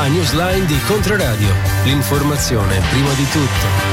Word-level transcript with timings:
La 0.00 0.06
newsline 0.06 0.64
di 0.64 0.80
Controradio. 0.86 1.54
L'informazione 1.84 2.80
prima 2.88 3.12
di 3.12 3.28
tutto. 3.28 3.89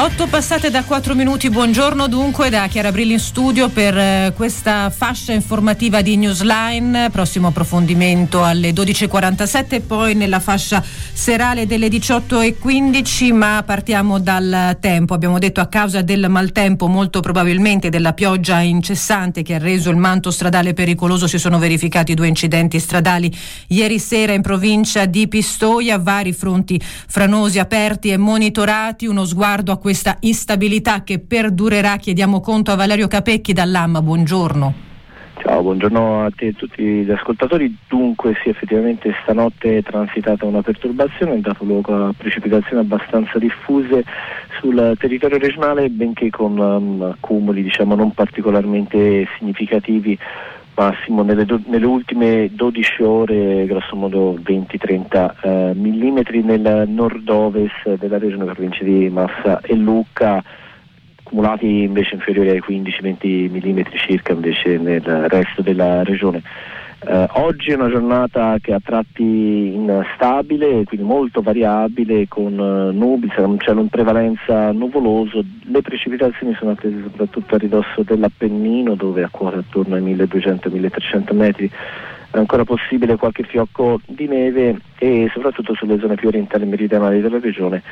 Otto 0.00 0.28
passate 0.28 0.70
da 0.70 0.84
quattro 0.84 1.16
minuti, 1.16 1.50
buongiorno 1.50 2.06
dunque 2.06 2.50
da 2.50 2.68
Chiara 2.68 2.92
Brilli 2.92 3.14
in 3.14 3.18
studio 3.18 3.68
per 3.68 3.98
eh, 3.98 4.32
questa 4.36 4.90
fascia 4.90 5.32
informativa 5.32 6.02
di 6.02 6.16
Newsline, 6.16 7.10
prossimo 7.10 7.48
approfondimento 7.48 8.44
alle 8.44 8.70
12.47 8.70 9.84
poi 9.84 10.14
nella 10.14 10.38
fascia 10.38 10.84
serale 11.12 11.66
delle 11.66 11.88
18.15 11.88 13.34
ma 13.34 13.64
partiamo 13.66 14.20
dal 14.20 14.76
tempo, 14.78 15.14
abbiamo 15.14 15.40
detto 15.40 15.60
a 15.60 15.66
causa 15.66 16.00
del 16.00 16.28
maltempo 16.28 16.86
molto 16.86 17.18
probabilmente 17.18 17.88
della 17.88 18.12
pioggia 18.12 18.60
incessante 18.60 19.42
che 19.42 19.54
ha 19.54 19.58
reso 19.58 19.90
il 19.90 19.96
manto 19.96 20.30
stradale 20.30 20.74
pericoloso 20.74 21.26
si 21.26 21.40
sono 21.40 21.58
verificati 21.58 22.14
due 22.14 22.28
incidenti 22.28 22.78
stradali 22.78 23.36
ieri 23.66 23.98
sera 23.98 24.32
in 24.32 24.42
provincia 24.42 25.06
di 25.06 25.26
Pistoia, 25.26 25.98
vari 25.98 26.32
fronti 26.32 26.80
franosi 26.80 27.58
aperti 27.58 28.10
e 28.10 28.16
monitorati, 28.16 29.04
uno 29.06 29.24
sguardo 29.24 29.72
a 29.72 29.76
questa 29.88 30.18
instabilità 30.20 31.02
che 31.02 31.18
perdurerà. 31.18 31.96
Chiediamo 31.96 32.40
conto 32.40 32.70
a 32.72 32.74
Valerio 32.74 33.08
Capecchi 33.08 33.54
dall'AMMA. 33.54 34.02
Buongiorno. 34.02 34.74
Ciao, 35.38 35.62
buongiorno 35.62 36.26
a 36.26 36.30
te 36.30 36.44
e 36.44 36.48
a 36.48 36.52
tutti 36.52 36.82
gli 36.82 37.10
ascoltatori. 37.10 37.74
Dunque 37.88 38.34
sì, 38.42 38.50
effettivamente 38.50 39.14
stanotte 39.22 39.78
è 39.78 39.82
transitata 39.82 40.44
una 40.44 40.60
perturbazione, 40.60 41.36
è 41.36 41.38
dato 41.38 41.64
luogo 41.64 42.08
a 42.08 42.12
precipitazioni 42.14 42.82
abbastanza 42.82 43.38
diffuse 43.38 44.04
sul 44.60 44.94
territorio 44.98 45.38
regionale, 45.38 45.88
benché 45.88 46.28
con 46.28 46.58
um, 46.58 47.00
accumuli 47.00 47.62
diciamo, 47.62 47.94
non 47.94 48.12
particolarmente 48.12 49.26
significativi 49.38 50.18
massimo 50.78 51.22
nelle, 51.22 51.44
do, 51.44 51.60
nelle, 51.66 51.84
ultime 51.84 52.50
12 52.52 53.02
ore 53.02 53.66
grosso 53.66 53.96
modo 53.96 54.38
20-30 54.38 55.34
eh, 55.42 55.74
mm 55.74 56.18
nel 56.44 56.84
nord-ovest 56.86 57.96
della 57.98 58.18
regione 58.18 58.44
provincia 58.44 58.84
di 58.84 59.08
Massa 59.10 59.60
e 59.60 59.74
Lucca 59.74 60.42
accumulati 61.24 61.82
invece 61.82 62.14
inferiori 62.14 62.50
ai 62.50 62.62
15-20 62.66 63.50
mm 63.50 63.80
circa 64.06 64.32
invece 64.32 64.78
nel 64.78 65.02
resto 65.02 65.60
della 65.60 66.02
regione. 66.04 66.42
Eh, 67.00 67.26
oggi 67.34 67.70
è 67.70 67.76
una 67.76 67.88
giornata 67.88 68.56
che 68.60 68.72
a 68.72 68.80
tratti 68.82 69.22
instabile, 69.22 70.82
quindi 70.84 71.06
molto 71.06 71.42
variabile, 71.42 72.26
con 72.26 72.52
eh, 72.52 72.92
nubi, 72.92 73.30
sarà 73.32 73.46
un 73.46 73.88
prevalenza 73.88 74.72
nuvoloso. 74.72 75.44
Le 75.62 75.80
precipitazioni 75.80 76.54
sono 76.58 76.72
attese 76.72 77.00
soprattutto 77.02 77.54
a 77.54 77.58
ridosso 77.58 78.02
dell'Appennino, 78.02 78.94
dove 78.96 79.22
a 79.22 79.28
quota 79.30 79.58
attorno 79.58 79.94
ai 79.94 80.02
1200-1300 80.02 81.34
metri 81.34 81.70
è 82.30 82.36
ancora 82.36 82.64
possibile 82.64 83.16
qualche 83.16 83.44
fiocco 83.44 84.00
di 84.06 84.26
neve 84.26 84.78
e 84.98 85.30
soprattutto 85.32 85.74
sulle 85.74 85.98
zone 85.98 86.14
più 86.14 86.28
orientali 86.28 86.64
e 86.64 86.66
meridionali 86.66 87.20
della 87.22 87.38
regione 87.38 87.82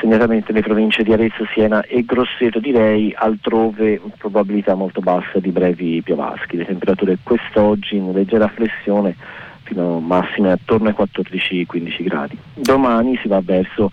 segnatamente 0.00 0.52
le 0.52 0.62
province 0.62 1.02
di 1.02 1.12
Arezzo, 1.12 1.46
Siena 1.52 1.82
e 1.82 2.04
Grosseto 2.04 2.58
direi, 2.60 3.12
altrove 3.16 4.00
probabilità 4.16 4.74
molto 4.74 5.00
bassa 5.00 5.38
di 5.38 5.50
brevi 5.50 6.02
piovaschi. 6.02 6.56
Le 6.56 6.66
temperature 6.66 7.18
quest'oggi 7.22 7.96
in 7.96 8.12
leggera 8.12 8.48
flessione 8.48 9.14
fino 9.62 9.96
a 9.96 10.00
massime 10.00 10.52
attorno 10.52 10.88
ai 10.88 10.94
14-15 10.98 12.02
gradi. 12.02 12.38
Domani 12.54 13.18
si 13.20 13.28
va 13.28 13.40
verso 13.44 13.90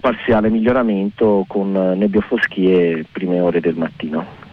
parziale 0.00 0.48
miglioramento 0.48 1.44
con 1.46 1.72
nebbiofoschie 1.72 3.04
prime 3.10 3.40
ore 3.40 3.60
del 3.60 3.76
mattino. 3.76 4.46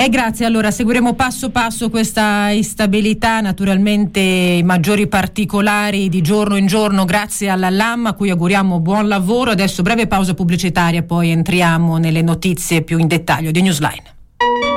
Eh, 0.00 0.08
grazie, 0.08 0.46
allora 0.46 0.70
seguiremo 0.70 1.12
passo 1.12 1.50
passo 1.50 1.90
questa 1.90 2.48
instabilità, 2.48 3.42
naturalmente 3.42 4.18
i 4.18 4.62
maggiori 4.62 5.08
particolari 5.08 6.08
di 6.08 6.22
giorno 6.22 6.56
in 6.56 6.66
giorno 6.66 7.04
grazie 7.04 7.50
alla 7.50 7.68
LAM 7.68 8.06
a 8.06 8.14
cui 8.14 8.30
auguriamo 8.30 8.80
buon 8.80 9.08
lavoro. 9.08 9.50
Adesso 9.50 9.82
breve 9.82 10.06
pausa 10.06 10.32
pubblicitaria, 10.32 11.02
poi 11.02 11.28
entriamo 11.28 11.98
nelle 11.98 12.22
notizie 12.22 12.80
più 12.80 12.96
in 12.96 13.08
dettaglio 13.08 13.50
di 13.50 13.60
Newsline. 13.60 14.69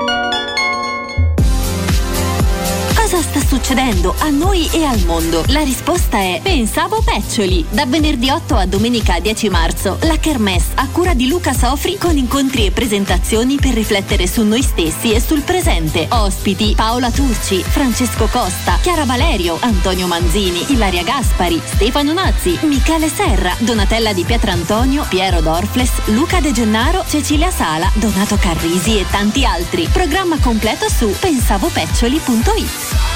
Succedendo 3.63 4.13
a 4.19 4.29
noi 4.29 4.67
e 4.73 4.83
al 4.83 4.99
mondo? 5.05 5.41
La 5.47 5.61
risposta 5.61 6.17
è 6.17 6.41
Pensavo 6.43 7.01
Peccioli. 7.01 7.65
Da 7.69 7.85
venerdì 7.85 8.29
8 8.29 8.57
a 8.57 8.65
domenica 8.65 9.21
10 9.21 9.47
marzo, 9.47 9.97
la 10.01 10.17
Kermesse 10.17 10.71
a 10.75 10.89
cura 10.91 11.13
di 11.13 11.29
Luca 11.29 11.53
Sofri 11.53 11.97
con 11.97 12.17
incontri 12.17 12.65
e 12.65 12.71
presentazioni 12.71 13.55
per 13.55 13.73
riflettere 13.73 14.27
su 14.27 14.43
noi 14.43 14.61
stessi 14.61 15.13
e 15.13 15.21
sul 15.21 15.43
presente. 15.43 16.07
Ospiti 16.09 16.73
Paola 16.75 17.09
Turci, 17.09 17.63
Francesco 17.63 18.27
Costa, 18.27 18.79
Chiara 18.81 19.05
Valerio, 19.05 19.57
Antonio 19.61 20.07
Manzini, 20.07 20.73
Ilaria 20.73 21.03
Gaspari, 21.03 21.61
Stefano 21.63 22.11
Nazzi, 22.11 22.59
Michele 22.63 23.07
Serra, 23.07 23.55
Donatella 23.59 24.11
di 24.11 24.25
Pietrantonio, 24.25 25.05
Piero 25.07 25.39
Dorfles, 25.39 25.91
Luca 26.07 26.41
De 26.41 26.51
Gennaro, 26.51 27.05
Cecilia 27.07 27.49
Sala, 27.49 27.89
Donato 27.93 28.35
Carrisi 28.35 28.99
e 28.99 29.05
tanti 29.09 29.45
altri. 29.45 29.87
Programma 29.89 30.37
completo 30.39 30.89
su 30.89 31.15
pensavopeccioli.it. 31.17 33.12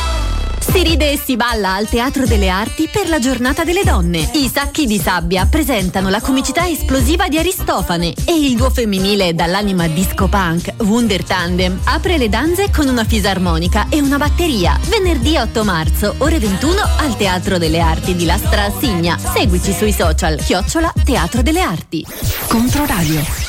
Si 0.71 0.83
ride 0.83 1.13
e 1.13 1.17
si 1.17 1.35
balla 1.35 1.73
al 1.73 1.87
Teatro 1.87 2.25
delle 2.25 2.49
Arti 2.49 2.89
per 2.91 3.07
la 3.09 3.19
giornata 3.19 3.63
delle 3.63 3.83
donne. 3.83 4.29
I 4.33 4.49
sacchi 4.53 4.85
di 4.85 4.99
sabbia 4.99 5.45
presentano 5.45 6.09
la 6.09 6.21
comicità 6.21 6.67
esplosiva 6.67 7.27
di 7.27 7.37
Aristofane 7.37 8.13
e 8.25 8.37
il 8.37 8.55
duo 8.55 8.69
femminile 8.69 9.33
dall'anima 9.33 9.87
disco 9.87 10.27
punk 10.27 10.73
Wunder 10.79 11.23
Tandem 11.23 11.79
apre 11.85 12.17
le 12.17 12.29
danze 12.29 12.69
con 12.69 12.87
una 12.87 13.03
fisarmonica 13.05 13.87
e 13.89 14.01
una 14.01 14.17
batteria. 14.17 14.77
Venerdì 14.89 15.37
8 15.37 15.63
marzo, 15.63 16.15
ore 16.19 16.37
21 16.37 16.81
al 16.97 17.15
Teatro 17.15 17.57
delle 17.57 17.79
Arti 17.79 18.15
di 18.15 18.25
Lastra 18.25 18.71
Signa. 18.77 19.17
Seguici 19.17 19.71
sui 19.71 19.91
social 19.91 20.37
Chiocciola 20.37 20.93
Teatro 21.03 21.41
delle 21.41 21.61
Arti. 21.61 22.05
Controradio. 22.47 23.46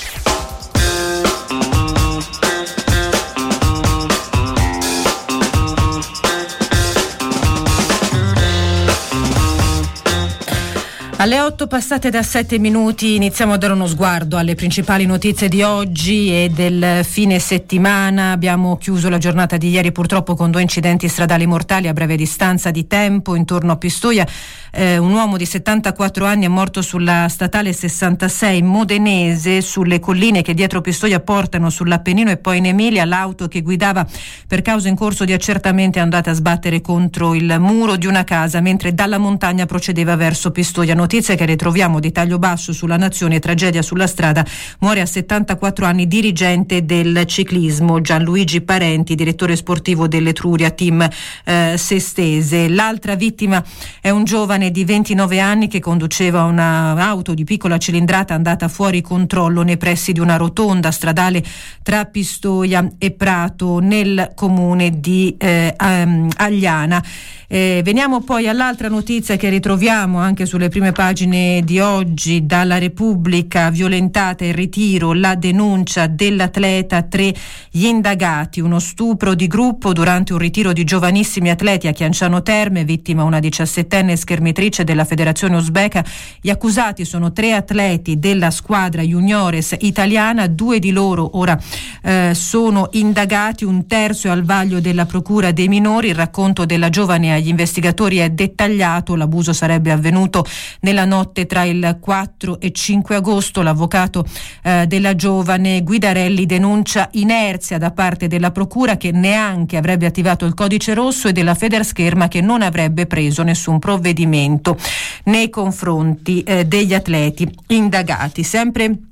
Alle 11.28 11.42
8 11.42 11.66
passate 11.66 12.08
da 12.08 12.22
7 12.22 12.58
minuti 12.58 13.14
iniziamo 13.14 13.52
a 13.52 13.58
dare 13.58 13.74
uno 13.74 13.86
sguardo 13.86 14.38
alle 14.38 14.54
principali 14.54 15.04
notizie 15.04 15.50
di 15.50 15.62
oggi 15.62 16.30
e 16.30 16.48
del 16.48 17.04
fine 17.04 17.38
settimana. 17.38 18.32
Abbiamo 18.32 18.78
chiuso 18.78 19.10
la 19.10 19.18
giornata 19.18 19.58
di 19.58 19.68
ieri 19.68 19.92
purtroppo 19.92 20.34
con 20.34 20.50
due 20.50 20.62
incidenti 20.62 21.06
stradali 21.06 21.44
mortali 21.44 21.86
a 21.86 21.92
breve 21.92 22.16
distanza 22.16 22.70
di 22.70 22.86
tempo 22.86 23.34
intorno 23.34 23.72
a 23.72 23.76
Pistoia. 23.76 24.26
Eh, 24.72 24.96
un 24.96 25.12
uomo 25.12 25.36
di 25.36 25.44
74 25.44 26.24
anni 26.24 26.46
è 26.46 26.48
morto 26.48 26.80
sulla 26.80 27.28
statale 27.28 27.74
66 27.74 28.62
modenese 28.62 29.60
sulle 29.60 29.98
colline 30.00 30.40
che 30.40 30.54
dietro 30.54 30.80
Pistoia 30.80 31.20
portano 31.20 31.68
sull'Appennino 31.68 32.30
e 32.30 32.38
poi 32.38 32.56
in 32.56 32.66
Emilia. 32.66 33.04
L'auto 33.04 33.48
che 33.48 33.60
guidava 33.60 34.06
per 34.46 34.62
causa 34.62 34.88
in 34.88 34.96
corso 34.96 35.26
di 35.26 35.34
accertamento 35.34 35.98
è 35.98 36.00
andata 36.00 36.30
a 36.30 36.34
sbattere 36.34 36.80
contro 36.80 37.34
il 37.34 37.54
muro 37.58 37.96
di 37.96 38.06
una 38.06 38.24
casa 38.24 38.62
mentre 38.62 38.94
dalla 38.94 39.18
montagna 39.18 39.66
procedeva 39.66 40.16
verso 40.16 40.52
Pistoia 40.52 40.94
notizia 40.94 41.16
che 41.18 41.44
ritroviamo 41.44 41.98
di 41.98 42.12
taglio 42.12 42.38
basso 42.38 42.72
sulla 42.72 42.96
nazione, 42.96 43.40
tragedia 43.40 43.82
sulla 43.82 44.06
strada, 44.06 44.46
muore 44.78 45.00
a 45.00 45.06
74 45.06 45.84
anni 45.84 46.06
dirigente 46.06 46.84
del 46.84 47.24
ciclismo 47.26 48.00
Gianluigi 48.00 48.60
Parenti, 48.60 49.14
direttore 49.14 49.56
sportivo 49.56 50.06
dell'Etruria 50.06 50.70
Team 50.70 51.08
eh, 51.44 51.74
Sestese. 51.76 52.68
L'altra 52.68 53.16
vittima 53.16 53.62
è 54.00 54.10
un 54.10 54.24
giovane 54.24 54.70
di 54.70 54.84
29 54.84 55.40
anni 55.40 55.66
che 55.66 55.80
conduceva 55.80 56.44
un'auto 56.44 57.34
di 57.34 57.44
piccola 57.44 57.78
cilindrata 57.78 58.34
andata 58.34 58.68
fuori 58.68 59.00
controllo 59.00 59.62
nei 59.62 59.76
pressi 59.76 60.12
di 60.12 60.20
una 60.20 60.36
rotonda 60.36 60.90
stradale 60.90 61.42
tra 61.82 62.04
Pistoia 62.04 62.88
e 62.98 63.10
Prato 63.10 63.80
nel 63.80 64.32
comune 64.34 65.00
di 65.00 65.34
eh, 65.36 65.74
Agliana. 65.76 67.02
Eh, 67.50 67.80
veniamo 67.82 68.20
poi 68.20 68.46
all'altra 68.46 68.88
notizia 68.88 69.36
che 69.36 69.48
ritroviamo 69.48 70.18
anche 70.18 70.44
sulle 70.44 70.68
prime 70.68 70.92
pagine 70.98 71.62
di 71.62 71.78
oggi 71.78 72.44
dalla 72.44 72.76
Repubblica, 72.76 73.70
violentata 73.70 74.44
in 74.44 74.52
ritiro 74.52 75.12
la 75.12 75.36
denuncia 75.36 76.08
dell'atleta, 76.08 77.02
tre 77.02 77.32
gli 77.70 77.84
indagati, 77.84 78.58
uno 78.58 78.80
stupro 78.80 79.34
di 79.34 79.46
gruppo 79.46 79.92
durante 79.92 80.32
un 80.32 80.40
ritiro 80.40 80.72
di 80.72 80.82
giovanissimi 80.82 81.50
atleti 81.50 81.86
a 81.86 81.92
Chianciano 81.92 82.42
Terme, 82.42 82.82
vittima 82.82 83.22
una 83.22 83.38
diciassettenne 83.38 84.16
schermitrice 84.16 84.82
della 84.82 85.04
federazione 85.04 85.54
uzbeka. 85.54 86.04
Gli 86.40 86.50
accusati 86.50 87.04
sono 87.04 87.30
tre 87.30 87.52
atleti 87.52 88.18
della 88.18 88.50
squadra 88.50 89.02
juniores 89.02 89.76
italiana, 89.78 90.48
due 90.48 90.80
di 90.80 90.90
loro 90.90 91.38
ora 91.38 91.56
eh, 92.02 92.32
sono 92.34 92.88
indagati, 92.94 93.64
un 93.64 93.86
terzo 93.86 94.26
è 94.26 94.30
al 94.30 94.42
vaglio 94.42 94.80
della 94.80 95.06
procura 95.06 95.52
dei 95.52 95.68
minori, 95.68 96.08
il 96.08 96.16
racconto 96.16 96.64
della 96.64 96.88
giovane 96.88 97.32
agli 97.32 97.46
investigatori 97.46 98.16
è 98.16 98.30
dettagliato, 98.30 99.14
l'abuso 99.14 99.52
sarebbe 99.52 99.92
avvenuto 99.92 100.44
nella 100.88 101.04
notte 101.04 101.44
tra 101.46 101.64
il 101.64 101.98
4 102.00 102.60
e 102.60 102.72
5 102.72 103.16
agosto. 103.16 103.62
L'avvocato 103.62 104.24
eh, 104.62 104.86
della 104.86 105.14
giovane 105.14 105.82
Guidarelli 105.82 106.46
denuncia 106.46 107.08
inerzia 107.12 107.76
da 107.78 107.90
parte 107.90 108.26
della 108.26 108.50
Procura 108.50 108.96
che 108.96 109.10
neanche 109.10 109.76
avrebbe 109.76 110.06
attivato 110.06 110.46
il 110.46 110.54
codice 110.54 110.94
rosso 110.94 111.28
e 111.28 111.32
della 111.32 111.54
Federscherma 111.54 112.28
che 112.28 112.40
non 112.40 112.62
avrebbe 112.62 113.06
preso 113.06 113.42
nessun 113.42 113.78
provvedimento 113.78 114.76
nei 115.24 115.50
confronti 115.50 116.42
eh, 116.42 116.64
degli 116.64 116.94
atleti 116.94 117.48
indagati. 117.68 118.42
Sempre 118.42 119.07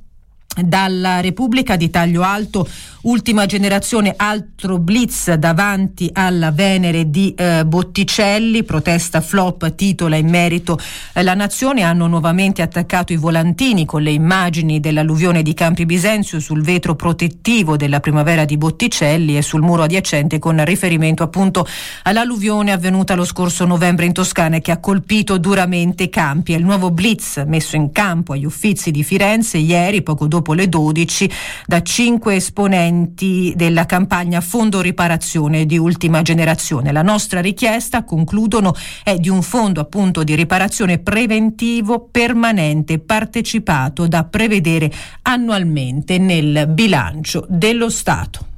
dalla 0.62 1.20
Repubblica 1.20 1.76
di 1.76 1.90
taglio 1.90 2.22
alto 2.22 2.66
ultima 3.06 3.46
generazione 3.46 4.14
altro 4.16 4.78
blitz 4.78 5.32
davanti 5.34 6.10
alla 6.12 6.50
Venere 6.50 7.08
di 7.10 7.34
eh, 7.34 7.64
Botticelli. 7.64 8.64
Protesta 8.64 9.20
flop 9.20 9.74
titola 9.74 10.16
in 10.16 10.28
merito. 10.28 10.78
Eh, 11.12 11.22
la 11.22 11.34
nazione 11.34 11.82
hanno 11.82 12.06
nuovamente 12.06 12.62
attaccato 12.62 13.12
i 13.12 13.16
volantini 13.16 13.84
con 13.84 14.02
le 14.02 14.10
immagini 14.10 14.80
dell'alluvione 14.80 15.42
di 15.42 15.54
Campi 15.54 15.86
Bisenzio 15.86 16.40
sul 16.40 16.62
vetro 16.62 16.94
protettivo 16.96 17.76
della 17.76 18.00
primavera 18.00 18.44
di 18.44 18.56
Botticelli 18.56 19.36
e 19.36 19.42
sul 19.42 19.62
muro 19.62 19.84
adiacente 19.84 20.38
con 20.38 20.62
riferimento 20.64 21.22
appunto 21.22 21.66
all'alluvione 22.02 22.72
avvenuta 22.72 23.14
lo 23.14 23.24
scorso 23.24 23.64
novembre 23.66 24.06
in 24.06 24.12
Toscana 24.12 24.56
e 24.56 24.60
che 24.60 24.72
ha 24.72 24.78
colpito 24.78 25.38
duramente 25.38 26.08
Campi. 26.08 26.54
È 26.54 26.56
il 26.56 26.64
nuovo 26.64 26.90
blitz 26.90 27.44
messo 27.46 27.76
in 27.76 27.92
campo 27.92 28.32
agli 28.32 28.44
uffizi 28.44 28.90
di 28.90 29.04
Firenze 29.04 29.58
ieri 29.58 30.02
poco 30.02 30.26
dopo 30.26 30.45
le 30.54 30.68
12 30.68 31.30
da 31.66 31.82
cinque 31.82 32.36
esponenti 32.36 33.52
della 33.56 33.86
campagna 33.86 34.40
Fondo 34.40 34.80
Riparazione 34.80 35.66
di 35.66 35.78
ultima 35.78 36.22
generazione. 36.22 36.92
La 36.92 37.02
nostra 37.02 37.40
richiesta, 37.40 38.04
concludono, 38.04 38.74
è 39.02 39.16
di 39.16 39.28
un 39.28 39.42
fondo 39.42 39.80
appunto 39.80 40.24
di 40.24 40.34
riparazione 40.34 40.98
preventivo 40.98 42.08
permanente 42.10 42.98
partecipato 42.98 44.06
da 44.06 44.24
prevedere 44.24 44.92
annualmente 45.22 46.18
nel 46.18 46.66
bilancio 46.68 47.44
dello 47.48 47.90
Stato. 47.90 48.54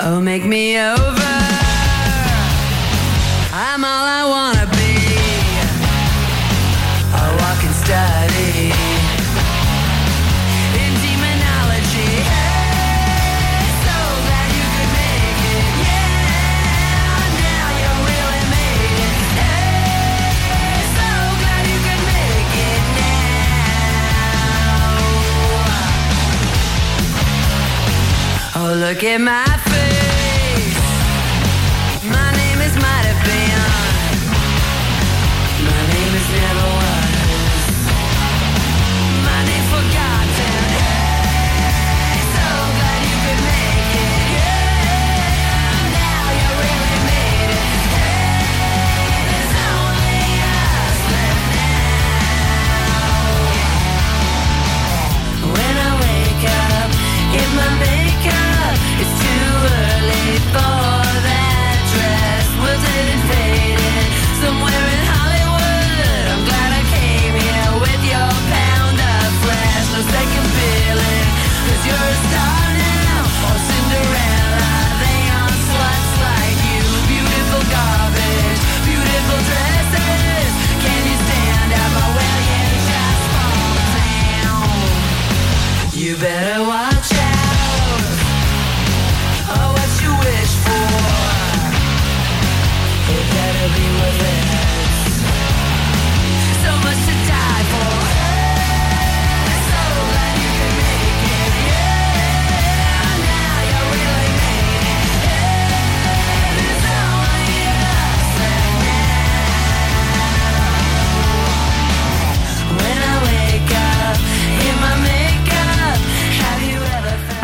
Oh, 0.00 0.20
make 0.20 0.44
me 0.44 0.76
over. 0.76 1.44
I'm 3.52 3.84
all 3.84 4.06
I 4.06 4.24
wanna 4.28 4.63
Oh, 28.66 28.72
look 28.72 29.04
at 29.04 29.20
my 29.20 29.44
face. 29.44 29.73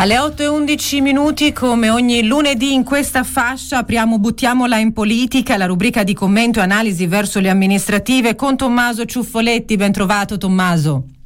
Alle 0.00 0.18
8 0.18 0.42
e 0.42 0.46
11 0.46 1.02
minuti, 1.02 1.52
come 1.52 1.90
ogni 1.90 2.24
lunedì 2.24 2.72
in 2.72 2.84
questa 2.84 3.22
fascia, 3.22 3.76
apriamo 3.76 4.18
Buttiamola 4.18 4.78
in 4.78 4.94
politica, 4.94 5.58
la 5.58 5.66
rubrica 5.66 6.04
di 6.04 6.14
commento 6.14 6.58
e 6.58 6.62
analisi 6.62 7.06
verso 7.06 7.38
le 7.38 7.50
amministrative 7.50 8.34
con 8.34 8.56
Tommaso 8.56 9.04
Ciuffoletti. 9.04 9.76
Ben 9.76 9.92
trovato 9.92 10.38
Tommaso. 10.38 11.19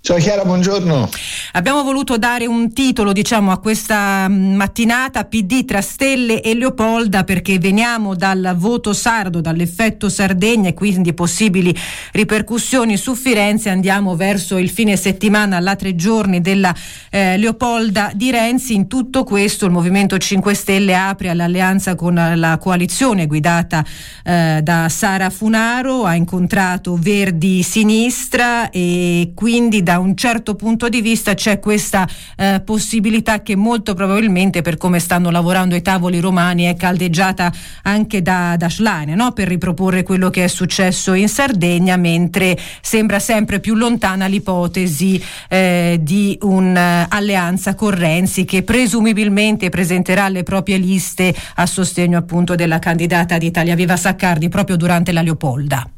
Ciao 0.00 0.16
Chiara, 0.16 0.44
buongiorno. 0.44 1.10
Abbiamo 1.52 1.82
voluto 1.82 2.16
dare 2.18 2.46
un 2.46 2.72
titolo, 2.72 3.12
diciamo, 3.12 3.50
a 3.50 3.58
questa 3.58 4.26
mm, 4.28 4.54
mattinata 4.54 5.24
PD 5.24 5.64
tra 5.64 5.82
Stelle 5.82 6.40
e 6.40 6.54
Leopolda 6.54 7.24
perché 7.24 7.58
veniamo 7.58 8.14
dal 8.14 8.54
voto 8.56 8.92
sardo, 8.92 9.40
dall'effetto 9.40 10.08
Sardegna 10.08 10.68
e 10.68 10.74
quindi 10.74 11.12
possibili 11.12 11.76
ripercussioni 12.12 12.96
su 12.96 13.14
Firenze. 13.16 13.70
Andiamo 13.70 14.14
verso 14.14 14.56
il 14.56 14.70
fine 14.70 14.96
settimana, 14.96 15.56
alla 15.56 15.74
tre 15.74 15.94
giorni 15.96 16.40
della 16.40 16.74
eh, 17.10 17.36
Leopolda 17.36 18.12
di 18.14 18.30
Renzi. 18.30 18.74
In 18.74 18.86
tutto 18.86 19.24
questo 19.24 19.66
il 19.66 19.72
Movimento 19.72 20.16
5 20.16 20.54
Stelle 20.54 20.94
apre 20.94 21.28
all'alleanza 21.28 21.96
con 21.96 22.14
la 22.14 22.56
coalizione 22.58 23.26
guidata 23.26 23.84
eh, 24.24 24.60
da 24.62 24.88
Sara 24.88 25.28
Funaro, 25.28 26.04
ha 26.04 26.14
incontrato 26.14 26.96
Verdi 26.96 27.62
Sinistra 27.62 28.70
e 28.70 29.32
quindi 29.34 29.82
da 29.88 29.98
un 29.98 30.14
certo 30.16 30.54
punto 30.54 30.90
di 30.90 31.00
vista 31.00 31.32
c'è 31.32 31.58
questa 31.58 32.06
eh, 32.36 32.60
possibilità 32.62 33.40
che 33.40 33.56
molto 33.56 33.94
probabilmente 33.94 34.60
per 34.60 34.76
come 34.76 34.98
stanno 34.98 35.30
lavorando 35.30 35.74
i 35.74 35.80
tavoli 35.80 36.20
romani 36.20 36.64
è 36.64 36.76
caldeggiata 36.76 37.50
anche 37.84 38.20
da, 38.20 38.56
da 38.58 38.68
Schlein 38.68 39.14
no? 39.14 39.32
per 39.32 39.48
riproporre 39.48 40.02
quello 40.02 40.28
che 40.28 40.44
è 40.44 40.48
successo 40.48 41.14
in 41.14 41.26
Sardegna 41.26 41.96
mentre 41.96 42.54
sembra 42.82 43.18
sempre 43.18 43.60
più 43.60 43.74
lontana 43.76 44.26
l'ipotesi 44.26 45.24
eh, 45.48 45.98
di 46.02 46.36
un'alleanza 46.42 47.74
con 47.74 47.92
Renzi 47.92 48.44
che 48.44 48.64
presumibilmente 48.64 49.70
presenterà 49.70 50.28
le 50.28 50.42
proprie 50.42 50.76
liste 50.76 51.34
a 51.54 51.64
sostegno 51.64 52.18
appunto 52.18 52.54
della 52.54 52.78
candidata 52.78 53.38
di 53.38 53.46
Italia 53.46 53.74
Viva 53.74 53.96
Saccardi 53.96 54.50
proprio 54.50 54.76
durante 54.76 55.12
la 55.12 55.22
Leopolda. 55.22 55.92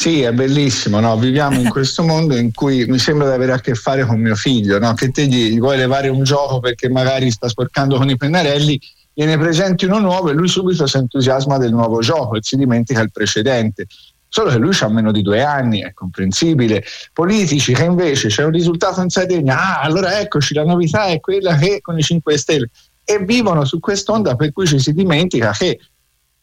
Sì, 0.00 0.22
è 0.22 0.32
bellissimo, 0.32 0.98
no? 0.98 1.14
viviamo 1.18 1.60
in 1.60 1.68
questo 1.68 2.02
mondo 2.02 2.34
in 2.34 2.54
cui 2.54 2.86
mi 2.86 2.98
sembra 2.98 3.28
di 3.28 3.34
avere 3.34 3.52
a 3.52 3.60
che 3.60 3.74
fare 3.74 4.06
con 4.06 4.18
mio 4.18 4.34
figlio, 4.34 4.78
no? 4.78 4.94
che 4.94 5.10
te 5.10 5.26
gli 5.26 5.58
vuoi 5.58 5.76
levare 5.76 6.08
un 6.08 6.22
gioco 6.22 6.58
perché 6.58 6.88
magari 6.88 7.30
sta 7.30 7.50
sporcando 7.50 7.98
con 7.98 8.08
i 8.08 8.16
pennarelli, 8.16 8.80
gliene 9.12 9.36
presenti 9.36 9.84
uno 9.84 9.98
nuovo 9.98 10.30
e 10.30 10.32
lui 10.32 10.48
subito 10.48 10.86
si 10.86 10.96
entusiasma 10.96 11.58
del 11.58 11.72
nuovo 11.72 12.00
gioco 12.00 12.36
e 12.36 12.38
si 12.40 12.56
dimentica 12.56 13.02
il 13.02 13.10
precedente. 13.12 13.88
Solo 14.26 14.48
che 14.48 14.56
lui 14.56 14.74
ha 14.80 14.88
meno 14.88 15.12
di 15.12 15.20
due 15.20 15.42
anni, 15.42 15.82
è 15.82 15.92
comprensibile. 15.92 16.82
Politici 17.12 17.74
che 17.74 17.84
invece 17.84 18.28
c'è 18.28 18.44
un 18.44 18.52
risultato 18.52 19.02
in 19.02 19.10
Sardegna, 19.10 19.58
ah, 19.58 19.80
allora 19.82 20.18
eccoci, 20.18 20.54
la 20.54 20.64
novità 20.64 21.08
è 21.08 21.20
quella 21.20 21.56
che 21.56 21.82
con 21.82 21.98
i 21.98 22.02
5 22.02 22.38
Stelle 22.38 22.70
e 23.04 23.22
vivono 23.22 23.66
su 23.66 23.78
quest'onda 23.78 24.34
per 24.34 24.50
cui 24.52 24.66
ci 24.66 24.78
si 24.78 24.94
dimentica 24.94 25.50
che 25.50 25.78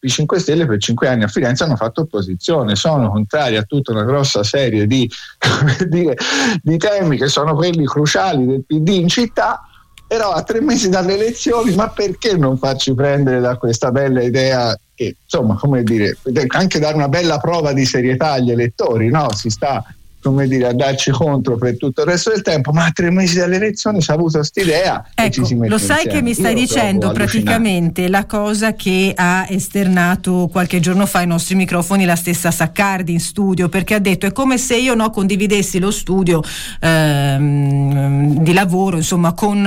i 0.00 0.08
5 0.08 0.38
Stelle 0.38 0.66
per 0.66 0.78
5 0.78 1.08
anni 1.08 1.24
a 1.24 1.28
Firenze 1.28 1.64
hanno 1.64 1.76
fatto 1.76 2.02
opposizione, 2.02 2.76
sono 2.76 3.10
contrari 3.10 3.56
a 3.56 3.62
tutta 3.62 3.92
una 3.92 4.04
grossa 4.04 4.42
serie 4.42 4.86
di, 4.86 5.10
dire, 5.88 6.16
di 6.62 6.76
temi 6.76 7.16
che 7.16 7.28
sono 7.28 7.54
quelli 7.54 7.84
cruciali 7.84 8.46
del 8.46 8.64
PD 8.64 8.88
in 8.88 9.08
città, 9.08 9.60
però 10.06 10.32
a 10.32 10.42
tre 10.42 10.60
mesi 10.60 10.88
dalle 10.88 11.14
elezioni, 11.14 11.74
ma 11.74 11.88
perché 11.88 12.36
non 12.36 12.56
farci 12.56 12.94
prendere 12.94 13.40
da 13.40 13.56
questa 13.56 13.90
bella 13.90 14.22
idea 14.22 14.78
che 14.94 15.16
insomma, 15.22 15.54
come 15.56 15.82
dire, 15.82 16.16
anche 16.48 16.78
dare 16.78 16.94
una 16.94 17.08
bella 17.08 17.38
prova 17.38 17.72
di 17.72 17.84
serietà 17.84 18.32
agli 18.32 18.50
elettori, 18.50 19.10
no? 19.10 19.32
Si 19.34 19.50
sta 19.50 19.84
come 20.20 20.48
dire, 20.48 20.66
a 20.66 20.72
darci 20.72 21.10
contro 21.10 21.56
per 21.56 21.76
tutto 21.76 22.02
il 22.02 22.08
resto 22.08 22.30
del 22.30 22.42
tempo, 22.42 22.72
ma 22.72 22.86
a 22.86 22.90
tre 22.92 23.10
mesi 23.10 23.38
dalle 23.38 23.56
elezioni 23.56 24.02
si 24.02 24.10
è 24.10 24.14
avuto 24.14 24.38
quest'idea 24.38 25.06
ecco, 25.14 25.30
ci 25.30 25.44
si 25.44 25.54
mette 25.54 25.70
Lo 25.70 25.78
sai 25.78 26.02
insieme. 26.04 26.16
che 26.16 26.22
mi 26.22 26.34
stai 26.34 26.52
Io 26.54 26.60
dicendo 26.60 27.10
praticamente 27.12 28.08
la 28.08 28.26
cosa 28.26 28.74
che 28.74 29.12
ha 29.14 29.46
esternato 29.48 30.48
qualche 30.50 30.80
giorno 30.80 31.06
fa 31.06 31.20
ai 31.20 31.26
nostri 31.26 31.54
microfoni 31.54 32.04
la 32.04 32.16
stessa 32.16 32.50
Saccardi 32.50 33.12
in 33.12 33.20
studio, 33.20 33.68
perché 33.68 33.94
ha 33.94 33.98
detto 34.00 34.26
è 34.26 34.32
come 34.32 34.58
se 34.58 34.76
io 34.76 34.94
no, 34.94 35.10
condividessi 35.10 35.78
lo 35.78 35.90
studio 35.90 36.42
ehm, 36.80 38.42
di 38.42 38.52
lavoro 38.52 38.96
insomma 38.96 39.32
con, 39.32 39.66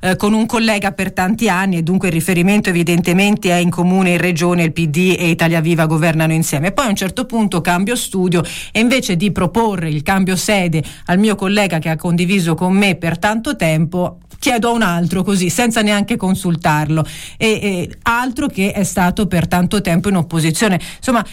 eh, 0.00 0.16
con, 0.16 0.32
un 0.32 0.46
collega 0.46 0.92
per 0.92 1.12
tanti 1.12 1.48
anni 1.48 1.76
e 1.76 1.82
dunque 1.82 2.08
il 2.08 2.14
riferimento 2.14 2.68
evidentemente 2.68 3.50
è 3.50 3.56
in 3.56 3.70
comune 3.70 4.10
in 4.10 4.18
regione 4.18 4.64
il 4.64 4.72
PD 4.72 5.14
e 5.18 5.28
Italia 5.28 5.60
Viva 5.60 5.86
governano 5.86 6.32
insieme. 6.32 6.72
Poi 6.72 6.86
a 6.86 6.88
un 6.88 6.96
certo 6.96 7.24
punto 7.24 7.60
cambio 7.60 7.94
studio 7.94 8.42
e 8.72 8.80
invece 8.80 9.16
di 9.16 9.30
proporre 9.30 9.91
il 9.92 10.02
cambio 10.02 10.36
sede 10.36 10.82
al 11.06 11.18
mio 11.18 11.34
collega 11.34 11.78
che 11.78 11.88
ha 11.88 11.96
condiviso 11.96 12.54
con 12.54 12.72
me 12.72 12.96
per 12.96 13.18
tanto 13.18 13.56
tempo, 13.56 14.18
chiedo 14.38 14.68
a 14.68 14.72
un 14.72 14.82
altro 14.82 15.22
così, 15.22 15.50
senza 15.50 15.82
neanche 15.82 16.16
consultarlo. 16.16 17.04
E, 17.36 17.46
e 17.62 17.98
altro 18.02 18.48
che 18.48 18.72
è 18.72 18.82
stato 18.82 19.26
per 19.26 19.46
tanto 19.46 19.80
tempo 19.80 20.08
in 20.08 20.16
opposizione. 20.16 20.80
Insomma, 20.96 21.24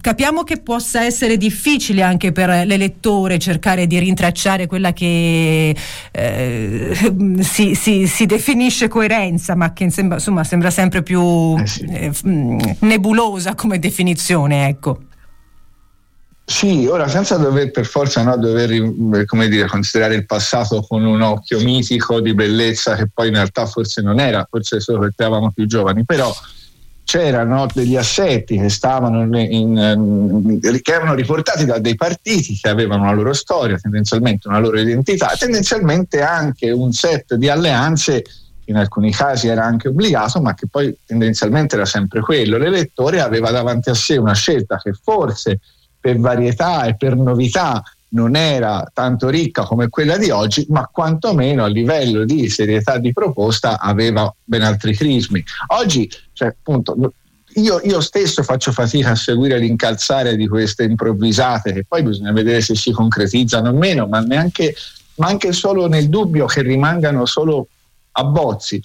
capiamo 0.00 0.42
che 0.42 0.58
possa 0.58 1.04
essere 1.04 1.36
difficile 1.36 2.02
anche 2.02 2.32
per 2.32 2.66
l'elettore 2.66 3.38
cercare 3.38 3.86
di 3.86 3.98
rintracciare 3.98 4.66
quella 4.66 4.92
che 4.92 5.74
eh, 6.10 7.12
si, 7.40 7.74
si, 7.74 8.06
si, 8.06 8.26
definisce 8.26 8.88
coerenza, 8.88 9.54
ma 9.54 9.72
che 9.72 9.88
sembra, 9.90 10.16
insomma, 10.16 10.44
sembra 10.44 10.70
sempre 10.70 11.02
più 11.02 11.56
eh 11.58 11.66
sì. 11.66 11.84
eh, 11.84 12.12
nebulosa 12.80 13.54
come 13.54 13.78
definizione. 13.78 14.68
Ecco. 14.68 15.00
Sì, 16.50 16.84
ora 16.86 17.06
senza 17.06 17.36
dover 17.36 17.70
per 17.70 17.86
forza 17.86 18.24
no, 18.24 18.36
dover 18.36 19.24
come 19.24 19.48
dire, 19.48 19.68
considerare 19.68 20.16
il 20.16 20.26
passato 20.26 20.82
con 20.82 21.04
un 21.04 21.22
occhio 21.22 21.60
mitico 21.60 22.20
di 22.20 22.34
bellezza 22.34 22.96
che 22.96 23.06
poi 23.06 23.28
in 23.28 23.34
realtà 23.34 23.66
forse 23.66 24.02
non 24.02 24.18
era, 24.18 24.44
forse 24.50 24.80
solo 24.80 24.98
perché 24.98 25.22
eravamo 25.22 25.52
più 25.52 25.64
giovani, 25.66 26.04
però 26.04 26.34
c'erano 27.04 27.68
degli 27.72 27.96
assetti 27.96 28.58
che 28.58 28.68
stavano 28.68 29.22
in, 29.22 29.34
in, 29.34 30.58
che 30.60 30.92
erano 30.92 31.14
riportati 31.14 31.64
da 31.64 31.78
dei 31.78 31.94
partiti 31.94 32.58
che 32.60 32.68
avevano 32.68 33.04
una 33.04 33.12
loro 33.12 33.32
storia, 33.32 33.78
tendenzialmente 33.78 34.48
una 34.48 34.58
loro 34.58 34.78
identità, 34.78 35.32
tendenzialmente 35.38 36.20
anche 36.20 36.72
un 36.72 36.90
set 36.92 37.36
di 37.36 37.48
alleanze 37.48 38.24
in 38.64 38.76
alcuni 38.76 39.12
casi 39.12 39.46
era 39.46 39.64
anche 39.64 39.86
obbligato, 39.86 40.40
ma 40.40 40.54
che 40.54 40.66
poi 40.68 40.94
tendenzialmente 41.06 41.76
era 41.76 41.86
sempre 41.86 42.20
quello. 42.20 42.58
L'elettore 42.58 43.20
aveva 43.20 43.52
davanti 43.52 43.88
a 43.88 43.94
sé 43.94 44.16
una 44.16 44.34
scelta 44.34 44.80
che 44.82 44.92
forse 45.00 45.60
per 46.00 46.18
varietà 46.18 46.84
e 46.84 46.96
per 46.96 47.16
novità 47.16 47.82
non 48.12 48.34
era 48.34 48.90
tanto 48.92 49.28
ricca 49.28 49.62
come 49.62 49.88
quella 49.88 50.16
di 50.16 50.30
oggi, 50.30 50.66
ma 50.70 50.88
quantomeno 50.90 51.64
a 51.64 51.68
livello 51.68 52.24
di 52.24 52.48
serietà 52.48 52.98
di 52.98 53.12
proposta 53.12 53.78
aveva 53.78 54.32
ben 54.42 54.62
altri 54.62 54.96
crismi. 54.96 55.44
Oggi, 55.68 56.10
cioè, 56.32 56.48
appunto, 56.48 57.12
io, 57.54 57.80
io, 57.84 58.00
stesso 58.00 58.42
faccio 58.42 58.72
fatica 58.72 59.10
a 59.10 59.16
seguire 59.16 59.58
l'incalzare 59.58 60.34
di 60.34 60.48
queste 60.48 60.84
improvvisate, 60.84 61.72
che 61.72 61.84
poi 61.86 62.02
bisogna 62.02 62.32
vedere 62.32 62.60
se 62.60 62.74
si 62.74 62.90
concretizzano 62.90 63.70
o 63.70 63.74
meno, 63.74 64.06
ma 64.06 64.20
neanche 64.20 64.74
ma 65.20 65.28
anche 65.28 65.52
solo 65.52 65.86
nel 65.86 66.08
dubbio 66.08 66.46
che 66.46 66.62
rimangano 66.62 67.26
solo 67.26 67.68
abbozzi 68.12 68.80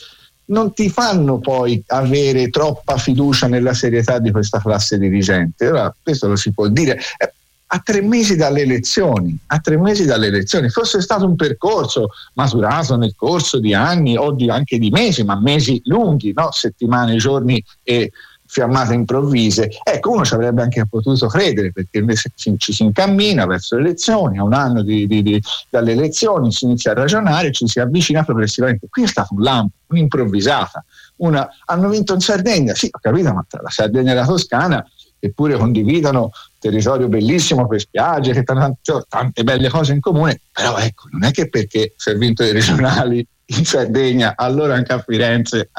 non 0.48 0.74
ti 0.74 0.90
fanno 0.90 1.40
poi 1.40 1.82
avere 1.88 2.50
troppa 2.50 2.98
fiducia 2.98 3.48
nella 3.48 3.74
serietà 3.74 4.20
di 4.20 4.32
questa 4.32 4.60
classe 4.60 4.98
dirigente. 4.98 5.68
Ora, 5.70 5.96
questo 6.02 6.28
lo 6.28 6.36
si 6.36 6.52
può 6.52 6.68
dire. 6.68 7.00
Eh, 7.18 7.34
a 7.68 7.80
tre 7.80 8.02
mesi 8.02 8.36
dalle 8.36 8.62
elezioni, 8.62 9.38
a 9.48 9.60
tre 9.60 9.78
mesi 9.78 10.06
dalle 10.06 10.28
elezioni, 10.28 10.70
fosse 10.70 11.02
stato 11.02 11.26
un 11.26 11.36
percorso 11.36 12.10
maturato 12.34 12.96
nel 12.96 13.16
corso 13.16 13.60
di 13.60 13.74
anni 13.74 14.16
o 14.16 14.32
di, 14.32 14.50
anche 14.50 14.78
di 14.78 14.92
mesi, 14.92 15.24
ma 15.24 15.40
mesi 15.40 15.82
lunghi, 15.86 16.32
no? 16.34 16.52
settimane, 16.52 17.18
giorni 17.18 17.62
e 17.84 18.12
fiammate 18.56 18.94
improvvise, 18.94 19.70
ecco 19.84 20.12
uno 20.12 20.24
ci 20.24 20.34
avrebbe 20.34 20.62
anche 20.62 20.86
potuto 20.88 21.28
credere 21.28 21.74
perché 21.74 21.98
invece 21.98 22.32
ci 22.36 22.72
si 22.72 22.84
incammina 22.84 23.46
verso 23.46 23.76
le 23.76 23.82
elezioni, 23.82 24.38
a 24.38 24.44
un 24.44 24.54
anno 24.54 24.82
di, 24.82 25.06
di, 25.08 25.22
di, 25.22 25.42
dalle 25.70 25.92
elezioni 25.92 26.54
si 26.54 26.64
inizia 26.64 26.92
a 26.92 26.94
ragionare, 26.94 27.52
ci 27.52 27.68
si 27.68 27.82
avvicina 27.82 28.24
progressivamente. 28.24 28.88
Qui 28.90 29.04
è 29.04 29.08
stato 29.08 29.34
un 29.34 29.42
lampo, 29.42 29.74
un'improvvisata. 29.88 30.86
Una, 31.18 31.50
hanno 31.66 31.90
vinto 31.90 32.14
in 32.14 32.22
Sardegna, 32.22 32.74
sì 32.76 32.88
ho 32.90 33.00
capito, 33.02 33.34
ma 33.34 33.46
tra 33.46 33.62
la 33.62 33.70
Sardegna 33.70 34.14
e 34.14 34.16
la 34.16 34.26
Toscana 34.26 34.86
eppure 35.20 35.58
condividono 35.58 36.32
territorio 36.58 37.10
bellissimo 37.10 37.68
per 37.68 37.82
spiagge, 37.82 38.32
che 38.32 38.44
cioè, 38.82 39.04
tante 39.10 39.44
belle 39.44 39.68
cose 39.68 39.92
in 39.92 40.00
comune, 40.00 40.40
però 40.52 40.78
ecco, 40.78 41.10
non 41.12 41.26
è 41.26 41.32
che 41.32 41.50
perché 41.50 41.94
si 41.98 42.10
è 42.10 42.16
vinto 42.16 42.44
i 42.44 42.52
regionali 42.54 43.26
in 43.48 43.66
Sardegna, 43.66 44.34
allora 44.38 44.76
anche 44.76 44.94
a 44.94 45.00
Firenze 45.00 45.70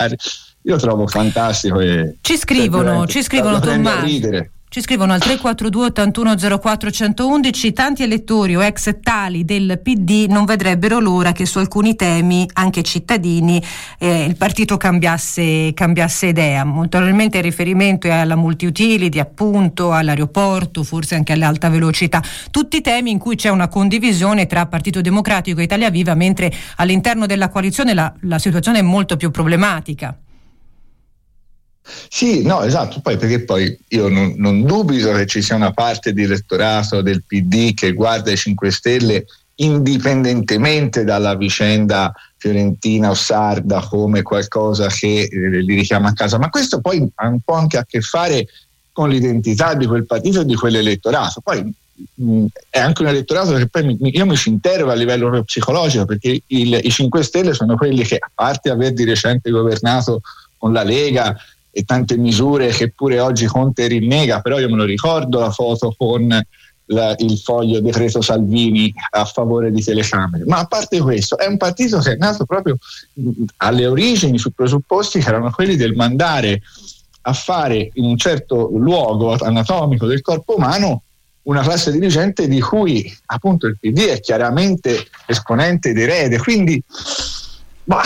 io 0.66 0.76
trovo 0.76 1.06
fantastico. 1.06 1.80
E 1.80 2.16
ci 2.20 2.36
scrivono, 2.36 3.06
ci 3.06 3.22
scrivono 3.22 3.60
Tommaso. 3.60 4.54
Ci 4.68 4.82
scrivono 4.82 5.12
al 5.12 5.20
342 5.20 5.86
8104 5.86 6.90
111 6.90 7.72
tanti 7.72 8.02
elettori 8.02 8.56
o 8.56 8.64
ex 8.64 8.96
tali 9.00 9.44
del 9.44 9.80
PD 9.82 10.26
non 10.28 10.44
vedrebbero 10.44 10.98
l'ora 10.98 11.30
che 11.30 11.46
su 11.46 11.58
alcuni 11.58 11.94
temi 11.94 12.46
anche 12.52 12.82
cittadini 12.82 13.62
eh, 13.98 14.24
il 14.24 14.36
partito 14.36 14.76
cambiasse, 14.76 15.72
cambiasse 15.72 16.26
idea. 16.26 16.64
Molto 16.64 16.98
probabilmente 16.98 17.38
il 17.38 17.44
riferimento 17.44 18.08
è 18.08 18.10
alla 18.10 18.34
multiutility, 18.34 19.20
appunto, 19.20 19.92
all'aeroporto, 19.92 20.82
forse 20.82 21.14
anche 21.14 21.32
all'alta 21.32 21.70
velocità. 21.70 22.20
Tutti 22.50 22.80
temi 22.80 23.12
in 23.12 23.18
cui 23.18 23.36
c'è 23.36 23.48
una 23.48 23.68
condivisione 23.68 24.46
tra 24.46 24.66
Partito 24.66 25.00
Democratico 25.00 25.60
e 25.60 25.62
Italia 25.62 25.90
Viva, 25.90 26.14
mentre 26.14 26.52
all'interno 26.76 27.24
della 27.24 27.48
coalizione 27.48 27.94
la, 27.94 28.12
la 28.22 28.38
situazione 28.38 28.80
è 28.80 28.82
molto 28.82 29.16
più 29.16 29.30
problematica. 29.30 30.18
Sì, 32.08 32.42
no, 32.42 32.62
esatto, 32.62 33.00
poi 33.00 33.16
perché 33.16 33.44
poi 33.44 33.78
io 33.88 34.08
non, 34.08 34.34
non, 34.36 34.64
dubito 34.64 35.12
che 35.12 35.26
ci 35.26 35.40
sia 35.40 35.54
una 35.54 35.72
parte 35.72 36.12
di 36.12 36.24
elettorato 36.24 37.00
del 37.00 37.22
PD 37.24 37.74
che 37.74 37.92
guarda 37.92 38.32
i 38.32 38.36
5 38.36 38.70
Stelle 38.70 39.24
indipendentemente 39.56 41.04
dalla 41.04 41.34
vicenda 41.34 42.12
fiorentina 42.36 43.10
o 43.10 43.14
sarda 43.14 43.80
come 43.80 44.22
qualcosa 44.22 44.88
che 44.88 45.28
eh, 45.30 45.62
li 45.62 45.74
richiama 45.74 46.08
a 46.08 46.12
casa, 46.12 46.38
ma 46.38 46.50
questo 46.50 46.80
poi 46.80 47.08
ha 47.14 47.28
un 47.28 47.40
po' 47.40 47.54
anche 47.54 47.78
a 47.78 47.84
che 47.84 48.00
fare 48.00 48.46
con 48.92 49.08
l'identità 49.08 49.74
di 49.74 49.86
quel 49.86 50.06
partito 50.06 50.40
e 50.40 50.44
di 50.44 50.54
quell'elettorato. 50.54 51.40
Poi 51.40 51.74
mh, 52.14 52.46
è 52.68 52.78
anche 52.78 53.02
un 53.02 53.08
elettorato 53.08 53.54
che 53.54 53.66
poi 53.66 53.84
mi, 53.84 53.96
io 54.00 54.26
mi 54.26 54.36
ci 54.36 54.48
interrogo 54.48 54.90
a 54.90 54.94
livello 54.94 55.42
psicologico 55.42 56.04
perché 56.04 56.42
il, 56.46 56.80
i 56.82 56.90
5 56.90 57.22
Stelle 57.22 57.54
sono 57.54 57.76
quelli 57.76 58.04
che, 58.04 58.16
a 58.16 58.30
parte 58.32 58.70
aver 58.70 58.92
di 58.92 59.04
recente 59.04 59.50
governato 59.50 60.20
con 60.58 60.72
la 60.72 60.82
Lega, 60.82 61.36
e 61.76 61.84
tante 61.84 62.16
misure 62.16 62.68
che 62.68 62.90
pure 62.90 63.20
oggi 63.20 63.44
Conte 63.44 63.86
rinnega, 63.86 64.40
però 64.40 64.58
io 64.58 64.70
me 64.70 64.76
lo 64.76 64.84
ricordo 64.84 65.40
la 65.40 65.50
foto 65.50 65.94
con 65.94 66.26
la, 66.86 67.14
il 67.18 67.36
foglio 67.36 67.80
decreto 67.80 68.22
Salvini 68.22 68.94
a 69.10 69.26
favore 69.26 69.70
di 69.70 69.82
telecamere. 69.82 70.46
Ma 70.46 70.60
a 70.60 70.64
parte 70.64 70.98
questo, 71.00 71.36
è 71.36 71.46
un 71.46 71.58
partito 71.58 71.98
che 71.98 72.12
è 72.12 72.16
nato 72.16 72.46
proprio 72.46 72.78
alle 73.58 73.86
origini 73.86 74.38
su 74.38 74.52
presupposti 74.52 75.20
che 75.20 75.28
erano 75.28 75.50
quelli 75.50 75.76
del 75.76 75.94
mandare 75.94 76.62
a 77.20 77.34
fare 77.34 77.90
in 77.92 78.04
un 78.06 78.16
certo 78.16 78.70
luogo 78.72 79.34
anatomico 79.34 80.06
del 80.06 80.22
corpo 80.22 80.56
umano 80.56 81.02
una 81.42 81.60
classe 81.60 81.92
dirigente 81.92 82.48
di 82.48 82.60
cui 82.60 83.14
appunto 83.26 83.66
il 83.66 83.76
PD 83.78 84.06
è 84.06 84.20
chiaramente 84.20 85.08
esponente 85.26 85.90
ed 85.90 85.98
erede. 85.98 86.38
Quindi 86.38 86.82
ma 87.86 88.00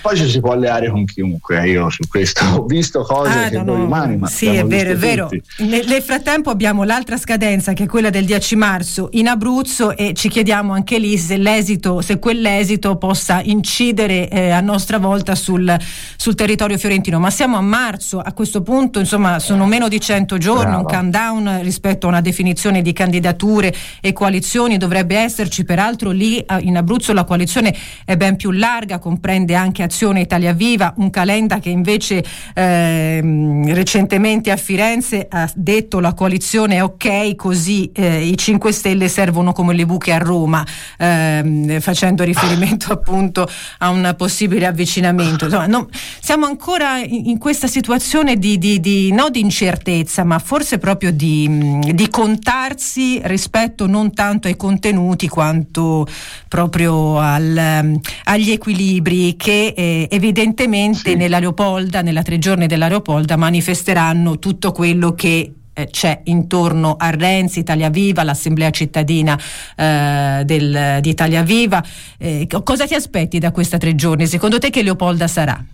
poi 0.00 0.16
ci 0.16 0.28
si 0.28 0.40
può 0.40 0.52
alleare 0.52 0.88
con 0.88 1.04
chiunque, 1.04 1.60
eh, 1.60 1.70
io 1.70 1.90
su 1.90 2.04
questo 2.08 2.44
ho 2.54 2.64
visto 2.64 3.02
cose 3.02 3.30
ah, 3.30 3.48
che 3.48 3.56
no, 3.56 3.74
noi 3.74 3.80
umani, 3.82 4.16
ma 4.16 4.28
sì, 4.28 4.46
è 4.46 4.64
vero, 4.64 4.90
è 4.90 4.96
vero. 4.96 5.28
Nel, 5.58 5.84
nel, 5.86 6.02
frattempo 6.02 6.50
abbiamo 6.50 6.84
l'altra 6.84 7.16
scadenza 7.16 7.72
che 7.72 7.84
è 7.84 7.86
quella 7.86 8.10
del 8.10 8.24
10 8.24 8.54
marzo 8.56 9.08
in 9.12 9.26
Abruzzo 9.26 9.96
e 9.96 10.12
ci 10.14 10.28
chiediamo 10.28 10.72
anche 10.72 10.98
lì 10.98 11.18
se 11.18 11.36
l'esito, 11.38 12.00
se 12.02 12.20
quell'esito 12.20 12.96
possa 12.96 13.40
incidere 13.42 14.28
eh, 14.28 14.50
a 14.50 14.60
nostra 14.60 14.98
volta 14.98 15.34
sul, 15.34 15.76
sul, 16.16 16.34
territorio 16.36 16.78
fiorentino. 16.78 17.18
Ma 17.18 17.30
siamo 17.30 17.56
a 17.56 17.62
marzo, 17.62 18.20
a 18.20 18.32
questo 18.32 18.62
punto 18.62 19.00
insomma 19.00 19.40
sono 19.40 19.66
meno 19.66 19.88
di 19.88 20.00
100 20.00 20.38
giorni, 20.38 20.64
Brava. 20.66 20.78
un 20.78 20.84
countdown 20.84 21.62
rispetto 21.62 22.06
a 22.06 22.10
una 22.10 22.20
definizione 22.20 22.80
di 22.80 22.92
candidature 22.92 23.74
e 24.00 24.12
coalizioni 24.12 24.76
dovrebbe 24.76 25.16
esserci, 25.16 25.64
peraltro 25.64 26.12
lì 26.12 26.44
in 26.60 26.76
Abruzzo 26.76 27.12
la 27.12 27.24
coalizione 27.24 27.74
è 28.04 28.16
ben 28.16 28.36
più 28.36 28.52
larga 28.52 29.00
con 29.00 29.14
comprende 29.16 29.54
anche 29.54 29.82
Azione 29.82 30.20
Italia 30.20 30.52
Viva, 30.52 30.92
un 30.98 31.08
Calenda 31.08 31.58
che 31.58 31.70
invece 31.70 32.22
eh, 32.54 33.62
recentemente 33.72 34.50
a 34.50 34.56
Firenze 34.56 35.26
ha 35.30 35.50
detto 35.54 36.00
la 36.00 36.12
coalizione 36.12 36.76
è 36.76 36.82
ok, 36.82 37.34
così 37.34 37.90
eh, 37.94 38.26
i 38.26 38.36
5 38.36 38.72
Stelle 38.72 39.08
servono 39.08 39.54
come 39.54 39.72
le 39.72 39.86
buche 39.86 40.12
a 40.12 40.18
Roma, 40.18 40.62
ehm, 40.98 41.80
facendo 41.80 42.24
riferimento 42.24 42.92
appunto 42.92 43.48
a 43.78 43.88
un 43.88 44.14
possibile 44.18 44.66
avvicinamento. 44.66 45.46
Insomma, 45.46 45.66
non, 45.66 45.88
siamo 46.20 46.44
ancora 46.44 46.98
in, 46.98 47.30
in 47.30 47.38
questa 47.38 47.68
situazione 47.68 48.36
di, 48.36 48.58
di, 48.58 48.80
di, 48.80 49.12
no 49.12 49.30
di 49.30 49.40
incertezza, 49.40 50.24
ma 50.24 50.38
forse 50.38 50.76
proprio 50.76 51.10
di, 51.10 51.80
di 51.94 52.08
contarsi 52.10 53.18
rispetto 53.24 53.86
non 53.86 54.12
tanto 54.12 54.46
ai 54.46 54.56
contenuti 54.56 55.26
quanto 55.26 56.06
proprio 56.48 57.18
al, 57.18 57.98
agli 58.24 58.50
equilibri 58.50 59.05
che 59.36 59.72
eh, 59.76 60.08
evidentemente 60.10 61.10
sì. 61.10 61.14
nella 61.14 61.38
Leopolda, 61.38 62.02
nella 62.02 62.22
tre 62.22 62.38
giorni 62.38 62.66
della 62.66 62.88
Leopolda 62.88 63.36
manifesteranno 63.36 64.40
tutto 64.40 64.72
quello 64.72 65.12
che 65.12 65.52
eh, 65.72 65.88
c'è 65.88 66.22
intorno 66.24 66.96
a 66.98 67.10
Renzi, 67.10 67.60
Italia 67.60 67.88
Viva, 67.88 68.24
l'Assemblea 68.24 68.70
cittadina 68.70 69.38
eh, 69.76 70.42
del, 70.44 70.98
di 71.00 71.08
Italia 71.08 71.42
Viva. 71.42 71.84
Eh, 72.18 72.48
cosa 72.64 72.86
ti 72.86 72.94
aspetti 72.94 73.38
da 73.38 73.52
questa 73.52 73.78
tre 73.78 73.94
giorni? 73.94 74.26
Secondo 74.26 74.58
te 74.58 74.70
che 74.70 74.82
Leopolda 74.82 75.28
sarà? 75.28 75.64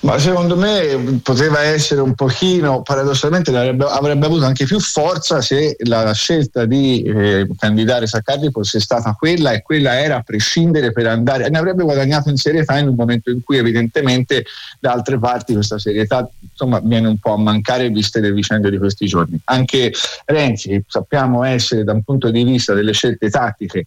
Ma 0.00 0.18
secondo 0.18 0.56
me 0.56 1.20
poteva 1.22 1.62
essere 1.62 2.00
un 2.00 2.14
pochino, 2.14 2.82
paradossalmente 2.82 3.50
avrebbe, 3.56 3.84
avrebbe 3.84 4.26
avuto 4.26 4.44
anche 4.44 4.64
più 4.64 4.78
forza 4.78 5.40
se 5.40 5.76
la 5.80 6.12
scelta 6.12 6.64
di 6.64 7.02
eh, 7.02 7.48
candidare 7.58 8.06
Saccardi 8.06 8.50
fosse 8.50 8.78
stata 8.80 9.14
quella 9.18 9.52
e 9.52 9.62
quella 9.62 9.98
era 9.98 10.16
a 10.16 10.22
prescindere 10.22 10.92
per 10.92 11.06
andare, 11.06 11.48
ne 11.48 11.58
avrebbe 11.58 11.82
guadagnato 11.82 12.28
in 12.28 12.36
serietà 12.36 12.78
in 12.78 12.88
un 12.88 12.94
momento 12.94 13.30
in 13.30 13.42
cui 13.42 13.56
evidentemente 13.56 14.44
da 14.78 14.92
altre 14.92 15.18
parti 15.18 15.54
questa 15.54 15.78
serietà 15.78 16.28
insomma, 16.40 16.80
viene 16.82 17.08
un 17.08 17.18
po' 17.18 17.32
a 17.32 17.38
mancare 17.38 17.88
viste 17.90 18.20
le 18.20 18.32
vicende 18.32 18.70
di 18.70 18.78
questi 18.78 19.06
giorni. 19.06 19.38
Anche 19.44 19.92
Renzi 20.26 20.82
sappiamo 20.86 21.42
essere 21.44 21.84
da 21.84 21.92
un 21.92 22.02
punto 22.02 22.30
di 22.30 22.44
vista 22.44 22.74
delle 22.74 22.92
scelte 22.92 23.30
tattiche 23.30 23.86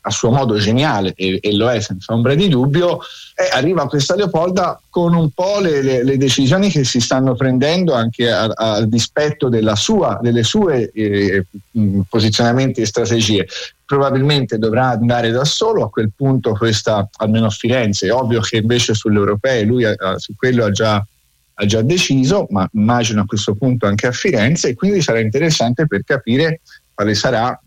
a 0.00 0.10
suo 0.10 0.30
modo 0.30 0.56
geniale 0.56 1.12
e, 1.14 1.38
e, 1.40 1.54
lo 1.54 1.70
è 1.70 1.80
senza 1.80 2.12
ombra 2.12 2.34
di 2.34 2.48
dubbio, 2.48 3.00
eh, 3.34 3.48
arriva 3.52 3.86
questa 3.86 4.14
Leopolda 4.14 4.80
con 4.88 5.14
un 5.14 5.30
po' 5.30 5.60
le, 5.60 5.82
le, 5.82 6.04
le, 6.04 6.16
decisioni 6.16 6.70
che 6.70 6.84
si 6.84 7.00
stanno 7.00 7.34
prendendo 7.34 7.92
anche 7.94 8.30
a, 8.30 8.44
a 8.44 8.86
dispetto 8.86 9.50
sua, 9.74 10.18
delle 10.22 10.42
sue 10.42 10.90
eh, 10.92 11.44
posizionamenti 12.08 12.80
e 12.80 12.86
strategie. 12.86 13.46
Probabilmente 13.84 14.58
dovrà 14.58 14.90
andare 14.90 15.30
da 15.30 15.44
solo, 15.44 15.84
a 15.84 15.90
quel 15.90 16.10
punto 16.14 16.52
questa, 16.52 17.08
almeno 17.18 17.46
a 17.46 17.50
Firenze, 17.50 18.08
è 18.08 18.12
ovvio 18.12 18.40
che 18.40 18.56
invece 18.56 18.94
sulle 18.94 19.18
europee 19.18 19.62
lui 19.62 19.84
ha, 19.84 20.18
su 20.18 20.34
quello 20.36 20.64
ha 20.64 20.70
già, 20.70 21.04
ha 21.54 21.66
già 21.66 21.82
deciso, 21.82 22.46
ma 22.50 22.68
immagino 22.72 23.20
a 23.20 23.26
questo 23.26 23.54
punto 23.54 23.86
anche 23.86 24.06
a 24.06 24.12
Firenze 24.12 24.70
e 24.70 24.74
quindi 24.74 25.02
sarà 25.02 25.20
interessante 25.20 25.86
per 25.86 26.02
capire 26.04 26.60
quale 26.94 27.14
sarà 27.14 27.60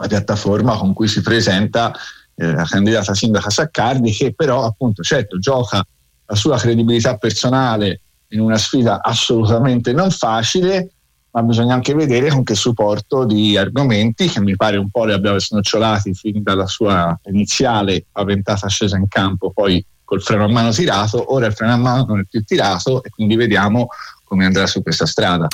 la 0.00 0.06
piattaforma 0.06 0.76
con 0.76 0.92
cui 0.94 1.08
si 1.08 1.20
presenta 1.20 1.92
eh, 2.34 2.52
la 2.52 2.64
candidata 2.64 3.14
sindaca 3.14 3.50
Saccardi 3.50 4.10
che 4.12 4.32
però 4.34 4.64
appunto 4.64 5.02
certo 5.02 5.38
gioca 5.38 5.84
la 6.26 6.34
sua 6.34 6.56
credibilità 6.56 7.16
personale 7.16 8.00
in 8.28 8.40
una 8.40 8.56
sfida 8.56 9.02
assolutamente 9.02 9.92
non 9.92 10.10
facile 10.10 10.90
ma 11.32 11.42
bisogna 11.42 11.74
anche 11.74 11.94
vedere 11.94 12.30
con 12.30 12.42
che 12.42 12.54
supporto 12.54 13.24
di 13.24 13.56
argomenti 13.56 14.28
che 14.28 14.40
mi 14.40 14.56
pare 14.56 14.78
un 14.78 14.90
po' 14.90 15.04
li 15.04 15.12
abbiamo 15.12 15.38
snocciolati 15.38 16.14
fin 16.14 16.42
dalla 16.42 16.66
sua 16.66 17.18
iniziale 17.26 18.06
paventata 18.10 18.68
scesa 18.68 18.96
in 18.96 19.06
campo 19.06 19.50
poi 19.50 19.84
col 20.02 20.22
freno 20.22 20.44
a 20.44 20.48
mano 20.48 20.70
tirato 20.70 21.32
ora 21.32 21.46
il 21.46 21.52
freno 21.52 21.72
a 21.72 21.76
mano 21.76 22.04
non 22.06 22.20
è 22.20 22.24
più 22.28 22.42
tirato 22.42 23.02
e 23.02 23.10
quindi 23.10 23.36
vediamo 23.36 23.88
come 24.30 24.44
andrà 24.44 24.68
su 24.68 24.80
questa 24.80 25.06
strada. 25.06 25.48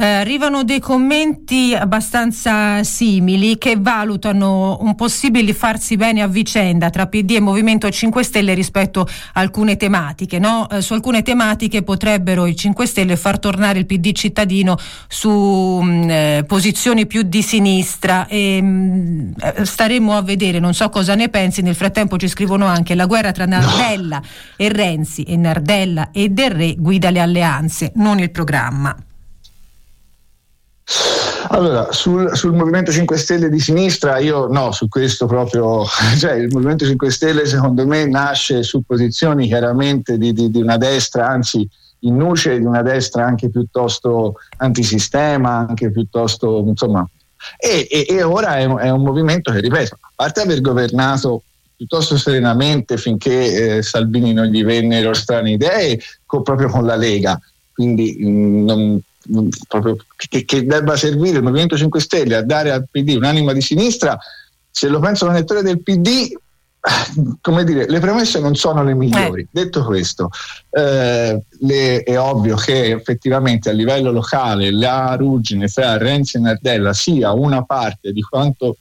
Eh, 0.00 0.06
arrivano 0.06 0.64
dei 0.64 0.80
commenti 0.80 1.74
abbastanza 1.74 2.82
simili 2.84 3.58
che 3.58 3.76
valutano 3.78 4.78
un 4.80 4.94
possibile 4.94 5.52
farsi 5.52 5.98
bene 5.98 6.22
a 6.22 6.26
vicenda 6.26 6.88
tra 6.88 7.06
PD 7.06 7.32
e 7.32 7.40
Movimento 7.40 7.90
5 7.90 8.22
Stelle 8.22 8.54
rispetto 8.54 9.02
a 9.02 9.40
alcune 9.40 9.76
tematiche. 9.76 10.38
No? 10.38 10.66
Eh, 10.70 10.80
su 10.80 10.94
alcune 10.94 11.20
tematiche 11.20 11.82
potrebbero 11.82 12.46
i 12.46 12.56
5 12.56 12.86
Stelle 12.86 13.18
far 13.18 13.38
tornare 13.38 13.78
il 13.78 13.84
PD 13.84 14.12
cittadino 14.12 14.78
su 15.06 15.30
mh, 15.30 15.84
mm, 15.84 16.10
eh, 16.10 16.44
posizioni 16.46 17.06
più 17.06 17.20
di 17.20 17.42
sinistra 17.42 18.26
e 18.26 18.62
mh, 18.62 18.66
mm, 18.66 19.32
eh, 19.38 19.64
staremo 19.66 20.16
a 20.16 20.22
vedere, 20.22 20.60
non 20.60 20.72
so 20.72 20.88
cosa 20.88 21.14
ne 21.14 21.28
pensi, 21.28 21.60
nel 21.60 21.74
frattempo 21.74 22.16
ci 22.16 22.28
scrivono 22.28 22.64
anche 22.64 22.94
la 22.94 23.04
guerra 23.04 23.32
tra 23.32 23.44
Nardella 23.44 24.16
no. 24.16 24.26
e 24.56 24.70
Renzi 24.70 25.24
e 25.24 25.36
Nardella 25.36 26.08
e 26.10 26.30
Del 26.30 26.52
Re 26.52 26.74
guida 26.78 27.10
le 27.10 27.20
alleanze, 27.20 27.92
non 27.96 28.18
il 28.18 28.30
programma. 28.30 28.96
Allora, 31.48 31.92
sul, 31.92 32.36
sul, 32.36 32.52
Movimento 32.52 32.92
5 32.92 33.16
Stelle 33.16 33.48
di 33.48 33.60
sinistra, 33.60 34.18
io 34.18 34.46
no, 34.46 34.72
su 34.72 34.88
questo 34.88 35.26
proprio, 35.26 35.84
cioè 36.18 36.32
il 36.32 36.48
Movimento 36.50 36.84
5 36.84 37.10
Stelle 37.10 37.46
secondo 37.46 37.86
me 37.86 38.06
nasce 38.06 38.62
su 38.62 38.82
posizioni 38.82 39.46
chiaramente 39.46 40.18
di, 40.18 40.32
di, 40.32 40.50
di 40.50 40.60
una 40.60 40.76
destra, 40.76 41.28
anzi 41.28 41.68
in 42.00 42.16
nuce 42.16 42.58
di 42.58 42.64
una 42.64 42.82
destra 42.82 43.24
anche 43.26 43.50
piuttosto 43.50 44.36
antisistema, 44.58 45.66
anche 45.68 45.90
piuttosto, 45.90 46.64
insomma, 46.66 47.06
e, 47.58 47.86
e, 47.90 48.06
e 48.08 48.22
ora 48.22 48.56
è, 48.56 48.66
è, 48.66 48.90
un 48.90 49.02
movimento 49.02 49.50
che, 49.52 49.60
ripeto, 49.60 49.98
a 50.00 50.10
parte 50.14 50.40
aver 50.40 50.60
governato 50.60 51.42
piuttosto 51.76 52.18
serenamente 52.18 52.96
finché 52.98 53.76
eh, 53.76 53.82
Salvini 53.82 54.32
non 54.32 54.46
gli 54.46 54.62
vennero 54.62 55.14
strane 55.14 55.52
idee, 55.52 55.98
co, 56.26 56.42
proprio 56.42 56.68
con 56.68 56.84
la 56.84 56.96
Lega, 56.96 57.40
quindi 57.72 58.16
mh, 58.18 58.28
mm, 58.28 58.64
non, 58.64 59.00
proprio, 59.68 59.96
che, 60.16 60.44
che, 60.44 60.64
debba 60.64 60.96
servire 60.96 61.38
il 61.38 61.42
Movimento 61.42 61.76
5 61.76 62.00
Stelle 62.00 62.36
a 62.36 62.42
dare 62.42 62.70
al 62.70 62.86
PD 62.90 63.14
un'anima 63.16 63.52
di 63.52 63.60
sinistra, 63.60 64.18
se 64.70 64.88
lo 64.88 64.98
pensa 64.98 65.26
un 65.26 65.32
elettore 65.32 65.62
del 65.62 65.82
PD, 65.82 66.32
come 67.40 67.64
dire, 67.64 67.86
le 67.86 68.00
premesse 68.00 68.40
non 68.40 68.54
sono 68.54 68.82
le 68.82 68.94
migliori. 68.94 69.42
Eh. 69.42 69.48
Detto 69.50 69.84
questo, 69.84 70.30
eh, 70.70 71.42
le, 71.60 72.02
è 72.02 72.18
ovvio 72.18 72.56
che 72.56 72.92
effettivamente 72.92 73.68
a 73.68 73.72
livello 73.72 74.10
locale 74.10 74.70
la 74.70 75.14
ruggine 75.18 75.68
fra 75.68 75.98
Renzi 75.98 76.36
e 76.36 76.40
Nardella 76.40 76.92
sia 76.92 77.32
una 77.32 77.62
parte 77.64 78.12
di 78.12 78.22
quanto 78.22 78.76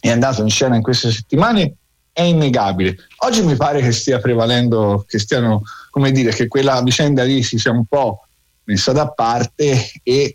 è 0.00 0.10
andato 0.10 0.42
in 0.42 0.50
scena 0.50 0.76
in 0.76 0.82
queste 0.82 1.10
settimane 1.10 1.74
è 2.12 2.22
innegabile. 2.22 2.96
Oggi 3.18 3.42
mi 3.42 3.56
pare 3.56 3.80
che 3.80 3.90
stia 3.90 4.20
prevalendo, 4.20 5.04
che 5.06 5.18
stiano, 5.18 5.62
come 5.90 6.12
dire, 6.12 6.30
che 6.30 6.46
quella 6.46 6.80
vicenda 6.80 7.24
lì 7.24 7.42
si 7.42 7.58
sia 7.58 7.72
un 7.72 7.84
po' 7.86 8.23
messa 8.64 8.92
da 8.92 9.08
parte 9.08 9.90
e 10.02 10.34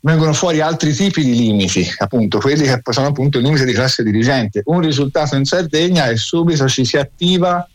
vengono 0.00 0.32
fuori 0.32 0.60
altri 0.60 0.92
tipi 0.92 1.24
di 1.24 1.34
limiti, 1.34 1.86
appunto 1.98 2.38
quelli 2.38 2.64
che 2.64 2.80
sono 2.90 3.08
appunto 3.08 3.38
il 3.38 3.44
limite 3.44 3.64
di 3.64 3.72
classe 3.72 4.02
dirigente. 4.02 4.62
Un 4.64 4.80
risultato 4.80 5.36
in 5.36 5.44
Sardegna 5.44 6.06
e 6.06 6.16
subito 6.16 6.68
ci 6.68 6.84
si 6.84 6.96
attiva 6.96 7.66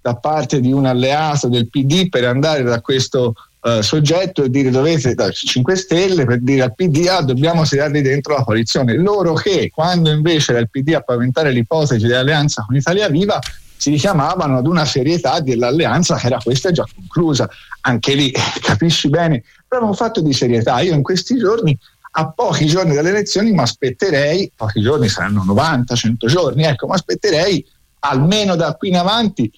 da 0.00 0.16
parte 0.16 0.60
di 0.60 0.72
un 0.72 0.86
alleato 0.86 1.48
del 1.48 1.68
PD 1.68 2.08
per 2.08 2.24
andare 2.24 2.62
da 2.62 2.80
questo 2.80 3.34
uh, 3.60 3.80
soggetto 3.80 4.44
e 4.44 4.50
dire 4.50 4.70
dovete 4.70 5.14
da 5.14 5.30
5 5.30 5.76
Stelle 5.76 6.24
per 6.24 6.40
dire 6.40 6.62
al 6.62 6.74
PD 6.74 7.06
ah, 7.08 7.22
dobbiamo 7.22 7.64
tirarli 7.64 8.00
dentro 8.00 8.34
la 8.34 8.44
coalizione. 8.44 8.96
Loro 8.96 9.34
che 9.34 9.70
quando 9.72 10.10
invece 10.10 10.52
era 10.52 10.60
il 10.60 10.70
PD 10.70 10.94
a 10.94 11.00
paventare 11.00 11.50
l'ipotesi 11.52 12.06
dell'alleanza 12.06 12.64
con 12.66 12.76
Italia 12.76 13.08
Viva 13.08 13.38
si 13.76 13.90
richiamavano 13.90 14.58
ad 14.58 14.66
una 14.66 14.84
serietà 14.84 15.40
dell'alleanza 15.40 16.16
che 16.16 16.26
era 16.26 16.38
questa 16.42 16.72
già 16.72 16.84
conclusa. 16.92 17.48
Anche 17.82 18.14
lì 18.14 18.32
capisci 18.60 19.08
bene, 19.08 19.42
però 19.66 19.82
è 19.82 19.88
un 19.88 19.94
fatto 19.94 20.20
di 20.20 20.32
serietà. 20.32 20.80
Io 20.80 20.94
in 20.94 21.02
questi 21.02 21.36
giorni, 21.36 21.76
a 22.12 22.30
pochi 22.30 22.66
giorni 22.66 22.94
dalle 22.94 23.10
elezioni, 23.10 23.52
mi 23.52 23.60
aspetterei, 23.60 24.50
pochi 24.54 24.80
giorni 24.80 25.08
saranno 25.08 25.42
90, 25.44 25.94
100 25.94 26.26
giorni, 26.26 26.64
ecco, 26.64 26.86
mi 26.86 26.94
aspetterei 26.94 27.64
almeno 28.00 28.54
da 28.54 28.74
qui 28.74 28.88
in 28.88 28.96
avanti 28.96 29.50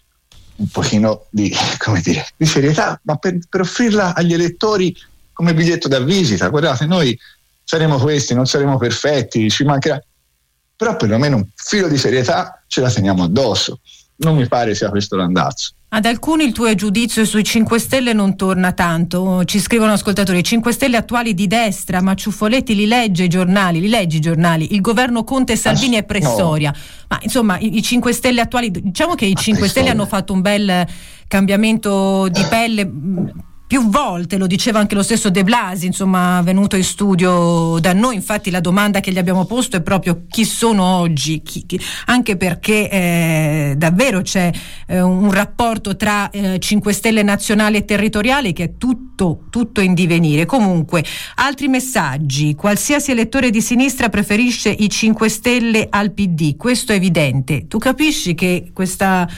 un 0.56 0.68
pochino 0.68 1.26
di, 1.30 1.54
dire, 2.02 2.26
di 2.36 2.46
serietà, 2.46 3.00
ma 3.04 3.16
per, 3.16 3.38
per 3.48 3.62
offrirla 3.62 4.14
agli 4.14 4.32
elettori 4.32 4.94
come 5.32 5.54
biglietto 5.54 5.88
da 5.88 6.00
visita. 6.00 6.48
Guardate, 6.48 6.86
noi 6.86 7.18
saremo 7.64 7.98
questi, 7.98 8.34
non 8.34 8.46
saremo 8.46 8.76
perfetti, 8.76 9.48
ci 9.48 9.64
mancherà, 9.64 10.02
però 10.76 10.96
perlomeno 10.96 11.36
un 11.36 11.46
filo 11.54 11.88
di 11.88 11.96
serietà 11.96 12.62
ce 12.66 12.80
la 12.80 12.90
teniamo 12.90 13.24
addosso 13.24 13.80
non 14.20 14.36
mi 14.36 14.46
pare 14.46 14.74
sia 14.74 14.88
questo 14.88 15.16
l'andazzo. 15.16 15.72
Ad 15.92 16.04
alcuni 16.04 16.44
il 16.44 16.52
tuo 16.52 16.72
giudizio 16.76 17.24
sui 17.24 17.42
5 17.42 17.80
Stelle 17.80 18.12
non 18.12 18.36
torna 18.36 18.70
tanto. 18.70 19.44
Ci 19.44 19.58
scrivono 19.58 19.90
ascoltatori: 19.90 20.38
i 20.38 20.44
5 20.44 20.70
Stelle 20.70 20.96
attuali 20.96 21.34
di 21.34 21.48
destra, 21.48 22.00
ma 22.00 22.14
Ciuffoletti 22.14 22.76
li 22.76 22.86
legge 22.86 23.24
i 23.24 23.28
giornali, 23.28 23.80
li 23.80 23.88
leggi 23.88 24.18
i 24.18 24.20
giornali. 24.20 24.72
Il 24.72 24.82
governo 24.82 25.24
Conte 25.24 25.56
Salvini 25.56 25.96
è 25.96 26.04
pressoria. 26.04 26.72
Ma 27.08 27.18
insomma, 27.22 27.58
i, 27.58 27.76
i, 27.76 27.82
5 27.82 28.12
Stelle 28.12 28.40
attuali, 28.40 28.70
diciamo 28.70 29.16
che 29.16 29.26
i 29.26 29.34
5 29.34 29.66
Stelle 29.66 29.90
hanno 29.90 30.06
fatto 30.06 30.32
un 30.32 30.42
bel 30.42 30.86
cambiamento 31.26 32.28
di 32.28 32.44
pelle 32.48 32.88
più 33.70 33.88
volte, 33.88 34.36
lo 34.36 34.48
diceva 34.48 34.80
anche 34.80 34.96
lo 34.96 35.02
stesso 35.04 35.30
De 35.30 35.44
Blasi, 35.44 35.86
insomma, 35.86 36.42
venuto 36.42 36.74
in 36.74 36.82
studio 36.82 37.78
da 37.78 37.92
noi, 37.92 38.16
infatti 38.16 38.50
la 38.50 38.58
domanda 38.58 38.98
che 38.98 39.12
gli 39.12 39.18
abbiamo 39.18 39.44
posto 39.44 39.76
è 39.76 39.80
proprio 39.80 40.24
chi 40.28 40.44
sono 40.44 40.82
oggi, 40.82 41.40
chi, 41.42 41.64
chi, 41.66 41.80
anche 42.06 42.36
perché 42.36 42.90
eh, 42.90 43.74
davvero 43.76 44.22
c'è 44.22 44.50
eh, 44.88 45.00
un 45.00 45.30
rapporto 45.30 45.94
tra 45.94 46.30
eh, 46.30 46.58
5 46.58 46.92
Stelle 46.92 47.22
nazionali 47.22 47.76
e 47.76 47.84
territoriali 47.84 48.52
che 48.52 48.64
è 48.64 48.76
tutto, 48.76 49.44
tutto 49.50 49.80
in 49.80 49.94
divenire. 49.94 50.46
Comunque, 50.46 51.04
altri 51.36 51.68
messaggi, 51.68 52.56
qualsiasi 52.56 53.12
elettore 53.12 53.50
di 53.50 53.60
sinistra 53.60 54.08
preferisce 54.08 54.68
i 54.70 54.90
5 54.90 55.28
Stelle 55.28 55.86
al 55.88 56.10
PD, 56.10 56.56
questo 56.56 56.90
è 56.90 56.96
evidente. 56.96 57.68
Tu 57.68 57.78
capisci 57.78 58.34
che 58.34 58.72
questa 58.74 59.28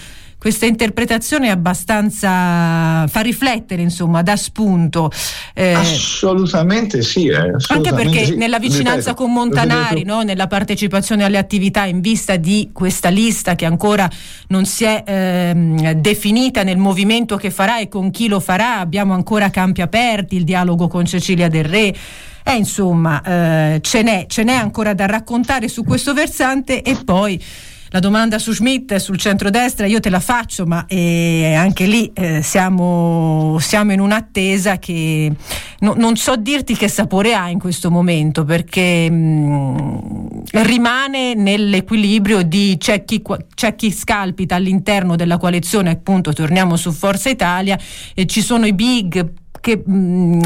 questa 0.42 0.66
interpretazione 0.66 1.46
è 1.46 1.50
abbastanza 1.50 3.07
fa 3.07 3.20
riflettere, 3.20 3.81
insomma, 3.81 4.22
dà 4.22 4.35
spunto. 4.35 5.09
Eh, 5.55 5.72
assolutamente 5.72 7.00
sì. 7.02 7.28
Eh, 7.28 7.37
assolutamente 7.37 7.70
anche 7.70 7.92
perché 7.94 8.24
sì. 8.24 8.35
nella 8.35 8.59
vicinanza 8.59 9.11
ripeto, 9.11 9.14
con 9.14 9.33
Montanari, 9.33 10.02
no, 10.02 10.22
nella 10.22 10.48
partecipazione 10.48 11.22
alle 11.22 11.38
attività 11.38 11.85
in 11.85 12.00
vista 12.00 12.35
di 12.35 12.70
questa 12.72 13.09
lista 13.09 13.55
che 13.55 13.66
ancora 13.66 14.11
non 14.48 14.64
si 14.64 14.83
è 14.83 15.05
ehm, 15.07 15.92
definita 15.92 16.64
nel 16.64 16.76
movimento 16.76 17.37
che 17.37 17.52
farà 17.52 17.78
e 17.78 17.87
con 17.87 18.11
chi 18.11 18.26
lo 18.26 18.40
farà, 18.40 18.81
abbiamo 18.81 19.14
ancora 19.14 19.48
campi 19.48 19.81
aperti, 19.81 20.35
il 20.35 20.42
dialogo 20.42 20.88
con 20.88 21.05
Cecilia 21.05 21.46
Del 21.46 21.66
Re. 21.66 21.94
Eh, 22.42 22.57
insomma, 22.57 23.22
eh, 23.22 23.78
ce, 23.81 24.02
n'è, 24.02 24.26
ce 24.26 24.42
n'è 24.42 24.55
ancora 24.55 24.92
da 24.92 25.07
raccontare 25.07 25.68
su 25.68 25.85
questo 25.85 26.12
versante 26.12 26.83
e 26.83 26.96
poi 27.05 27.40
la 27.92 28.00
domanda 28.00 28.38
su 28.38 28.52
Schmidt, 28.52 28.96
sul 28.96 29.18
centrodestra, 29.18 29.85
io 29.85 30.00
te 30.00 30.09
la 30.09 30.18
faccio, 30.18 30.64
ma 30.64 30.87
eh, 30.87 31.52
anche 31.55 31.85
lì 31.85 32.11
eh, 32.14 32.40
siamo, 32.42 33.59
siamo, 33.61 33.92
in 33.92 34.00
un'attesa 34.00 34.78
che 34.78 35.31
no, 35.81 35.92
non 35.94 36.16
so 36.16 36.37
dirti 36.37 36.74
che 36.74 36.88
sapore 36.88 37.35
ha 37.35 37.50
in 37.50 37.59
questo 37.59 37.90
momento, 37.90 38.44
perché 38.44 39.11
mh, 39.11 39.14
mm, 39.14 40.26
rimane 40.62 41.35
nell'equilibrio 41.35 42.40
di 42.40 42.76
c'è 42.78 43.05
chi, 43.05 43.22
c'è 43.55 43.76
chi 43.76 43.92
scalpita 43.92 44.55
all'interno 44.55 45.14
della 45.14 45.37
coalizione, 45.37 45.90
appunto 45.90 46.33
torniamo 46.33 46.76
su 46.76 46.92
Forza 46.92 47.28
Italia, 47.28 47.78
e 48.14 48.24
ci 48.24 48.40
sono 48.40 48.64
i 48.64 48.72
big 48.72 49.40
che 49.62 49.81
mh, 49.83 49.94
mm, 49.94 50.40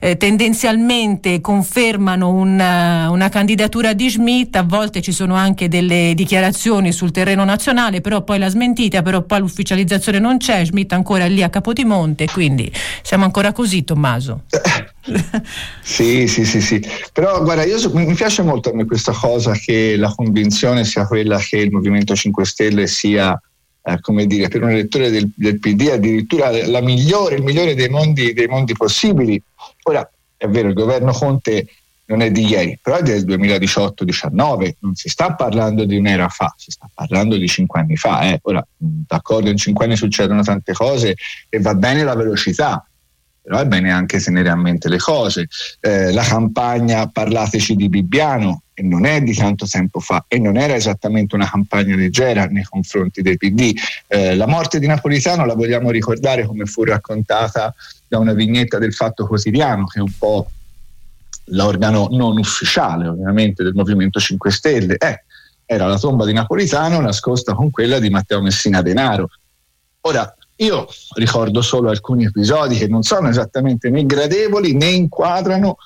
eh, 0.00 0.16
tendenzialmente 0.16 1.40
confermano 1.42 2.30
una, 2.30 3.10
una, 3.10 3.28
candidatura 3.28 3.92
di 3.92 4.10
Schmidt, 4.10 4.56
a 4.56 4.62
volte 4.62 5.02
ci 5.02 5.12
sono 5.12 5.34
anche 5.34 5.68
delle 5.68 6.14
dichiarazioni 6.16 6.90
sul 6.90 7.10
terreno 7.12 7.44
nazionale, 7.44 8.00
però 8.00 8.22
poi 8.22 8.38
la 8.38 8.48
smentita, 8.48 9.02
però 9.02 9.22
poi 9.22 9.40
l'ufficializzazione 9.40 10.18
non 10.18 10.38
c'è, 10.38 10.64
Schmidt 10.64 10.92
ancora 10.94 11.26
lì 11.26 11.42
a 11.42 11.50
Capodimonte, 11.50 12.26
quindi 12.26 12.72
siamo 13.02 13.24
ancora 13.24 13.52
così 13.52 13.84
Tommaso. 13.84 14.44
sì, 15.82 16.26
sì, 16.26 16.44
sì, 16.46 16.60
sì. 16.62 16.82
Però 17.12 17.42
guarda, 17.42 17.64
io, 17.64 17.76
mi 17.92 18.14
piace 18.14 18.42
molto 18.42 18.70
a 18.70 18.74
me 18.74 18.86
questa 18.86 19.12
cosa 19.12 19.52
che 19.52 19.96
la 19.96 20.12
convinzione 20.14 20.84
sia 20.84 21.06
quella 21.06 21.36
che 21.38 21.58
il 21.58 21.70
Movimento 21.70 22.14
5 22.14 22.44
Stelle 22.46 22.86
sia 22.86 23.38
eh, 23.82 24.00
come 24.00 24.26
dire, 24.26 24.48
per 24.48 24.62
un 24.62 24.70
elettore 24.70 25.10
del, 25.10 25.30
del, 25.34 25.58
PD 25.58 25.88
addirittura 25.92 26.50
migliore, 26.80 27.36
il 27.36 27.42
migliore 27.42 27.74
dei 27.74 27.88
mondi, 27.88 28.32
dei 28.32 28.46
mondi 28.46 28.74
possibili. 28.74 29.42
Ora, 29.84 30.08
è 30.36 30.46
vero, 30.48 30.68
il 30.68 30.74
governo 30.74 31.12
Conte 31.12 31.66
non 32.06 32.20
è 32.20 32.30
di 32.30 32.46
ieri, 32.46 32.78
però 32.80 32.98
è 32.98 33.02
del 33.02 33.24
2018-19, 33.24 34.72
non 34.80 34.94
si 34.94 35.08
sta 35.08 35.34
parlando 35.34 35.84
di 35.84 35.96
un'era 35.96 36.28
fa, 36.28 36.52
si 36.56 36.70
sta 36.70 36.88
parlando 36.92 37.36
di 37.36 37.46
cinque 37.48 37.80
anni 37.80 37.96
fa. 37.96 38.22
Eh. 38.30 38.38
Ora, 38.42 38.64
d'accordo, 38.76 39.48
in 39.48 39.56
cinque 39.56 39.86
anni 39.86 39.96
succedono 39.96 40.42
tante 40.42 40.72
cose 40.72 41.16
e 41.48 41.58
va 41.60 41.74
bene 41.74 42.04
la 42.04 42.14
velocità, 42.14 42.86
però 43.40 43.58
è 43.58 43.66
bene 43.66 43.90
anche 43.90 44.20
tenere 44.20 44.50
a 44.50 44.56
mente 44.56 44.88
le 44.88 44.98
cose. 44.98 45.48
Eh, 45.80 46.12
la 46.12 46.22
campagna 46.22 47.08
Parlateci 47.08 47.74
di 47.74 47.88
Bibbiano 47.88 48.62
non 48.82 49.06
è 49.06 49.20
di 49.20 49.34
tanto 49.34 49.66
tempo 49.66 50.00
fa 50.00 50.24
e 50.28 50.38
non 50.38 50.56
era 50.56 50.74
esattamente 50.74 51.34
una 51.34 51.48
campagna 51.48 51.96
leggera 51.96 52.46
nei 52.46 52.64
confronti 52.64 53.22
dei 53.22 53.36
PD. 53.36 53.72
Eh, 54.06 54.34
la 54.34 54.46
morte 54.46 54.78
di 54.78 54.86
Napolitano 54.86 55.44
la 55.46 55.54
vogliamo 55.54 55.90
ricordare 55.90 56.44
come 56.44 56.66
fu 56.66 56.84
raccontata 56.84 57.74
da 58.06 58.18
una 58.18 58.32
vignetta 58.32 58.78
del 58.78 58.92
Fatto 58.92 59.26
Quotidiano 59.26 59.86
che 59.86 59.98
è 59.98 60.02
un 60.02 60.12
po' 60.18 60.50
l'organo 61.46 62.08
non 62.10 62.38
ufficiale 62.38 63.08
ovviamente 63.08 63.62
del 63.62 63.74
Movimento 63.74 64.20
5 64.20 64.50
Stelle. 64.50 64.96
Eh, 64.96 65.24
era 65.64 65.86
la 65.86 65.98
tomba 65.98 66.24
di 66.24 66.32
Napolitano 66.32 67.00
nascosta 67.00 67.54
con 67.54 67.70
quella 67.70 67.98
di 67.98 68.10
Matteo 68.10 68.42
Messina 68.42 68.82
Denaro. 68.82 69.30
Ora, 70.02 70.34
io 70.56 70.86
ricordo 71.14 71.62
solo 71.62 71.90
alcuni 71.90 72.24
episodi 72.24 72.76
che 72.76 72.86
non 72.86 73.02
sono 73.02 73.28
esattamente 73.28 73.90
né 73.90 74.04
gradevoli 74.04 74.74
né 74.74 74.88
inquadrano 74.88 75.76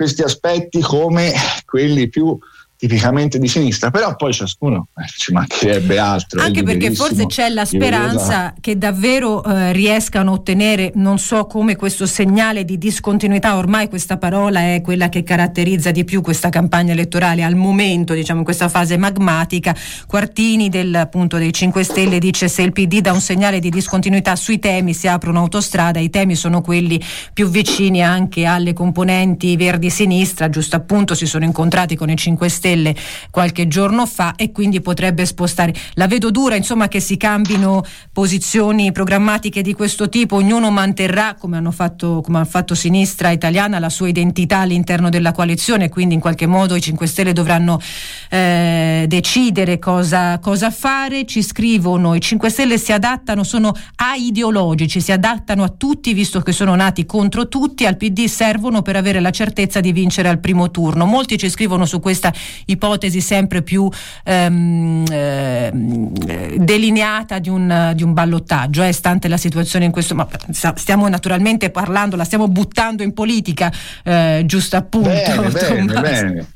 questi 0.00 0.22
aspetti 0.22 0.80
come 0.80 1.34
quelli 1.66 2.08
più 2.08 2.38
tipicamente 2.80 3.38
di 3.38 3.46
sinistra, 3.46 3.90
però 3.90 4.16
poi 4.16 4.32
ciascuno 4.32 4.88
eh, 4.96 5.04
ci 5.06 5.32
mancherebbe 5.32 5.98
altro. 5.98 6.40
Anche 6.40 6.62
perché 6.62 6.94
forse 6.94 7.26
c'è 7.26 7.50
la 7.50 7.66
speranza 7.66 8.54
che 8.58 8.78
davvero 8.78 9.44
eh, 9.44 9.72
riescano 9.72 10.30
a 10.30 10.34
ottenere, 10.34 10.90
non 10.94 11.18
so 11.18 11.44
come 11.44 11.76
questo 11.76 12.06
segnale 12.06 12.64
di 12.64 12.78
discontinuità, 12.78 13.58
ormai 13.58 13.90
questa 13.90 14.16
parola 14.16 14.60
è 14.60 14.80
quella 14.80 15.10
che 15.10 15.22
caratterizza 15.22 15.90
di 15.90 16.04
più 16.04 16.22
questa 16.22 16.48
campagna 16.48 16.92
elettorale 16.92 17.44
al 17.44 17.54
momento, 17.54 18.14
diciamo 18.14 18.38
in 18.38 18.44
questa 18.46 18.70
fase 18.70 18.96
magmatica. 18.96 19.76
Quartini 20.06 20.70
del, 20.70 20.94
appunto, 20.94 21.36
dei 21.36 21.52
5 21.52 21.84
Stelle 21.84 22.18
dice 22.18 22.48
se 22.48 22.62
il 22.62 22.72
PD 22.72 23.02
dà 23.02 23.12
un 23.12 23.20
segnale 23.20 23.58
di 23.60 23.68
discontinuità 23.68 24.36
sui 24.36 24.58
temi 24.58 24.94
si 24.94 25.06
apre 25.06 25.28
un'autostrada, 25.28 25.98
i 25.98 26.08
temi 26.08 26.34
sono 26.34 26.62
quelli 26.62 26.98
più 27.34 27.50
vicini 27.50 28.02
anche 28.02 28.46
alle 28.46 28.72
componenti 28.72 29.54
verdi-sinistra, 29.56 30.48
giusto 30.48 30.76
appunto 30.76 31.14
si 31.14 31.26
sono 31.26 31.44
incontrati 31.44 31.94
con 31.94 32.08
i 32.08 32.16
5 32.16 32.48
Stelle 32.48 32.68
Stelle 32.70 32.94
qualche 33.30 33.66
giorno 33.66 34.06
fa 34.06 34.34
e 34.36 34.52
quindi 34.52 34.80
potrebbe 34.80 35.26
spostare. 35.26 35.74
La 35.94 36.06
vedo 36.06 36.30
dura, 36.30 36.54
insomma, 36.54 36.86
che 36.88 37.00
si 37.00 37.16
cambino 37.16 37.84
posizioni 38.12 38.92
programmatiche 38.92 39.62
di 39.62 39.74
questo 39.74 40.08
tipo, 40.08 40.36
ognuno 40.36 40.70
manterrà, 40.70 41.34
come 41.34 41.56
hanno 41.56 41.72
fatto, 41.72 42.20
come 42.22 42.38
ha 42.38 42.44
fatto 42.44 42.74
Sinistra 42.74 43.30
Italiana, 43.30 43.78
la 43.78 43.88
sua 43.88 44.08
identità 44.08 44.58
all'interno 44.58 45.08
della 45.08 45.32
coalizione, 45.32 45.88
quindi 45.88 46.14
in 46.14 46.20
qualche 46.20 46.46
modo 46.46 46.76
i 46.76 46.80
5 46.80 47.06
Stelle 47.06 47.32
dovranno 47.32 47.80
eh, 48.28 49.06
decidere 49.08 49.78
cosa, 49.78 50.38
cosa 50.38 50.70
fare. 50.70 51.26
Ci 51.26 51.42
scrivono, 51.42 52.14
i 52.14 52.20
5 52.20 52.50
Stelle 52.50 52.78
si 52.78 52.92
adattano, 52.92 53.42
sono 53.42 53.74
aideologici, 53.96 55.00
si 55.00 55.12
adattano 55.12 55.64
a 55.64 55.68
tutti, 55.68 56.12
visto 56.12 56.40
che 56.40 56.52
sono 56.52 56.74
nati 56.74 57.04
contro 57.04 57.48
tutti, 57.48 57.84
al 57.86 57.96
PD 57.96 58.26
servono 58.26 58.82
per 58.82 58.96
avere 58.96 59.20
la 59.20 59.30
certezza 59.30 59.80
di 59.80 59.92
vincere 59.92 60.28
al 60.28 60.38
primo 60.38 60.70
turno. 60.70 61.06
Molti 61.06 61.38
ci 61.38 61.48
scrivono 61.48 61.84
su 61.84 62.00
questa 62.00 62.32
ipotesi 62.66 63.20
sempre 63.20 63.62
più 63.62 63.88
ehm, 64.24 65.04
eh, 65.10 66.56
delineata 66.58 67.38
di 67.38 67.48
un, 67.48 67.92
di 67.94 68.02
un 68.02 68.12
ballottaggio, 68.12 68.82
eh, 68.82 68.92
stante 68.92 69.28
la 69.28 69.36
situazione 69.36 69.84
in 69.84 69.90
questo, 69.90 70.14
ma 70.14 70.26
stiamo 70.50 71.08
naturalmente 71.08 71.70
parlando, 71.70 72.16
la 72.16 72.24
stiamo 72.24 72.48
buttando 72.48 73.02
in 73.02 73.12
politica, 73.12 73.72
eh, 74.04 74.42
giusto 74.46 74.76
appunto. 74.76 75.08
Bene, 75.08 75.48
bene, 75.48 76.00
bene. 76.00 76.46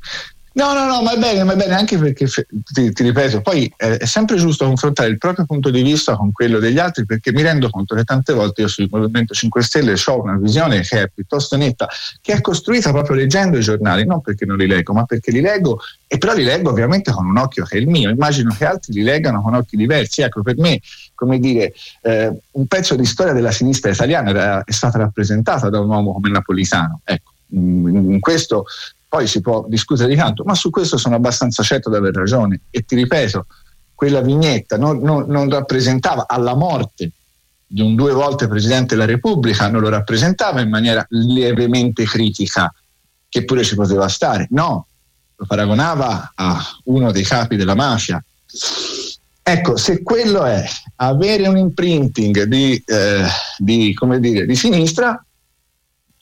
No, 0.57 0.73
no, 0.73 0.87
no, 0.87 1.03
ma 1.03 1.17
bene, 1.17 1.43
ma 1.43 1.57
bene, 1.57 1.75
anche 1.75 1.99
perché 1.99 2.27
ti, 2.29 2.93
ti 2.93 3.03
ripeto, 3.03 3.41
poi 3.41 3.73
è 3.77 4.05
sempre 4.05 4.37
giusto 4.37 4.65
confrontare 4.65 5.09
il 5.09 5.19
proprio 5.19 5.47
punto 5.47 5.69
di 5.69 5.83
vista 5.83 6.15
con 6.15 6.31
quello 6.31 6.61
degli 6.61 6.79
altri, 6.79 7.05
perché 7.07 7.33
mi 7.33 7.43
rendo 7.43 7.69
conto 7.71 7.97
che 7.97 8.05
tante 8.05 8.33
volte 8.33 8.61
io 8.61 8.69
sul 8.69 8.87
Movimento 8.89 9.35
5 9.35 9.63
Stelle 9.65 9.97
ho 10.07 10.23
una 10.23 10.39
visione 10.39 10.83
che 10.83 11.03
è 11.03 11.11
piuttosto 11.13 11.57
netta, 11.57 11.89
che 12.21 12.35
è 12.35 12.41
costruita 12.41 12.93
proprio 12.93 13.17
leggendo 13.17 13.59
i 13.59 13.63
giornali, 13.63 14.07
non 14.07 14.21
perché 14.21 14.45
non 14.45 14.57
li 14.57 14.69
leggo, 14.69 14.93
ma 14.93 15.05
perché 15.05 15.33
li 15.33 15.41
leggo, 15.41 15.81
e 16.07 16.19
però 16.19 16.35
li 16.35 16.45
leggo 16.45 16.71
ovviamente 16.71 17.11
con 17.11 17.27
un 17.27 17.37
occhio 17.37 17.65
che 17.65 17.77
è 17.77 17.81
il 17.81 17.89
mio. 17.89 18.11
Immagino 18.11 18.55
che 18.57 18.65
altri 18.65 18.93
li 18.93 19.03
leggano 19.03 19.43
con 19.43 19.55
occhi 19.55 19.77
diversi. 19.77 20.23
Ecco, 20.23 20.43
per 20.43 20.57
me, 20.59 20.81
come 21.17 21.41
dire, 21.41 21.73
eh, 22.03 22.33
un 22.53 22.67
pezzo 22.69 22.95
di 22.95 23.07
storia 23.07 23.33
della 23.33 23.51
sinistra 23.51 23.91
italiana 23.91 24.31
era, 24.31 24.63
è 24.63 24.71
stata 24.71 24.99
rappresentata 24.99 25.69
da 25.69 25.81
un 25.81 25.89
uomo 25.89 26.13
come 26.13 26.31
Napolitano. 26.31 27.01
Ecco, 27.03 27.33
in 27.49 28.21
questo 28.21 28.67
poi 29.15 29.29
si 29.29 29.41
può 29.41 29.65
discutere 29.69 30.09
di 30.09 30.17
tanto, 30.17 30.43
ma 30.43 30.57
su 30.57 30.71
questo 30.71 30.97
sono 30.97 31.15
abbastanza 31.15 31.63
certo 31.63 31.89
di 31.89 31.95
aver 31.95 32.17
ragione. 32.17 32.63
E 32.69 32.83
ti 32.83 32.97
ripeto, 32.97 33.47
quella 33.95 34.21
vignetta 34.21 34.77
non, 34.77 34.99
non, 35.03 35.27
non 35.29 35.49
rappresentava 35.49 36.27
alla 36.27 36.57
morte 36.57 37.13
di 37.65 37.81
un 37.81 37.95
due 37.95 38.13
volte 38.13 38.49
Presidente 38.49 38.97
della 38.97 39.07
Repubblica, 39.07 39.69
non 39.69 39.83
lo 39.83 39.89
rappresentava 39.89 40.63
in 40.63 40.69
maniera 40.69 41.07
lievemente 41.11 42.03
critica, 42.03 42.75
che 43.29 43.45
pure 43.45 43.63
ci 43.63 43.77
poteva 43.77 44.09
stare. 44.09 44.49
No, 44.51 44.89
lo 45.37 45.47
paragonava 45.47 46.33
a 46.35 46.61
uno 46.87 47.13
dei 47.13 47.23
capi 47.23 47.55
della 47.55 47.77
mafia. 47.77 48.21
Ecco, 49.45 49.77
se 49.77 50.03
quello 50.03 50.43
è 50.43 50.65
avere 50.97 51.47
un 51.47 51.57
imprinting 51.57 52.43
di, 52.43 52.83
eh, 52.85 53.27
di, 53.59 53.95
dire, 54.19 54.45
di 54.45 54.57
sinistra, 54.57 55.25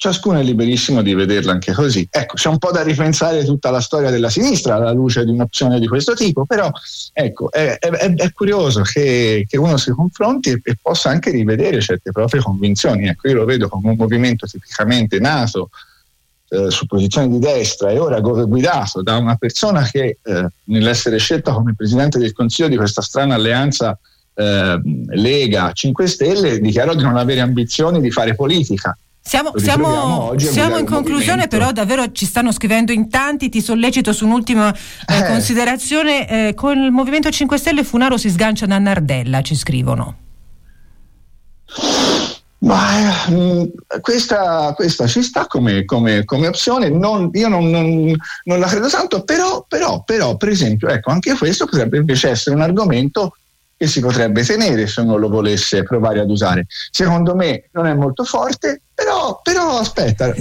ciascuno 0.02 0.40
è 0.40 0.42
liberissimo 0.42 1.00
di 1.00 1.14
vederla 1.14 1.52
anche 1.52 1.72
così. 1.72 2.08
Ecco, 2.10 2.34
c'è 2.34 2.48
un 2.48 2.58
po' 2.58 2.72
da 2.72 2.82
ripensare 2.82 3.44
tutta 3.44 3.70
la 3.70 3.80
storia 3.80 4.10
della 4.10 4.30
sinistra 4.30 4.74
alla 4.74 4.90
luce 4.90 5.24
di 5.24 5.30
un'opzione 5.30 5.78
di 5.78 5.86
questo 5.86 6.14
tipo, 6.14 6.44
però 6.44 6.68
ecco, 7.12 7.52
è, 7.52 7.78
è, 7.78 8.14
è 8.16 8.32
curioso 8.32 8.82
che, 8.82 9.46
che, 9.48 9.56
uno 9.58 9.76
si 9.76 9.92
confronti 9.92 10.50
e, 10.50 10.60
e, 10.64 10.76
possa 10.82 11.10
anche 11.10 11.30
rivedere 11.30 11.80
certe 11.80 12.10
proprie 12.10 12.42
convinzioni. 12.42 13.06
Ecco, 13.06 13.28
io 13.28 13.34
lo 13.34 13.44
vedo 13.44 13.68
come 13.68 13.90
un 13.90 13.96
movimento 13.96 14.44
tipicamente 14.44 15.20
nato 15.20 15.70
eh, 16.48 16.68
su 16.68 16.84
posizioni 16.86 17.28
di 17.28 17.38
destra 17.38 17.90
e 17.90 18.00
ora 18.00 18.18
guidato 18.18 19.02
da 19.02 19.18
una 19.18 19.36
persona 19.36 19.82
che 19.88 20.18
eh, 20.20 20.46
nell'essere 20.64 21.18
scelta 21.18 21.52
come 21.52 21.76
Presidente 21.76 22.18
del 22.18 22.32
Consiglio 22.32 22.66
di 22.66 22.76
questa 22.76 23.02
strana 23.02 23.36
alleanza 23.36 23.96
eh, 24.34 24.80
Lega 25.10 25.70
5 25.70 26.06
Stelle 26.08 26.58
dichiarò 26.58 26.92
di 26.92 27.04
non 27.04 27.16
avere 27.16 27.38
ambizioni 27.38 28.00
di 28.00 28.10
fare 28.10 28.34
politica 28.34 28.96
siamo, 29.24 29.52
siamo, 29.56 30.35
siamo 30.37 30.78
in 30.78 30.85
conclusione, 30.85 31.46
però 31.46 31.70
davvero 31.70 32.11
ci 32.11 32.26
stanno 32.26 32.50
scrivendo 32.50 32.90
in 32.90 33.08
tanti. 33.08 33.48
Ti 33.48 33.62
sollecito 33.62 34.12
su 34.12 34.26
un'ultima 34.26 34.74
eh, 35.06 35.18
eh. 35.18 35.26
considerazione. 35.26 36.48
Eh, 36.48 36.54
con 36.54 36.76
il 36.76 36.90
Movimento 36.90 37.30
5 37.30 37.56
Stelle 37.56 37.85
Funaro 37.85 38.18
si 38.18 38.28
sgancia 38.28 38.66
da 38.66 38.78
Nardella, 38.78 39.40
ci 39.40 39.54
scrivono. 39.54 40.16
Ma, 42.58 43.26
mh, 43.28 43.35
mm, 43.35 43.64
questa, 44.00 44.72
questa, 44.74 45.06
ci 45.06 45.22
sta 45.22 45.46
come, 45.46 45.85
come, 45.85 46.24
come 46.24 46.48
opzione, 46.48 46.90
non, 46.90 47.30
io 47.32 47.48
non, 47.48 47.70
non, 47.70 48.14
non, 48.44 48.58
la 48.58 48.66
credo 48.66 48.88
tanto, 48.88 49.22
però, 49.22 49.64
però, 49.66 50.02
però, 50.04 50.37
per 50.37 50.48
esempio, 50.48 50.88
ecco, 50.88 51.11
anche 51.11 51.35
questo 51.37 51.66
potrebbe 51.66 51.96
invece 51.96 52.30
essere 52.30 52.54
un 52.54 52.62
argomento 52.62 53.37
che 53.82 53.88
si 53.88 54.00
potrebbe 54.00 54.44
tenere 54.44 54.86
se 54.86 55.00
uno 55.00 55.16
lo 55.16 55.28
volesse 55.28 55.82
provare 55.82 56.20
ad 56.20 56.30
usare. 56.30 56.66
Secondo 56.68 57.34
me 57.34 57.64
non 57.72 57.86
è 57.86 57.94
molto 57.94 58.22
forte, 58.22 58.82
però, 58.94 59.40
però 59.42 59.78
aspetta, 59.78 60.32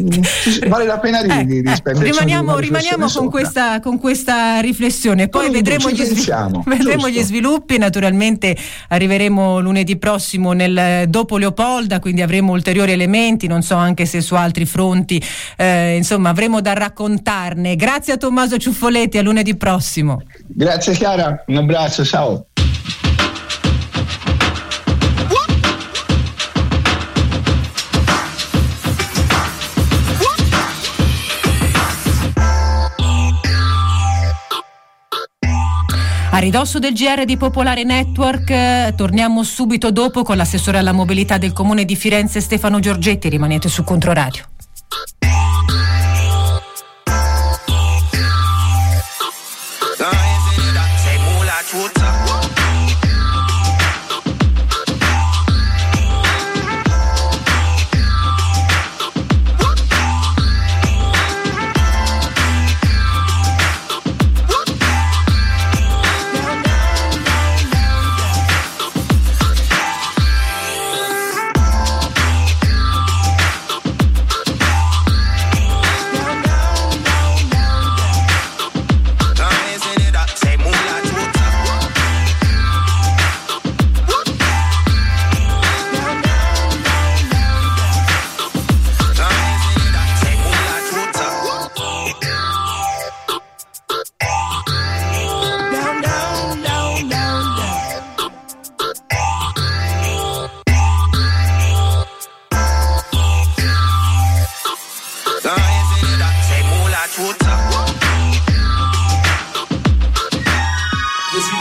vale 0.68 0.86
la 0.86 1.00
pena 1.00 1.24
di, 1.24 1.30
eh, 1.30 1.46
di, 1.46 1.62
di 1.62 1.68
eh, 1.68 1.82
Rimaniamo, 1.84 2.60
rimaniamo 2.60 3.08
con, 3.08 3.32
questa, 3.32 3.80
con, 3.80 3.98
questa, 3.98 4.60
riflessione, 4.60 5.28
poi 5.28 5.50
Quindi 5.50 5.58
vedremo, 5.72 5.90
gli, 5.90 5.98
pensiamo, 5.98 6.64
vedremo 6.68 7.10
gli, 7.10 7.20
sviluppi. 7.24 7.80
Naturalmente 7.80 8.56
arriveremo 8.90 9.60
lunedì 9.60 9.98
prossimo 9.98 10.52
nel, 10.52 11.06
dopo 11.08 11.38
Leopolda, 11.38 12.00
quindi 12.00 12.22
avremo 12.22 12.52
ulteriori 12.52 12.92
elementi, 12.92 13.48
non 13.48 13.64
so 13.64 13.74
anche 13.74 14.06
se 14.06 14.22
su 14.22 14.36
altri 14.36 14.68
fronti, 14.68 15.20
eh, 15.58 15.96
insomma 15.96 16.30
avremo 16.30 16.62
da 16.62 16.74
raccontarne. 16.74 17.76
Grazie 17.76 18.14
a 18.14 18.18
Tommaso 18.18 18.58
Ciuffoletti, 18.58 19.18
a 19.18 19.24
lunedì 19.24 19.56
prossimo. 19.56 20.22
Grazie 20.46 20.94
Chiara, 20.94 21.44
un 21.48 21.58
abbraccio, 21.58 22.06
ciao. 22.06 22.46
Ridosso 36.42 36.80
del 36.80 36.94
GR 36.94 37.24
di 37.24 37.38
Popolare 37.38 37.84
Network 37.84 38.50
eh, 38.50 38.94
torniamo 38.98 39.44
subito 39.44 39.92
dopo 39.92 40.24
con 40.24 40.38
l'assessore 40.38 40.80
alla 40.80 40.92
mobilità 40.92 41.38
del 41.38 41.54
comune 41.54 41.86
di 41.86 41.96
Firenze 41.96 42.42
Stefano 42.42 42.80
Giorgetti, 42.80 43.30
rimanete 43.30 43.70
su 43.70 43.84
Controradio. 43.84 44.46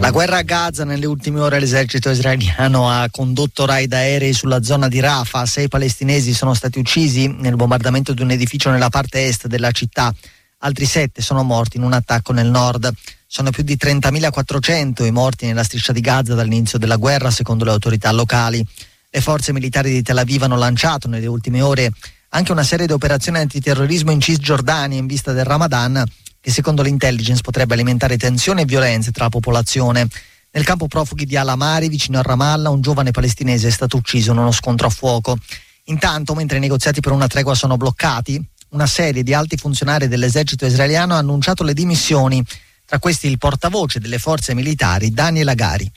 La 0.00 0.10
guerra 0.10 0.38
a 0.38 0.42
Gaza 0.42 0.84
nelle 0.84 1.06
ultime 1.06 1.40
ore 1.40 1.60
l'esercito 1.60 2.08
israeliano 2.08 2.88
ha 2.88 3.08
condotto 3.10 3.66
raid 3.66 3.92
aerei 3.92 4.32
sulla 4.32 4.62
zona 4.62 4.88
di 4.88 5.00
Rafah. 5.00 5.44
Sei 5.44 5.68
palestinesi 5.68 6.32
sono 6.32 6.54
stati 6.54 6.78
uccisi 6.78 7.26
nel 7.28 7.56
bombardamento 7.56 8.14
di 8.14 8.22
un 8.22 8.30
edificio 8.30 8.70
nella 8.70 8.88
parte 8.88 9.26
est 9.26 9.48
della 9.48 9.70
città. 9.70 10.14
Altri 10.58 10.86
sette 10.86 11.20
sono 11.20 11.42
morti 11.42 11.76
in 11.76 11.82
un 11.82 11.92
attacco 11.92 12.32
nel 12.32 12.48
nord. 12.48 12.90
Sono 13.26 13.50
più 13.50 13.62
di 13.62 13.76
30.400 13.78 15.04
i 15.04 15.10
morti 15.10 15.46
nella 15.46 15.62
striscia 15.62 15.92
di 15.92 16.00
Gaza 16.00 16.34
dall'inizio 16.34 16.78
della 16.78 16.96
guerra, 16.96 17.30
secondo 17.30 17.64
le 17.64 17.72
autorità 17.72 18.10
locali. 18.10 18.64
Le 19.10 19.20
forze 19.20 19.52
militari 19.52 19.92
di 19.92 20.02
Tel 20.02 20.18
Aviv 20.18 20.42
hanno 20.42 20.56
lanciato 20.56 21.08
nelle 21.08 21.26
ultime 21.26 21.60
ore 21.60 21.92
anche 22.30 22.52
una 22.52 22.62
serie 22.62 22.86
di 22.86 22.92
operazioni 22.92 23.38
antiterrorismo 23.38 24.10
in 24.10 24.20
Cisgiordania 24.20 24.98
in 24.98 25.06
vista 25.06 25.32
del 25.32 25.44
Ramadan 25.44 26.02
che 26.40 26.50
secondo 26.50 26.82
l'intelligence 26.82 27.42
potrebbe 27.42 27.74
alimentare 27.74 28.16
tensioni 28.16 28.62
e 28.62 28.64
violenze 28.64 29.10
tra 29.10 29.24
la 29.24 29.30
popolazione. 29.30 30.08
Nel 30.50 30.64
campo 30.64 30.86
profughi 30.86 31.26
di 31.26 31.36
Al-Amari, 31.36 31.88
vicino 31.88 32.18
a 32.18 32.22
Ramallah, 32.22 32.70
un 32.70 32.80
giovane 32.80 33.10
palestinese 33.10 33.68
è 33.68 33.70
stato 33.70 33.96
ucciso 33.96 34.32
in 34.32 34.38
uno 34.38 34.52
scontro 34.52 34.86
a 34.86 34.90
fuoco. 34.90 35.36
Intanto, 35.84 36.34
mentre 36.34 36.56
i 36.56 36.60
negoziati 36.60 37.00
per 37.00 37.12
una 37.12 37.26
tregua 37.26 37.54
sono 37.54 37.76
bloccati, 37.76 38.42
una 38.70 38.86
serie 38.86 39.22
di 39.22 39.34
alti 39.34 39.56
funzionari 39.56 40.08
dell'esercito 40.08 40.66
israeliano 40.66 41.14
ha 41.14 41.18
annunciato 41.18 41.64
le 41.64 41.74
dimissioni, 41.74 42.44
tra 42.84 42.98
questi 42.98 43.26
il 43.26 43.38
portavoce 43.38 43.98
delle 43.98 44.18
forze 44.18 44.54
militari 44.54 45.10
Daniel 45.10 45.48
Agari. 45.48 45.90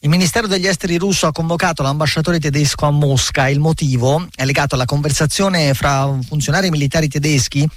Il 0.00 0.08
Ministero 0.08 0.48
degli 0.48 0.66
Esteri 0.66 0.98
russo 0.98 1.28
ha 1.28 1.32
convocato 1.32 1.84
l'ambasciatore 1.84 2.40
tedesco 2.40 2.86
a 2.86 2.90
Mosca. 2.90 3.48
Il 3.48 3.60
motivo 3.60 4.26
è 4.34 4.44
legato 4.44 4.74
alla 4.74 4.84
conversazione 4.84 5.74
fra 5.74 6.18
funzionari 6.26 6.70
militari 6.70 7.06
tedeschi 7.06 7.68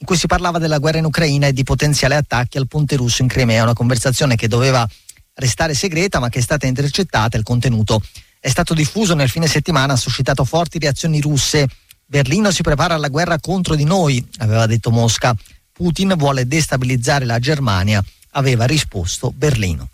in 0.00 0.06
cui 0.06 0.16
si 0.16 0.26
parlava 0.26 0.58
della 0.58 0.78
guerra 0.78 0.98
in 0.98 1.04
Ucraina 1.04 1.46
e 1.46 1.52
di 1.52 1.62
potenziali 1.62 2.14
attacchi 2.14 2.56
al 2.56 2.66
ponte 2.66 2.96
russo 2.96 3.20
in 3.20 3.28
Crimea, 3.28 3.62
una 3.62 3.74
conversazione 3.74 4.34
che 4.34 4.48
doveva 4.48 4.88
restare 5.34 5.74
segreta 5.74 6.18
ma 6.18 6.30
che 6.30 6.38
è 6.38 6.42
stata 6.42 6.66
intercettata, 6.66 7.36
il 7.36 7.42
contenuto 7.42 8.02
è 8.40 8.48
stato 8.48 8.72
diffuso 8.72 9.14
nel 9.14 9.28
fine 9.28 9.46
settimana, 9.46 9.92
ha 9.92 9.96
suscitato 9.96 10.44
forti 10.46 10.78
reazioni 10.78 11.20
russe. 11.20 11.68
Berlino 12.06 12.50
si 12.50 12.62
prepara 12.62 12.94
alla 12.94 13.08
guerra 13.08 13.38
contro 13.38 13.74
di 13.74 13.84
noi, 13.84 14.26
aveva 14.38 14.64
detto 14.64 14.90
Mosca. 14.90 15.36
Putin 15.70 16.14
vuole 16.16 16.46
destabilizzare 16.46 17.26
la 17.26 17.38
Germania, 17.38 18.02
aveva 18.30 18.64
risposto 18.64 19.30
Berlino. 19.30 19.90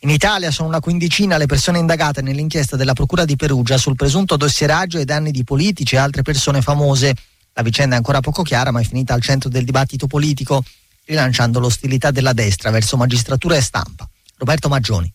In 0.00 0.10
Italia 0.10 0.50
sono 0.50 0.68
una 0.68 0.80
quindicina 0.80 1.38
le 1.38 1.46
persone 1.46 1.78
indagate 1.78 2.20
nell'inchiesta 2.20 2.76
della 2.76 2.92
Procura 2.92 3.24
di 3.24 3.36
Perugia 3.36 3.78
sul 3.78 3.96
presunto 3.96 4.36
dossieraggio 4.36 4.98
ai 4.98 5.06
danni 5.06 5.30
di 5.30 5.42
politici 5.42 5.94
e 5.94 5.98
altre 5.98 6.20
persone 6.20 6.60
famose. 6.60 7.14
La 7.58 7.64
vicenda 7.64 7.94
è 7.94 7.98
ancora 7.98 8.20
poco 8.20 8.44
chiara, 8.44 8.70
ma 8.70 8.78
è 8.78 8.84
finita 8.84 9.14
al 9.14 9.20
centro 9.20 9.48
del 9.48 9.64
dibattito 9.64 10.06
politico, 10.06 10.62
rilanciando 11.06 11.58
l'ostilità 11.58 12.12
della 12.12 12.32
destra 12.32 12.70
verso 12.70 12.96
magistratura 12.96 13.56
e 13.56 13.60
stampa. 13.60 14.08
Roberto 14.36 14.68
Maggioni. 14.68 15.12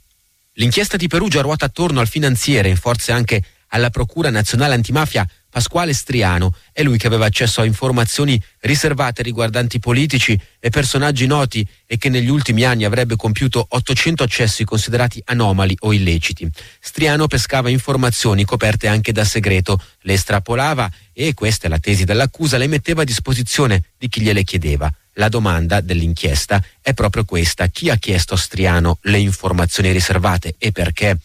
L'inchiesta 0.56 0.98
di 0.98 1.08
Perugia 1.08 1.40
ruota 1.40 1.64
attorno 1.64 2.02
al 2.02 2.10
finanziere, 2.10 2.68
in 2.68 2.76
forze 2.76 3.14
anche 3.14 3.42
alla 3.68 3.90
Procura 3.90 4.30
Nazionale 4.30 4.74
Antimafia, 4.74 5.26
Pasquale 5.54 5.94
Striano. 5.94 6.56
È 6.72 6.82
lui 6.82 6.98
che 6.98 7.06
aveva 7.06 7.28
accesso 7.28 7.62
a 7.62 7.66
informazioni 7.66 8.42
riservate 8.62 9.22
riguardanti 9.22 9.78
politici 9.78 10.38
e 10.60 10.70
personaggi 10.72 11.28
noti 11.28 11.66
e 11.86 12.00
che 12.00 12.10
negli 12.10 12.28
ultimi 12.28 12.64
anni 12.64 12.86
avrebbe 12.86 13.16
compiuto 13.16 13.64
800 13.70 14.24
accessi 14.24 14.64
considerati 14.64 15.22
anomali 15.26 15.78
o 15.82 15.94
illeciti. 15.94 16.50
Striano 16.80 17.28
pescava 17.28 17.70
informazioni 17.70 18.46
coperte 18.46 18.88
anche 18.88 19.12
da 19.12 19.24
segreto, 19.24 19.80
le 20.02 20.14
estrapolava 20.14 20.90
e, 21.14 21.36
questa 21.36 21.68
è 21.68 21.70
la 21.70 21.78
tesi 21.78 22.04
dell'accusa, 22.04 22.58
le 22.58 22.66
metteva 22.66 23.04
a 23.04 23.06
disposizione 23.06 23.84
di 24.00 24.10
chi 24.10 24.22
gliele 24.22 24.44
chiedeva. 24.44 24.92
La 25.18 25.30
domanda 25.30 25.82
dell'inchiesta 25.82 26.64
è 26.82 26.96
proprio 26.96 27.26
questa. 27.26 27.68
Chi 27.68 27.92
ha 27.92 27.98
chiesto 27.98 28.34
a 28.34 28.38
Striano 28.38 28.98
le 29.04 29.20
informazioni 29.20 29.92
riservate 29.92 30.56
e 30.58 30.72
perché? 30.72 31.20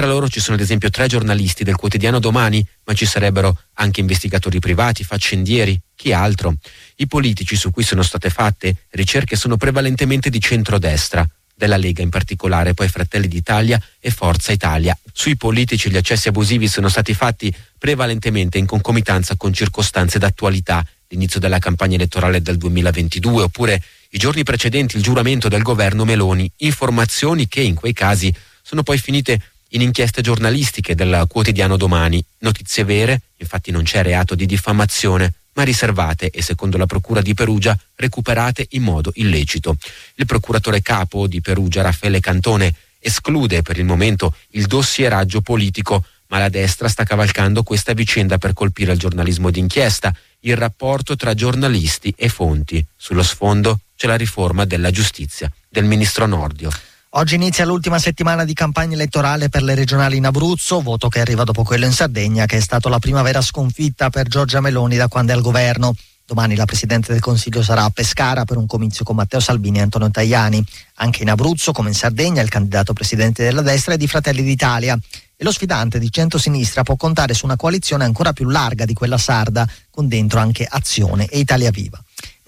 Tra 0.00 0.08
loro 0.08 0.30
ci 0.30 0.40
sono 0.40 0.56
ad 0.56 0.62
esempio 0.62 0.88
tre 0.88 1.08
giornalisti 1.08 1.62
del 1.62 1.76
quotidiano 1.76 2.20
Domani, 2.20 2.66
ma 2.84 2.94
ci 2.94 3.04
sarebbero 3.04 3.54
anche 3.74 4.00
investigatori 4.00 4.58
privati, 4.58 5.04
faccendieri, 5.04 5.78
chi 5.94 6.14
altro. 6.14 6.54
I 6.96 7.06
politici 7.06 7.54
su 7.54 7.70
cui 7.70 7.82
sono 7.82 8.00
state 8.00 8.30
fatte 8.30 8.86
ricerche 8.92 9.36
sono 9.36 9.58
prevalentemente 9.58 10.30
di 10.30 10.40
centrodestra, 10.40 11.28
della 11.54 11.76
Lega 11.76 12.00
in 12.00 12.08
particolare, 12.08 12.72
poi 12.72 12.88
Fratelli 12.88 13.28
d'Italia 13.28 13.78
e 14.00 14.10
Forza 14.10 14.52
Italia. 14.52 14.98
Sui 15.12 15.36
politici 15.36 15.90
gli 15.90 15.98
accessi 15.98 16.28
abusivi 16.28 16.66
sono 16.66 16.88
stati 16.88 17.12
fatti 17.12 17.54
prevalentemente 17.76 18.56
in 18.56 18.64
concomitanza 18.64 19.36
con 19.36 19.52
circostanze 19.52 20.18
d'attualità 20.18 20.82
l'inizio 21.08 21.40
della 21.40 21.58
campagna 21.58 21.96
elettorale 21.96 22.40
del 22.40 22.56
2022 22.56 23.42
oppure 23.42 23.82
i 24.12 24.16
giorni 24.16 24.44
precedenti 24.44 24.96
il 24.96 25.02
giuramento 25.02 25.48
del 25.48 25.60
governo 25.60 26.06
Meloni, 26.06 26.50
informazioni 26.56 27.48
che 27.48 27.60
in 27.60 27.74
quei 27.74 27.92
casi 27.92 28.34
sono 28.62 28.82
poi 28.82 28.96
finite 28.96 29.42
in 29.70 29.82
inchieste 29.82 30.22
giornalistiche 30.22 30.94
del 30.94 31.26
quotidiano 31.28 31.76
Domani, 31.76 32.24
notizie 32.38 32.84
vere, 32.84 33.22
infatti 33.36 33.70
non 33.70 33.82
c'è 33.82 34.02
reato 34.02 34.34
di 34.34 34.46
diffamazione, 34.46 35.34
ma 35.54 35.62
riservate 35.62 36.30
e 36.30 36.42
secondo 36.42 36.76
la 36.76 36.86
Procura 36.86 37.20
di 37.20 37.34
Perugia 37.34 37.76
recuperate 37.96 38.66
in 38.70 38.82
modo 38.82 39.10
illecito. 39.14 39.76
Il 40.14 40.26
procuratore 40.26 40.82
capo 40.82 41.26
di 41.26 41.40
Perugia, 41.40 41.82
Raffaele 41.82 42.20
Cantone, 42.20 42.74
esclude 42.98 43.62
per 43.62 43.78
il 43.78 43.84
momento 43.84 44.34
il 44.50 44.66
dossieraggio 44.66 45.40
politico, 45.40 46.04
ma 46.28 46.38
la 46.38 46.48
destra 46.48 46.88
sta 46.88 47.04
cavalcando 47.04 47.62
questa 47.62 47.92
vicenda 47.92 48.38
per 48.38 48.52
colpire 48.52 48.92
il 48.92 48.98
giornalismo 48.98 49.50
d'inchiesta 49.50 50.14
il 50.40 50.56
rapporto 50.56 51.16
tra 51.16 51.34
giornalisti 51.34 52.14
e 52.16 52.28
fonti. 52.28 52.84
Sullo 52.96 53.22
sfondo 53.22 53.80
c'è 53.96 54.06
la 54.06 54.16
riforma 54.16 54.64
della 54.64 54.90
giustizia 54.90 55.50
del 55.68 55.84
ministro 55.84 56.26
Nordio. 56.26 56.70
Oggi 57.14 57.34
inizia 57.34 57.64
l'ultima 57.64 57.98
settimana 57.98 58.44
di 58.44 58.54
campagna 58.54 58.94
elettorale 58.94 59.48
per 59.48 59.64
le 59.64 59.74
regionali 59.74 60.16
in 60.16 60.26
Abruzzo, 60.26 60.80
voto 60.80 61.08
che 61.08 61.18
arriva 61.18 61.42
dopo 61.42 61.64
quello 61.64 61.84
in 61.84 61.92
Sardegna, 61.92 62.46
che 62.46 62.58
è 62.58 62.60
stato 62.60 62.88
la 62.88 63.00
prima 63.00 63.20
vera 63.22 63.40
sconfitta 63.40 64.10
per 64.10 64.28
Giorgia 64.28 64.60
Meloni 64.60 64.96
da 64.96 65.08
quando 65.08 65.32
è 65.32 65.34
al 65.34 65.40
governo. 65.42 65.92
Domani 66.24 66.54
la 66.54 66.66
Presidente 66.66 67.10
del 67.10 67.20
Consiglio 67.20 67.64
sarà 67.64 67.82
a 67.82 67.90
Pescara 67.90 68.44
per 68.44 68.58
un 68.58 68.66
comizio 68.66 69.04
con 69.04 69.16
Matteo 69.16 69.40
Salvini 69.40 69.78
e 69.78 69.82
Antonio 69.82 70.08
Tajani. 70.08 70.64
Anche 70.98 71.22
in 71.22 71.30
Abruzzo, 71.30 71.72
come 71.72 71.88
in 71.88 71.96
Sardegna, 71.96 72.42
il 72.42 72.48
candidato 72.48 72.92
presidente 72.92 73.42
della 73.42 73.62
destra 73.62 73.94
è 73.94 73.96
di 73.96 74.06
Fratelli 74.06 74.44
d'Italia 74.44 74.96
e 75.36 75.42
lo 75.42 75.50
sfidante 75.50 75.98
di 75.98 76.12
centrosinistra 76.12 76.84
può 76.84 76.94
contare 76.94 77.34
su 77.34 77.44
una 77.44 77.56
coalizione 77.56 78.04
ancora 78.04 78.32
più 78.32 78.48
larga 78.48 78.84
di 78.84 78.94
quella 78.94 79.18
sarda, 79.18 79.66
con 79.90 80.06
dentro 80.06 80.38
anche 80.38 80.64
Azione 80.64 81.26
e 81.26 81.40
Italia 81.40 81.72
Viva. 81.72 82.00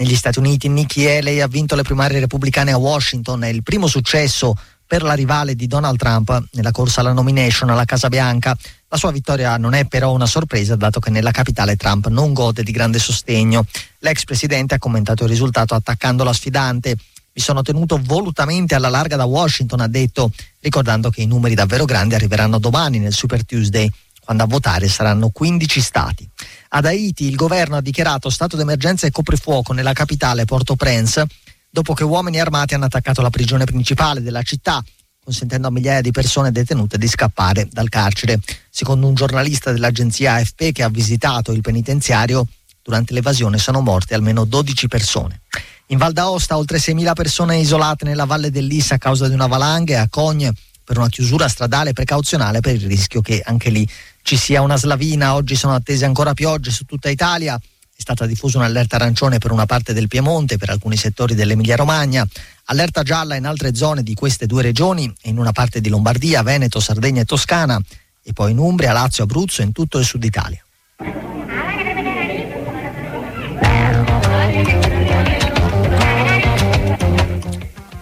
Negli 0.03 0.17
Stati 0.17 0.41
Uniti 0.41 0.69
Nikki 0.69 1.07
Haley 1.07 1.38
ha 1.38 1.47
vinto 1.47 1.77
le 1.77 1.83
primarie 1.83 2.19
repubblicane 2.19 2.73
a 2.73 2.77
Washington, 2.77 3.45
è 3.45 3.47
il 3.47 3.62
primo 3.62 3.87
successo 3.87 4.57
per 4.85 5.05
la 5.05 5.12
rivale 5.12 5.55
di 5.55 5.69
Donald 5.69 5.97
Trump 5.97 6.49
nella 6.55 6.73
corsa 6.73 7.03
alla 7.03 7.12
nomination 7.12 7.71
alla 7.71 7.85
Casa 7.85 8.09
Bianca. 8.09 8.57
La 8.88 8.97
sua 8.97 9.12
vittoria 9.12 9.57
non 9.59 9.75
è 9.75 9.85
però 9.85 10.11
una 10.11 10.27
sorpresa 10.27 10.75
dato 10.75 10.99
che 10.99 11.11
nella 11.11 11.31
capitale 11.31 11.77
Trump 11.77 12.09
non 12.09 12.33
gode 12.33 12.65
di 12.65 12.73
grande 12.73 12.99
sostegno. 12.99 13.65
L'ex 14.01 14.25
presidente 14.25 14.75
ha 14.75 14.79
commentato 14.79 15.23
il 15.23 15.31
risultato 15.31 15.75
attaccando 15.75 16.25
la 16.25 16.33
sfidante 16.33 16.97
mi 17.35 17.41
sono 17.41 17.62
tenuto 17.62 17.99
volutamente 18.03 18.75
alla 18.75 18.91
larga 18.91 19.17
da 19.17 19.25
Washington, 19.25 19.81
ha 19.81 19.88
detto, 19.88 20.33
ricordando 20.61 21.09
che 21.09 21.23
i 21.23 21.27
numeri 21.27 21.55
davvero 21.55 21.87
grandi 21.87 22.15
arriveranno 22.15 22.59
domani 22.59 22.99
nel 22.99 23.15
Super 23.15 23.47
Tuesday, 23.47 23.91
quando 24.23 24.43
a 24.43 24.47
votare 24.47 24.87
saranno 24.88 25.31
15 25.31 25.81
stati. 25.81 26.29
Ad 26.75 26.87
Haiti 26.87 27.27
il 27.27 27.37
governo 27.37 27.77
ha 27.77 27.83
dichiarato 27.83 28.31
stato 28.31 28.57
d'emergenza 28.57 29.07
e 29.07 29.11
coprifuoco 29.11 29.75
nella 29.75 29.93
capitale 29.93 30.47
Port-au-Prince 30.47 31.27
dopo 31.69 31.93
che 31.93 32.03
uomini 32.03 32.41
armati 32.41 32.73
hanno 32.73 32.87
attaccato 32.87 33.21
la 33.21 33.29
prigione 33.29 33.65
principale 33.65 34.23
della 34.23 34.41
città, 34.41 34.83
consentendo 35.23 35.69
a 35.69 35.71
migliaia 35.71 36.01
di 36.01 36.11
persone 36.13 36.51
detenute 36.51 36.97
di 36.97 37.07
scappare 37.09 37.69
dal 37.71 37.91
carcere. 37.91 38.41
Secondo 38.71 39.07
un 39.07 39.15
giornalista 39.15 39.71
dell'agenzia 39.71 40.35
AFP 40.35 40.73
che 40.73 40.83
ha 40.83 40.89
visitato 40.89 41.53
il 41.53 41.61
penitenziario, 41.61 42.47
durante 42.83 43.13
l'evasione 43.13 43.59
sono 43.59 43.83
morte 43.83 44.15
almeno 44.15 44.45
12 44.45 44.89
persone. 44.89 45.43
In 45.89 45.99
Val 45.99 46.15
d'Aosta 46.15 46.57
oltre 46.57 46.79
6.000 46.79 47.13
persone 47.13 47.59
isolate 47.59 48.07
nella 48.07 48.25
valle 48.25 48.51
dell'Issa 48.51 48.95
a 48.95 48.99
causa 48.99 49.29
di 49.29 49.35
una 49.35 49.47
valanga 49.47 49.93
e 49.93 49.97
a 49.97 50.09
Cogne 50.09 50.55
per 50.85 50.97
una 50.97 51.09
chiusura 51.09 51.49
stradale 51.49 51.93
precauzionale 51.93 52.61
per 52.61 52.75
il 52.75 52.87
rischio 52.87 53.21
che 53.21 53.43
anche 53.45 53.71
lì 53.71 53.87
ci 54.23 54.37
sia 54.37 54.63
una 54.63 54.77
slavina. 54.77 55.35
Oggi 55.35 55.55
sono 55.57 55.75
attese 55.75 56.05
ancora 56.05 56.33
piogge 56.33 56.71
su 56.71 56.85
tutta 56.85 57.11
Italia. 57.11 57.57
È 57.57 58.01
stata 58.01 58.27
diffusa 58.27 58.59
un'allerta 58.59 58.97
arancione 58.97 59.39
per 59.39 59.53
una 59.53 59.67
parte 59.67 59.93
del 59.93 60.09
Piemonte, 60.09 60.57
per 60.57 60.71
alcuni 60.71 60.97
settori 60.97 61.35
dell'Emilia 61.35 61.77
Romagna, 61.77 62.27
allerta 62.65 63.03
gialla 63.03 63.37
in 63.37 63.45
altre 63.45 63.75
zone 63.75 64.03
di 64.03 64.15
queste 64.15 64.47
due 64.47 64.63
regioni 64.63 65.13
e 65.21 65.29
in 65.29 65.39
una 65.39 65.53
parte 65.53 65.81
di 65.81 65.89
Lombardia, 65.89 66.43
Veneto, 66.43 66.81
Sardegna 66.81 67.21
e 67.21 67.25
Toscana 67.25 67.81
e 68.25 68.33
poi 68.33 68.53
in 68.53 68.59
Umbria, 68.59 68.93
Lazio, 68.93 69.25
Abruzzo 69.25 69.63
e 69.63 69.65
in 69.65 69.73
tutto 69.73 69.99
il 69.99 70.05
sud 70.05 70.25
Italia. 70.25 70.65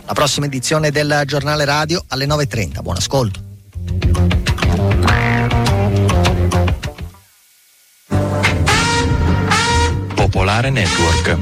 La 0.07 0.15
prossima 0.15 0.47
edizione 0.47 0.91
del 0.91 1.23
giornale 1.25 1.65
radio 1.65 2.05
alle 2.09 2.27
9.30. 2.27 2.83
Buon 2.83 2.97
ascolto. 2.97 3.49
Popolare 10.15 10.71
Network. 10.71 11.37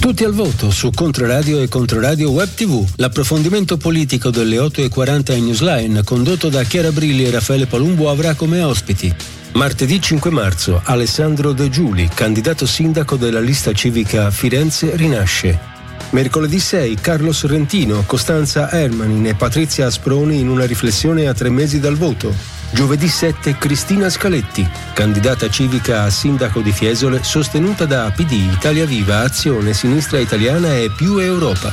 Tutti 0.00 0.24
al 0.24 0.32
voto 0.32 0.70
su 0.70 0.90
Controradio 0.90 1.60
e 1.60 1.68
Controradio 1.68 2.30
Web 2.30 2.48
TV. 2.54 2.86
L'approfondimento 2.96 3.76
politico 3.76 4.30
delle 4.30 4.56
8.40 4.56 5.36
in 5.36 5.44
Newsline, 5.44 6.04
condotto 6.04 6.48
da 6.48 6.62
Chiara 6.64 6.92
Brilli 6.92 7.24
e 7.24 7.30
Raffaele 7.30 7.66
Palumbo, 7.66 8.10
avrà 8.10 8.34
come 8.34 8.62
ospiti 8.62 9.14
Martedì 9.52 10.00
5 10.00 10.30
marzo 10.30 10.80
Alessandro 10.84 11.52
De 11.52 11.68
Giuli, 11.68 12.08
candidato 12.12 12.66
sindaco 12.66 13.16
della 13.16 13.40
lista 13.40 13.72
civica 13.72 14.30
Firenze 14.30 14.96
Rinasce. 14.96 15.71
Mercoledì 16.12 16.58
6 16.58 16.96
Carlo 17.00 17.32
Sorrentino, 17.32 18.04
Costanza 18.06 18.70
Ermanin 18.70 19.26
e 19.26 19.34
Patrizia 19.34 19.86
Asproni 19.86 20.40
in 20.40 20.48
una 20.48 20.66
riflessione 20.66 21.26
a 21.26 21.32
tre 21.32 21.48
mesi 21.48 21.80
dal 21.80 21.96
voto. 21.96 22.34
Giovedì 22.70 23.08
7 23.08 23.56
Cristina 23.56 24.10
Scaletti, 24.10 24.68
candidata 24.92 25.48
civica 25.48 26.02
a 26.02 26.10
sindaco 26.10 26.60
di 26.60 26.70
Fiesole, 26.70 27.22
sostenuta 27.22 27.86
da 27.86 28.12
PD, 28.14 28.32
Italia 28.32 28.84
Viva, 28.84 29.20
Azione, 29.20 29.72
Sinistra 29.72 30.18
Italiana 30.18 30.76
e 30.76 30.90
Più 30.94 31.16
Europa. 31.16 31.72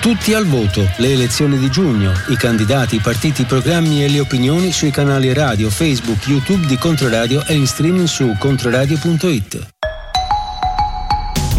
Tutti 0.00 0.34
al 0.34 0.44
voto, 0.44 0.86
le 0.98 1.12
elezioni 1.12 1.58
di 1.58 1.70
giugno, 1.70 2.12
i 2.28 2.36
candidati, 2.36 2.96
i 2.96 3.00
partiti, 3.00 3.42
i 3.42 3.46
programmi 3.46 4.04
e 4.04 4.08
le 4.08 4.20
opinioni 4.20 4.72
sui 4.72 4.90
canali 4.90 5.32
radio, 5.32 5.70
Facebook, 5.70 6.26
YouTube 6.26 6.66
di 6.66 6.76
Controradio 6.76 7.44
e 7.46 7.54
in 7.54 7.66
streaming 7.66 8.06
su 8.06 8.34
controradio.it. 8.38 9.79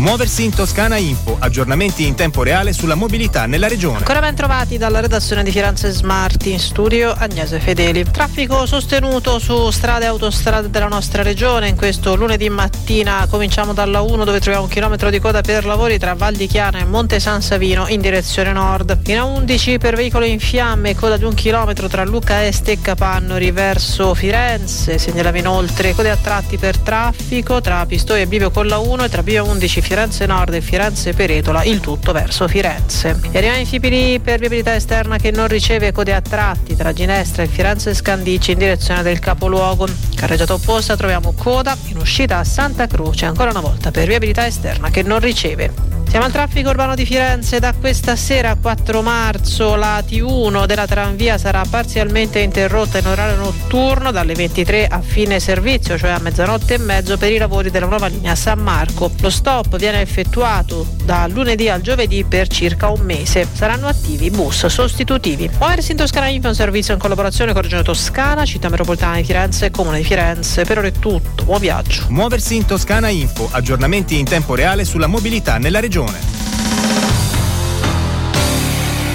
Muoversi 0.02 0.44
in 0.44 0.56
Toscana 0.56 0.98
Info, 0.98 1.36
aggiornamenti 1.38 2.08
in 2.08 2.16
tempo 2.16 2.42
reale 2.42 2.74
sulla 2.74 2.96
mobilità 2.96 3.46
nella 3.46 3.68
regione. 3.68 4.00
Ancora 4.00 4.20
ben 4.20 4.34
trovati 4.34 4.80
dalla 4.80 5.00
redazione 5.00 5.44
di 5.44 5.52
Firenze 5.52 5.92
Smart 5.92 6.44
in 6.48 6.58
studio 6.58 7.14
Agnese 7.16 7.60
Fedeli. 7.60 8.04
Traffico 8.10 8.66
sostenuto 8.66 9.38
su 9.38 9.70
strade 9.70 10.06
e 10.06 10.08
autostrade 10.08 10.72
della 10.72 10.88
nostra 10.88 11.22
regione. 11.22 11.68
In 11.68 11.76
questo 11.76 12.16
lunedì 12.16 12.50
mattina 12.50 13.28
cominciamo 13.30 13.74
dalla 13.74 14.02
1 14.02 14.24
dove 14.24 14.40
troviamo 14.40 14.66
un 14.66 14.72
chilometro 14.72 15.12
di 15.12 15.20
coda 15.20 15.42
per 15.42 15.66
lavori 15.66 16.00
tra 16.00 16.16
Val 16.16 16.34
di 16.34 16.48
Chiana 16.48 16.80
e 16.80 16.86
Monte 16.86 17.20
San 17.20 17.44
Savino 17.44 17.88
in 17.88 18.02
direzione 18.02 18.52
nord. 18.54 19.02
In 19.06 19.18
A11 19.18 19.78
per 19.78 19.96
veicoli 19.96 20.32
in 20.32 20.40
fiamme, 20.40 20.96
coda 20.96 21.18
di 21.18 21.26
un 21.26 21.36
chilometro 21.36 21.88
tra 21.88 22.04
Lucca 22.04 22.44
Est 22.44 22.68
e 22.70 22.82
Capannori 22.82 23.52
verso 23.52 24.16
Firenze. 24.16 24.98
Segnaliamo 24.98 25.38
inoltre 25.38 25.94
code 25.94 26.10
a 26.10 26.18
tratti 26.18 26.58
per 26.58 26.80
traffico 26.80 27.62
tra 27.62 27.86
Pistoia 27.86 28.24
e 28.24 28.26
Bivio 28.26 28.50
con 28.50 28.66
la 28.66 28.80
1 28.80 29.04
e 29.04 29.10
tra 29.10 29.22
Bivio 29.22 29.44
11 29.44 29.68
Firenze 29.68 29.90
Nord 30.26 30.54
e 30.54 30.62
Firenze 30.62 31.12
Peretola, 31.14 31.66
il 31.66 31.82
tutto 31.82 32.14
verso 32.14 32.48
Firenze. 32.48 33.20
E 33.30 33.40
rimane 33.42 33.60
in 33.60 33.66
Fipili 33.66 34.20
per 34.20 34.40
viabilità 34.40 34.74
esterna 34.74 35.18
che 35.18 35.32
non 35.32 35.48
riceve 35.48 35.92
code 35.92 36.14
a 36.14 36.22
tratti 36.22 36.78
tra 36.78 36.94
Ginestra 36.94 37.44
e 37.44 37.48
Firenze 37.48 37.94
Scandicci 37.94 38.52
in 38.52 38.60
direzione 38.60 39.04
del 39.04 39.20
capoluogo. 39.20 39.88
Carreggiata 40.16 40.54
opposta 40.54 40.96
troviamo 40.96 41.34
coda 41.38 41.76
in 41.88 41.98
uscita 41.98 42.38
a 42.38 42.44
Santa 42.46 42.88
Croce, 42.88 43.26
ancora 43.26 43.50
una 43.50 43.60
volta 43.60 43.92
per 43.92 44.08
viabilità 44.08 44.48
esterna 44.48 44.90
che 44.90 45.04
non 45.04 45.20
riceve. 45.20 45.91
Siamo 46.12 46.26
al 46.26 46.34
traffico 46.34 46.68
urbano 46.72 46.94
di 46.94 47.06
Firenze. 47.06 47.60
Da 47.60 47.74
questa 47.74 48.18
sera 48.18 48.58
4 48.62 49.02
marzo 49.02 49.76
la 49.76 50.04
T1 50.06 50.66
della 50.66 50.86
tranvia 50.86 51.38
sarà 51.38 51.64
parzialmente 51.64 52.40
interrotta 52.40 52.98
in 52.98 53.08
orario 53.08 53.38
notturno 53.38 54.12
dalle 54.12 54.34
23 54.34 54.88
a 54.88 55.00
fine 55.00 55.40
servizio, 55.40 55.98
cioè 55.98 56.10
a 56.10 56.20
mezzanotte 56.20 56.74
e 56.74 56.78
mezzo 56.80 57.16
per 57.16 57.32
i 57.32 57.38
lavori 57.38 57.72
della 57.72 57.86
nuova 57.86 58.08
linea 58.08 58.36
San 58.36 58.60
Marco. 58.60 59.10
Lo 59.22 59.30
stop 59.30 59.78
viene 59.78 60.02
effettuato 60.02 60.86
da 61.06 61.28
lunedì 61.28 61.70
al 61.70 61.80
giovedì 61.80 62.26
per 62.26 62.50
circa 62.50 62.90
un 62.90 63.00
mese. 63.06 63.48
Saranno 63.50 63.88
attivi 63.88 64.30
bus 64.32 64.66
sostitutivi. 64.66 65.50
Muoversi 65.60 65.92
in 65.92 65.98
Toscana 65.98 66.28
Info 66.28 66.48
è 66.48 66.50
un 66.50 66.56
servizio 66.56 66.94
in 66.94 67.00
collaborazione 67.00 67.54
con 67.54 67.62
Regione 67.62 67.84
Toscana, 67.84 68.44
Città 68.44 68.68
Metropolitana 68.68 69.16
di 69.16 69.24
Firenze 69.24 69.68
e 69.68 69.72
Comune 69.72 70.00
di 70.00 70.04
Firenze. 70.04 70.66
Per 70.66 70.78
ora 70.78 70.88
è 70.88 70.92
tutto. 70.92 71.46
Buon 71.46 71.62
viaggio. 71.62 72.04
Muoversi 72.10 72.58
in 72.58 72.66
Toscana 72.66 73.08
Info, 73.08 73.48
aggiornamenti 73.50 74.20
in 74.20 74.26
tempo 74.26 74.56
reale 74.56 74.84
sulla 74.84 75.08
mobilità 75.08 75.58
nella 75.58 75.80
regione 75.80 76.00
regione. 76.02 76.20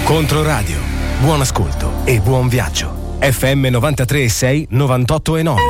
Controradio. 0.03 0.77
Buon 1.19 1.41
ascolto 1.41 2.05
e 2.05 2.19
buon 2.19 2.47
viaggio. 2.47 3.17
FM 3.19 3.65
93 3.67 4.29
6 4.29 4.67
98 4.69 5.37
e 5.37 5.43
9. 5.43 5.61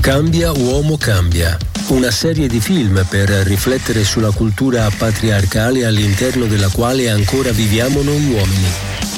Cambia 0.00 0.52
uomo 0.52 0.96
cambia. 0.96 1.56
Una 1.88 2.10
serie 2.10 2.48
di 2.48 2.60
film 2.60 3.04
per 3.08 3.28
riflettere 3.28 4.04
sulla 4.04 4.30
cultura 4.30 4.90
patriarcale 4.96 5.84
all'interno 5.84 6.46
della 6.46 6.70
quale 6.70 7.10
ancora 7.10 7.52
viviamo 7.52 8.02
noi 8.02 8.24
uomini. 8.24 8.68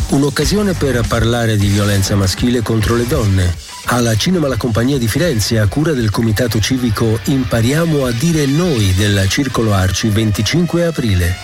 Un'occasione 0.09 0.75
per 0.75 1.05
parlare 1.07 1.57
di 1.57 1.67
violenza 1.67 2.15
maschile 2.15 2.63
contro 2.63 2.95
le 2.95 3.07
donne 3.07 3.55
alla 3.87 4.17
Cinema 4.17 4.49
La 4.49 4.57
Compagnia 4.57 4.99
di 4.99 5.07
Firenze, 5.09 5.59
a 5.59 5.67
cura 5.67 5.93
del 5.93 6.11
comitato 6.11 6.61
civico 6.61 7.19
Impariamo 7.25 8.05
a 8.05 8.11
dire 8.13 8.47
noi 8.47 8.95
del 8.95 9.27
Circolo 9.29 9.73
Arci 9.73 10.09
25 10.09 10.87
aprile. 10.87 11.35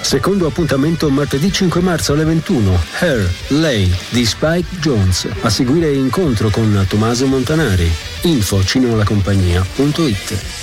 Secondo 0.00 0.46
appuntamento 0.46 1.08
martedì 1.10 1.52
5 1.52 1.80
marzo 1.80 2.12
alle 2.12 2.24
21. 2.24 2.82
Her, 3.00 3.32
Lei 3.48 3.94
di 4.08 4.24
Spike 4.24 4.78
Jones. 4.80 5.28
A 5.42 5.50
seguire 5.50 5.92
incontro 5.92 6.50
con 6.50 6.84
Tommaso 6.88 7.26
Montanari. 7.26 7.90
Info 8.22 8.64
cinemalacompagnia.it 8.64 10.60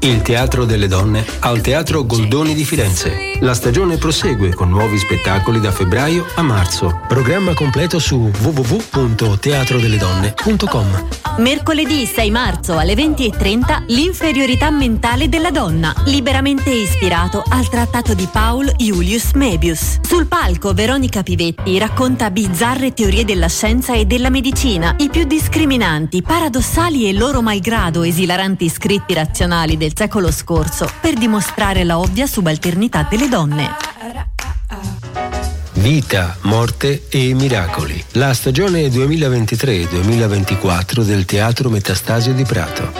il 0.00 0.22
Teatro 0.22 0.64
delle 0.64 0.86
Donne 0.86 1.24
al 1.40 1.60
Teatro 1.60 2.06
Goldoni 2.06 2.54
di 2.54 2.64
Firenze. 2.64 3.27
La 3.40 3.54
stagione 3.54 3.98
prosegue 3.98 4.52
con 4.52 4.68
nuovi 4.68 4.98
spettacoli 4.98 5.60
da 5.60 5.70
febbraio 5.70 6.26
a 6.34 6.42
marzo. 6.42 7.02
Programma 7.06 7.54
completo 7.54 8.00
su 8.00 8.32
www.teatrodelledonne.com. 8.40 11.17
Mercoledì 11.38 12.04
6 12.04 12.30
marzo 12.32 12.78
alle 12.78 12.94
20.30 12.94 13.84
L'inferiorità 13.94 14.70
mentale 14.70 15.28
della 15.28 15.52
donna, 15.52 15.94
liberamente 16.06 16.70
ispirato 16.70 17.44
al 17.48 17.68
trattato 17.68 18.12
di 18.12 18.26
Paul 18.30 18.66
Julius 18.76 19.34
Mebius. 19.34 20.00
Sul 20.02 20.26
palco 20.26 20.74
Veronica 20.74 21.22
Pivetti 21.22 21.78
racconta 21.78 22.32
bizzarre 22.32 22.92
teorie 22.92 23.24
della 23.24 23.48
scienza 23.48 23.94
e 23.94 24.04
della 24.04 24.30
medicina, 24.30 24.96
i 24.98 25.10
più 25.10 25.22
discriminanti, 25.24 26.22
paradossali 26.22 27.08
e 27.08 27.12
loro 27.12 27.40
malgrado 27.40 28.02
esilaranti 28.02 28.68
scritti 28.68 29.14
razionali 29.14 29.76
del 29.76 29.92
secolo 29.94 30.32
scorso 30.32 30.90
per 31.00 31.14
dimostrare 31.14 31.84
la 31.84 32.00
ovvia 32.00 32.26
subalternità 32.26 33.06
delle 33.08 33.28
donne. 33.28 34.37
Vita, 35.90 36.36
morte 36.42 37.04
e 37.08 37.32
miracoli. 37.32 38.04
La 38.12 38.34
stagione 38.34 38.88
2023-2024 38.88 41.00
del 41.00 41.24
Teatro 41.24 41.70
Metastasio 41.70 42.34
di 42.34 42.44
Prato. 42.44 42.92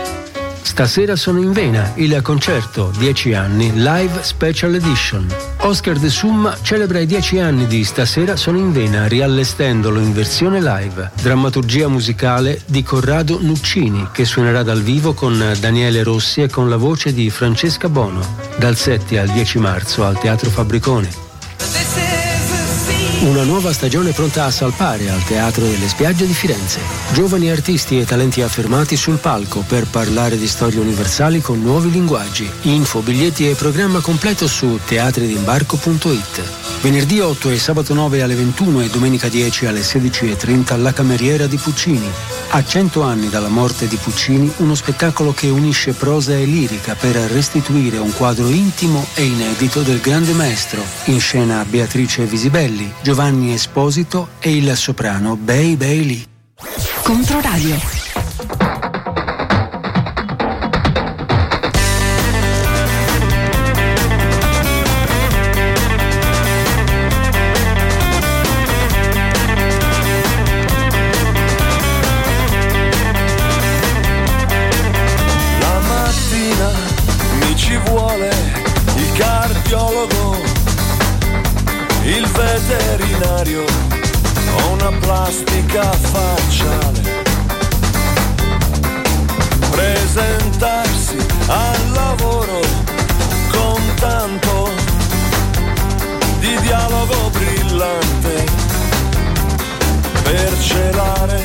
Stasera 0.62 1.14
sono 1.14 1.38
in 1.38 1.52
vena 1.52 1.92
il 1.96 2.18
concerto 2.22 2.90
10 2.96 3.34
anni 3.34 3.72
Live 3.74 4.22
Special 4.22 4.74
Edition. 4.74 5.26
Oscar 5.58 5.98
De 5.98 6.08
Summa 6.08 6.56
celebra 6.62 7.00
i 7.00 7.06
10 7.06 7.40
anni 7.40 7.66
di 7.66 7.84
Stasera 7.84 8.36
sono 8.36 8.56
in 8.56 8.72
vena 8.72 9.06
riallestendolo 9.06 10.00
in 10.00 10.14
versione 10.14 10.62
live. 10.62 11.10
Drammaturgia 11.20 11.88
musicale 11.88 12.62
di 12.64 12.82
Corrado 12.82 13.38
Nuccini 13.42 14.08
che 14.12 14.24
suonerà 14.24 14.62
dal 14.62 14.80
vivo 14.80 15.12
con 15.12 15.54
Daniele 15.60 16.02
Rossi 16.02 16.40
e 16.40 16.48
con 16.48 16.70
la 16.70 16.78
voce 16.78 17.12
di 17.12 17.28
Francesca 17.28 17.90
Bono 17.90 18.26
dal 18.56 18.76
7 18.76 19.18
al 19.18 19.28
10 19.28 19.58
marzo 19.58 20.06
al 20.06 20.18
Teatro 20.18 20.48
Fabbricone. 20.48 21.27
Una 23.20 23.42
nuova 23.42 23.72
stagione 23.72 24.12
pronta 24.12 24.44
a 24.44 24.50
salpare 24.52 25.10
al 25.10 25.24
Teatro 25.24 25.64
delle 25.64 25.88
Spiagge 25.88 26.24
di 26.24 26.32
Firenze. 26.32 26.78
Giovani 27.12 27.50
artisti 27.50 27.98
e 27.98 28.04
talenti 28.04 28.42
affermati 28.42 28.96
sul 28.96 29.18
palco 29.18 29.64
per 29.66 29.88
parlare 29.88 30.38
di 30.38 30.46
storie 30.46 30.78
universali 30.78 31.40
con 31.40 31.60
nuovi 31.60 31.90
linguaggi. 31.90 32.48
Info, 32.62 33.00
biglietti 33.00 33.50
e 33.50 33.56
programma 33.56 33.98
completo 33.98 34.46
su 34.46 34.78
teatridimbarco.it. 34.86 36.42
Venerdì 36.80 37.18
8 37.18 37.50
e 37.50 37.58
sabato 37.58 37.92
9 37.92 38.22
alle 38.22 38.36
21 38.36 38.82
e 38.82 38.88
domenica 38.88 39.26
10 39.26 39.66
alle 39.66 39.80
16.30 39.80 40.74
alla 40.74 40.92
Cameriera 40.92 41.48
di 41.48 41.56
Puccini. 41.56 42.37
A 42.50 42.64
100 42.64 43.02
anni 43.02 43.28
dalla 43.28 43.48
morte 43.48 43.86
di 43.86 43.96
Puccini, 43.96 44.50
uno 44.58 44.74
spettacolo 44.74 45.32
che 45.32 45.50
unisce 45.50 45.92
prosa 45.92 46.32
e 46.32 46.46
lirica 46.46 46.94
per 46.94 47.14
restituire 47.14 47.98
un 47.98 48.10
quadro 48.14 48.48
intimo 48.48 49.04
e 49.14 49.24
inedito 49.24 49.82
del 49.82 50.00
grande 50.00 50.32
maestro. 50.32 50.82
In 51.04 51.20
scena 51.20 51.64
Beatrice 51.68 52.24
Visibelli, 52.24 52.90
Giovanni 53.02 53.52
Esposito 53.52 54.28
e 54.38 54.56
il 54.56 54.74
soprano 54.76 55.36
Bei 55.36 55.76
Bailey. 55.76 56.24
Controradio. 57.02 58.07
Plastica 85.78 85.92
facciale. 85.92 87.22
Presentarsi 89.70 91.16
al 91.46 91.92
lavoro 91.92 92.60
con 93.50 93.80
tanto 93.96 94.70
di 96.40 96.58
dialogo 96.60 97.30
brillante 97.30 98.44
per 100.22 100.60
celare 100.60 101.42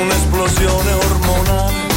un'esplosione 0.00 0.92
ormonale. 0.92 1.89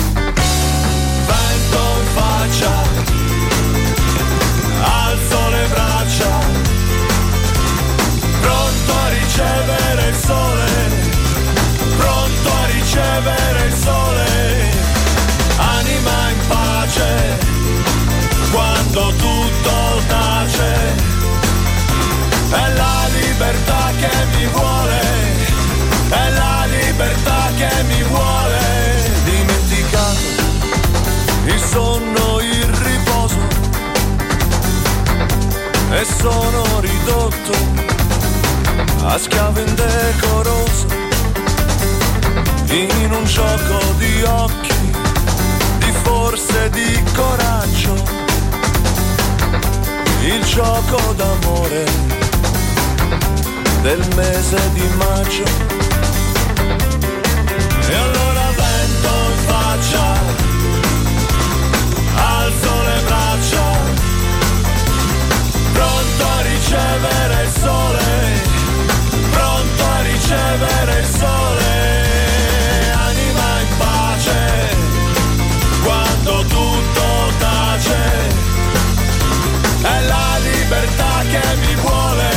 Sono 36.24 36.80
ridotto 36.80 37.52
a 39.04 39.18
schiavo 39.18 39.60
indecoroso 39.60 40.86
in 42.70 43.12
un 43.12 43.26
gioco 43.26 43.78
di 43.98 44.24
occhi, 44.24 44.74
di 45.80 45.92
forze, 46.04 46.70
di 46.70 47.04
coraggio, 47.14 47.94
il 50.22 50.42
gioco 50.46 51.12
d'amore 51.12 51.84
del 53.82 54.08
mese 54.16 54.72
di 54.72 54.88
maggio. 54.96 55.83
bere 70.58 71.00
il 71.00 71.06
sole, 71.06 72.92
anima 72.92 73.60
in 73.62 73.78
pace, 73.78 74.76
quando 75.84 76.46
tutto 76.46 77.32
tace, 77.40 78.02
è 79.82 80.02
la 80.02 80.38
libertà 80.40 81.24
che 81.30 81.56
mi 81.66 81.76
vuole, 81.76 82.30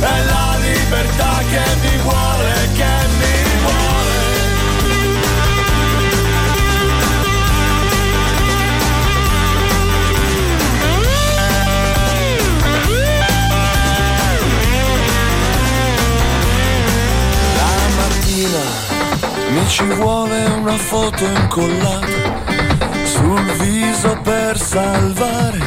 è 0.00 0.24
la 0.24 0.56
libertà 0.60 1.42
che 1.48 1.76
mi 1.80 1.96
vuole. 2.02 2.25
Ci 19.66 19.84
vuole 19.84 20.44
una 20.44 20.76
foto 20.76 21.24
incollata 21.24 22.44
sul 23.04 23.42
viso 23.58 24.18
per 24.22 24.58
salvare 24.58 25.58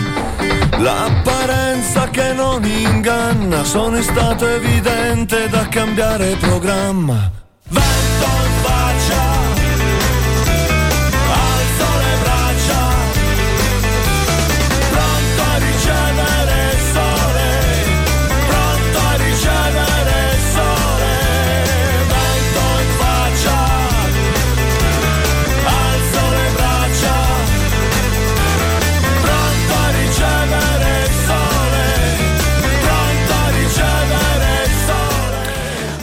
l'apparenza 0.78 2.10
che 2.10 2.34
non 2.34 2.64
inganna. 2.64 3.64
Sono 3.64 3.98
in 3.98 4.04
stato 4.04 4.48
evidente 4.48 5.50
da 5.50 5.68
cambiare 5.68 6.36
programma. 6.36 7.39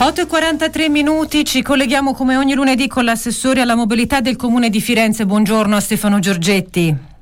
8 0.07 0.21
e 0.21 0.27
43 0.27 0.89
minuti, 0.89 1.45
ci 1.45 1.63
colleghiamo 1.63 2.15
come 2.15 2.37
ogni 2.37 2.55
lunedì 2.55 2.87
con 2.87 3.03
l'assessore 3.03 3.61
alla 3.61 3.75
mobilità 3.75 4.21
del 4.21 4.37
Comune 4.37 4.71
di 4.71 4.81
Firenze. 4.81 5.27
Buongiorno 5.27 5.75
a 5.75 5.81
Stefano 5.81 6.21
Giorgetti. 6.21 7.16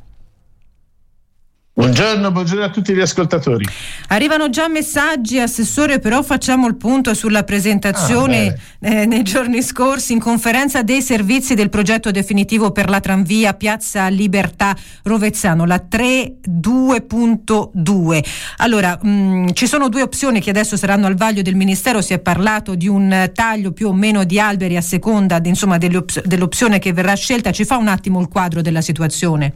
Buongiorno, 1.84 2.32
buongiorno 2.32 2.64
a 2.64 2.70
tutti 2.70 2.94
gli 2.94 3.00
ascoltatori. 3.00 3.66
Arrivano 4.08 4.48
già 4.48 4.68
messaggi, 4.68 5.38
Assessore, 5.38 5.98
però 5.98 6.22
facciamo 6.22 6.66
il 6.66 6.76
punto 6.76 7.12
sulla 7.12 7.44
presentazione 7.44 8.58
Ah, 8.80 8.88
eh, 8.88 9.04
nei 9.06 9.22
giorni 9.22 9.60
scorsi 9.62 10.14
in 10.14 10.18
conferenza 10.18 10.82
dei 10.82 11.02
servizi 11.02 11.54
del 11.54 11.68
progetto 11.68 12.10
definitivo 12.10 12.70
per 12.70 12.88
la 12.88 13.00
tranvia 13.00 13.52
Piazza 13.52 14.08
Libertà 14.08 14.74
Rovezzano, 15.02 15.66
la 15.66 15.84
32.2. 15.86 18.24
Allora, 18.58 18.98
mh, 19.00 19.52
ci 19.52 19.66
sono 19.66 19.88
due 19.90 20.02
opzioni 20.02 20.40
che 20.40 20.50
adesso 20.50 20.76
saranno 20.78 21.06
al 21.06 21.16
vaglio 21.16 21.42
del 21.42 21.54
Ministero, 21.54 22.00
si 22.00 22.14
è 22.14 22.18
parlato 22.18 22.74
di 22.74 22.88
un 22.88 23.30
taglio 23.34 23.72
più 23.72 23.88
o 23.88 23.92
meno 23.92 24.24
di 24.24 24.40
alberi 24.40 24.76
a 24.76 24.82
seconda 24.82 25.38
insomma, 25.44 25.76
dell'opzione 25.76 26.78
che 26.78 26.94
verrà 26.94 27.12
scelta. 27.14 27.52
Ci 27.52 27.66
fa 27.66 27.76
un 27.76 27.88
attimo 27.88 28.20
il 28.20 28.28
quadro 28.28 28.62
della 28.62 28.80
situazione? 28.80 29.52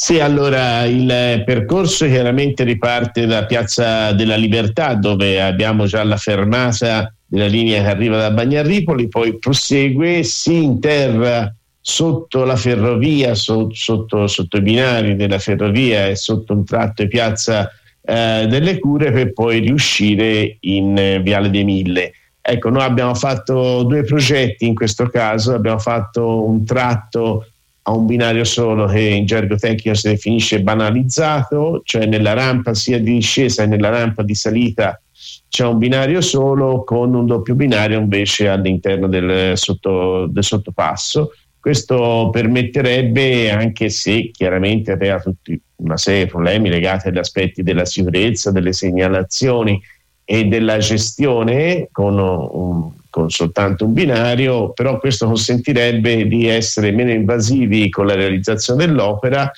Sì, 0.00 0.20
allora 0.20 0.84
il 0.84 1.42
percorso 1.44 2.06
chiaramente 2.06 2.62
riparte 2.62 3.26
da 3.26 3.46
Piazza 3.46 4.12
della 4.12 4.36
Libertà 4.36 4.94
dove 4.94 5.42
abbiamo 5.42 5.86
già 5.86 6.04
la 6.04 6.16
fermata 6.16 7.12
della 7.26 7.48
linea 7.48 7.82
che 7.82 7.88
arriva 7.88 8.16
da 8.16 8.30
Bagnarripoli, 8.30 9.08
poi 9.08 9.38
prosegue, 9.38 10.22
si 10.22 10.62
interra 10.62 11.52
sotto 11.80 12.44
la 12.44 12.54
ferrovia, 12.54 13.34
so- 13.34 13.70
sotto, 13.72 14.28
sotto 14.28 14.58
i 14.58 14.62
binari 14.62 15.16
della 15.16 15.40
ferrovia 15.40 16.06
e 16.06 16.14
sotto 16.14 16.52
un 16.52 16.64
tratto 16.64 17.02
di 17.02 17.08
Piazza 17.08 17.68
eh, 18.00 18.46
delle 18.48 18.78
Cure 18.78 19.10
per 19.10 19.32
poi 19.32 19.58
riuscire 19.58 20.58
in 20.60 20.96
eh, 20.96 21.18
Viale 21.18 21.50
dei 21.50 21.64
Mille. 21.64 22.12
Ecco, 22.40 22.70
noi 22.70 22.82
abbiamo 22.82 23.16
fatto 23.16 23.82
due 23.82 24.04
progetti 24.04 24.64
in 24.64 24.76
questo 24.76 25.08
caso, 25.08 25.54
abbiamo 25.54 25.80
fatto 25.80 26.46
un 26.46 26.64
tratto 26.64 27.46
a 27.88 27.92
un 27.92 28.04
binario 28.04 28.44
solo 28.44 28.84
che 28.86 29.00
in 29.00 29.24
gergo 29.24 29.56
tecnico 29.56 29.94
si 29.94 30.08
definisce 30.08 30.60
banalizzato, 30.60 31.80
cioè 31.84 32.04
nella 32.04 32.34
rampa 32.34 32.74
sia 32.74 32.98
di 32.98 33.14
discesa 33.14 33.62
che 33.62 33.68
nella 33.70 33.88
rampa 33.88 34.22
di 34.22 34.34
salita 34.34 35.00
c'è 35.48 35.64
un 35.64 35.78
binario 35.78 36.20
solo 36.20 36.84
con 36.84 37.14
un 37.14 37.24
doppio 37.24 37.54
binario 37.54 37.98
invece 37.98 38.48
all'interno 38.48 39.08
del, 39.08 39.56
sotto, 39.56 40.26
del 40.26 40.44
sottopasso. 40.44 41.32
Questo 41.58 42.28
permetterebbe, 42.30 43.50
anche 43.50 43.88
se 43.88 44.30
chiaramente 44.32 44.92
aveva 44.92 45.18
tutti 45.18 45.58
una 45.76 45.96
serie 45.96 46.24
di 46.24 46.30
problemi 46.30 46.68
legati 46.68 47.08
agli 47.08 47.18
aspetti 47.18 47.62
della 47.62 47.86
sicurezza, 47.86 48.52
delle 48.52 48.74
segnalazioni 48.74 49.80
e 50.30 50.44
della 50.44 50.76
gestione 50.76 51.88
con, 51.90 52.18
un, 52.18 52.90
con 53.08 53.30
soltanto 53.30 53.86
un 53.86 53.94
binario, 53.94 54.72
però 54.72 54.98
questo 54.98 55.24
consentirebbe 55.24 56.28
di 56.28 56.46
essere 56.46 56.90
meno 56.90 57.12
invasivi 57.12 57.88
con 57.88 58.04
la 58.04 58.14
realizzazione 58.14 58.84
dell'opera 58.84 59.50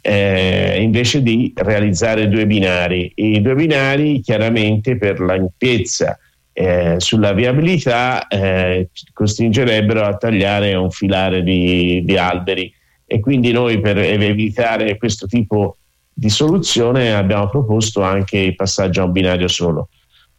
eh, 0.00 0.80
invece 0.80 1.22
di 1.22 1.52
realizzare 1.54 2.30
due 2.30 2.46
binari. 2.46 3.12
I 3.16 3.42
due 3.42 3.54
binari 3.54 4.22
chiaramente 4.22 4.96
per 4.96 5.20
l'ampiezza 5.20 6.18
eh, 6.54 6.94
sulla 6.96 7.34
viabilità 7.34 8.26
eh, 8.26 8.88
costringerebbero 9.12 10.06
a 10.06 10.16
tagliare 10.16 10.74
un 10.74 10.90
filare 10.90 11.42
di, 11.42 12.00
di 12.02 12.16
alberi 12.16 12.72
e 13.04 13.20
quindi 13.20 13.52
noi 13.52 13.78
per 13.78 13.98
evitare 13.98 14.96
questo 14.96 15.26
tipo 15.26 15.76
di 16.10 16.30
soluzione 16.30 17.14
abbiamo 17.14 17.50
proposto 17.50 18.00
anche 18.00 18.38
il 18.38 18.54
passaggio 18.54 19.02
a 19.02 19.04
un 19.04 19.12
binario 19.12 19.48
solo. 19.48 19.90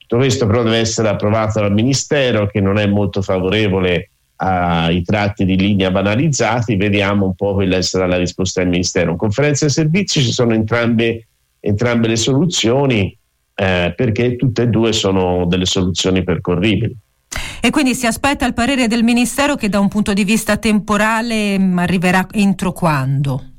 Tutto 0.08 0.18
questo 0.18 0.45
però 0.45 0.62
deve 0.62 0.78
essere 0.78 1.10
approvato 1.10 1.60
dal 1.60 1.74
Ministero 1.74 2.45
che 2.45 2.62
non 2.62 2.78
è 2.78 2.86
molto 2.86 3.24
favorevole 3.24 4.12
ai 4.38 5.01
tratti 5.03 5.45
di 5.45 5.58
linea 5.58 5.89
banalizzati, 5.89 6.76
vediamo 6.76 7.26
un 7.26 7.36
po' 7.36 7.53
quella 7.53 7.82
sarà 7.82 8.06
la 8.06 8.18
risposta 8.18 8.62
del 8.62 8.70
Ministero. 8.70 9.12
In 9.12 9.18
conferenza 9.18 9.66
dei 9.66 9.74
servizi 9.74 10.22
ci 10.22 10.32
sono 10.32 10.53
entrambe, 10.53 11.28
entrambe 11.60 12.08
le 12.08 12.18
soluzioni 12.18 13.18
eh, 13.56 13.93
perché 13.95 14.36
tutte 14.36 14.64
e 14.64 14.68
due 14.68 14.93
sono 14.93 15.45
delle 15.47 15.66
soluzioni 15.66 16.24
percorribili. 16.24 16.95
E 17.60 17.70
quindi 17.72 17.95
si 17.95 18.06
aspetta 18.06 18.45
il 18.45 18.53
parere 18.53 18.88
del 18.88 19.03
Ministero 19.03 19.56
che 19.56 19.70
da 19.70 19.80
un 19.80 19.88
punto 19.88 20.14
di 20.14 20.24
vista 20.24 20.58
temporale 20.58 21.58
mh, 21.58 21.80
arriverà 21.80 22.28
entro 22.32 22.74
quando? 22.74 23.55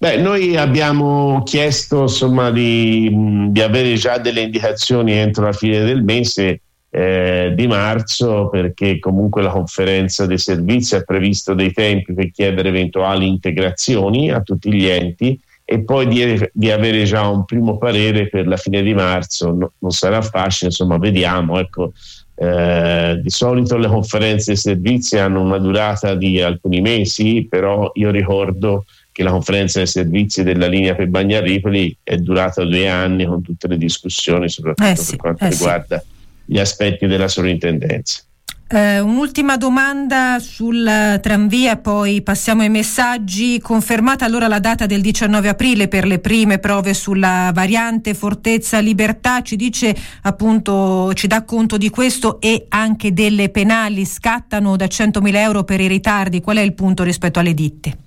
Beh, 0.00 0.16
noi 0.18 0.56
abbiamo 0.56 1.42
chiesto 1.42 2.02
insomma, 2.02 2.52
di, 2.52 3.10
di, 3.50 3.60
avere 3.60 3.94
già 3.94 4.18
delle 4.18 4.42
indicazioni 4.42 5.10
entro 5.10 5.46
la 5.46 5.52
fine 5.52 5.82
del 5.82 6.04
mese 6.04 6.60
eh, 6.88 7.52
di 7.56 7.66
marzo 7.66 8.48
perché 8.48 9.00
comunque 9.00 9.42
la 9.42 9.50
conferenza 9.50 10.24
dei 10.24 10.38
servizi 10.38 10.94
ha 10.94 11.00
previsto 11.00 11.52
dei 11.52 11.72
tempi 11.72 12.14
per 12.14 12.30
chiedere 12.30 12.68
eventuali 12.68 13.26
integrazioni 13.26 14.30
a 14.30 14.40
tutti 14.40 14.72
gli 14.72 14.86
enti 14.86 15.36
e 15.64 15.80
poi 15.80 16.06
di, 16.06 16.48
di 16.52 16.70
avere 16.70 17.02
già 17.02 17.26
un 17.26 17.44
primo 17.44 17.76
parere 17.76 18.28
per 18.28 18.46
la 18.46 18.56
fine 18.56 18.84
di 18.84 18.94
marzo. 18.94 19.52
No, 19.52 19.72
non 19.78 19.90
sarà 19.90 20.22
facile, 20.22 20.70
insomma, 20.70 20.96
vediamo. 20.98 21.58
Ecco, 21.58 21.92
eh, 22.36 23.18
di 23.20 23.30
solito 23.30 23.76
le 23.76 23.88
conferenze 23.88 24.52
dei 24.52 24.56
servizi 24.56 25.18
hanno 25.18 25.40
una 25.40 25.58
durata 25.58 26.14
di 26.14 26.40
alcuni 26.40 26.80
mesi, 26.80 27.48
però 27.50 27.90
io 27.94 28.12
ricordo 28.12 28.84
che 29.18 29.24
la 29.24 29.32
conferenza 29.32 29.78
dei 29.78 29.88
servizi 29.88 30.44
della 30.44 30.68
linea 30.68 30.94
per 30.94 31.08
Bagnaripoli 31.08 31.96
è 32.04 32.18
durata 32.18 32.62
due 32.62 32.88
anni 32.88 33.24
con 33.24 33.42
tutte 33.42 33.66
le 33.66 33.76
discussioni, 33.76 34.48
soprattutto 34.48 34.88
Eh 34.88 34.94
sì, 34.94 35.10
per 35.10 35.16
quanto 35.16 35.44
eh 35.44 35.50
sì. 35.50 35.58
riguarda 35.58 36.04
gli 36.44 36.58
aspetti 36.60 37.08
della 37.08 37.26
sovrintendenza. 37.26 38.22
Eh, 38.68 39.00
un'ultima 39.00 39.56
domanda 39.56 40.38
sul 40.38 41.18
tranvia, 41.20 41.78
poi 41.78 42.22
passiamo 42.22 42.62
ai 42.62 42.68
messaggi. 42.68 43.58
Confermata 43.58 44.24
allora 44.24 44.46
la 44.46 44.60
data 44.60 44.86
del 44.86 45.00
19 45.00 45.48
aprile 45.48 45.88
per 45.88 46.06
le 46.06 46.20
prime 46.20 46.58
prove 46.58 46.94
sulla 46.94 47.50
variante 47.52 48.14
Fortezza 48.14 48.78
Libertà, 48.78 49.42
ci 49.42 49.56
dice 49.56 49.96
appunto, 50.22 51.12
ci 51.14 51.26
dà 51.26 51.42
conto 51.42 51.76
di 51.76 51.90
questo 51.90 52.40
e 52.40 52.66
anche 52.68 53.12
delle 53.12 53.48
penali 53.48 54.04
scattano 54.04 54.76
da 54.76 54.84
100.000 54.84 55.34
euro 55.34 55.64
per 55.64 55.80
i 55.80 55.88
ritardi. 55.88 56.40
Qual 56.40 56.58
è 56.58 56.62
il 56.62 56.74
punto 56.74 57.02
rispetto 57.02 57.40
alle 57.40 57.54
ditte? 57.54 58.06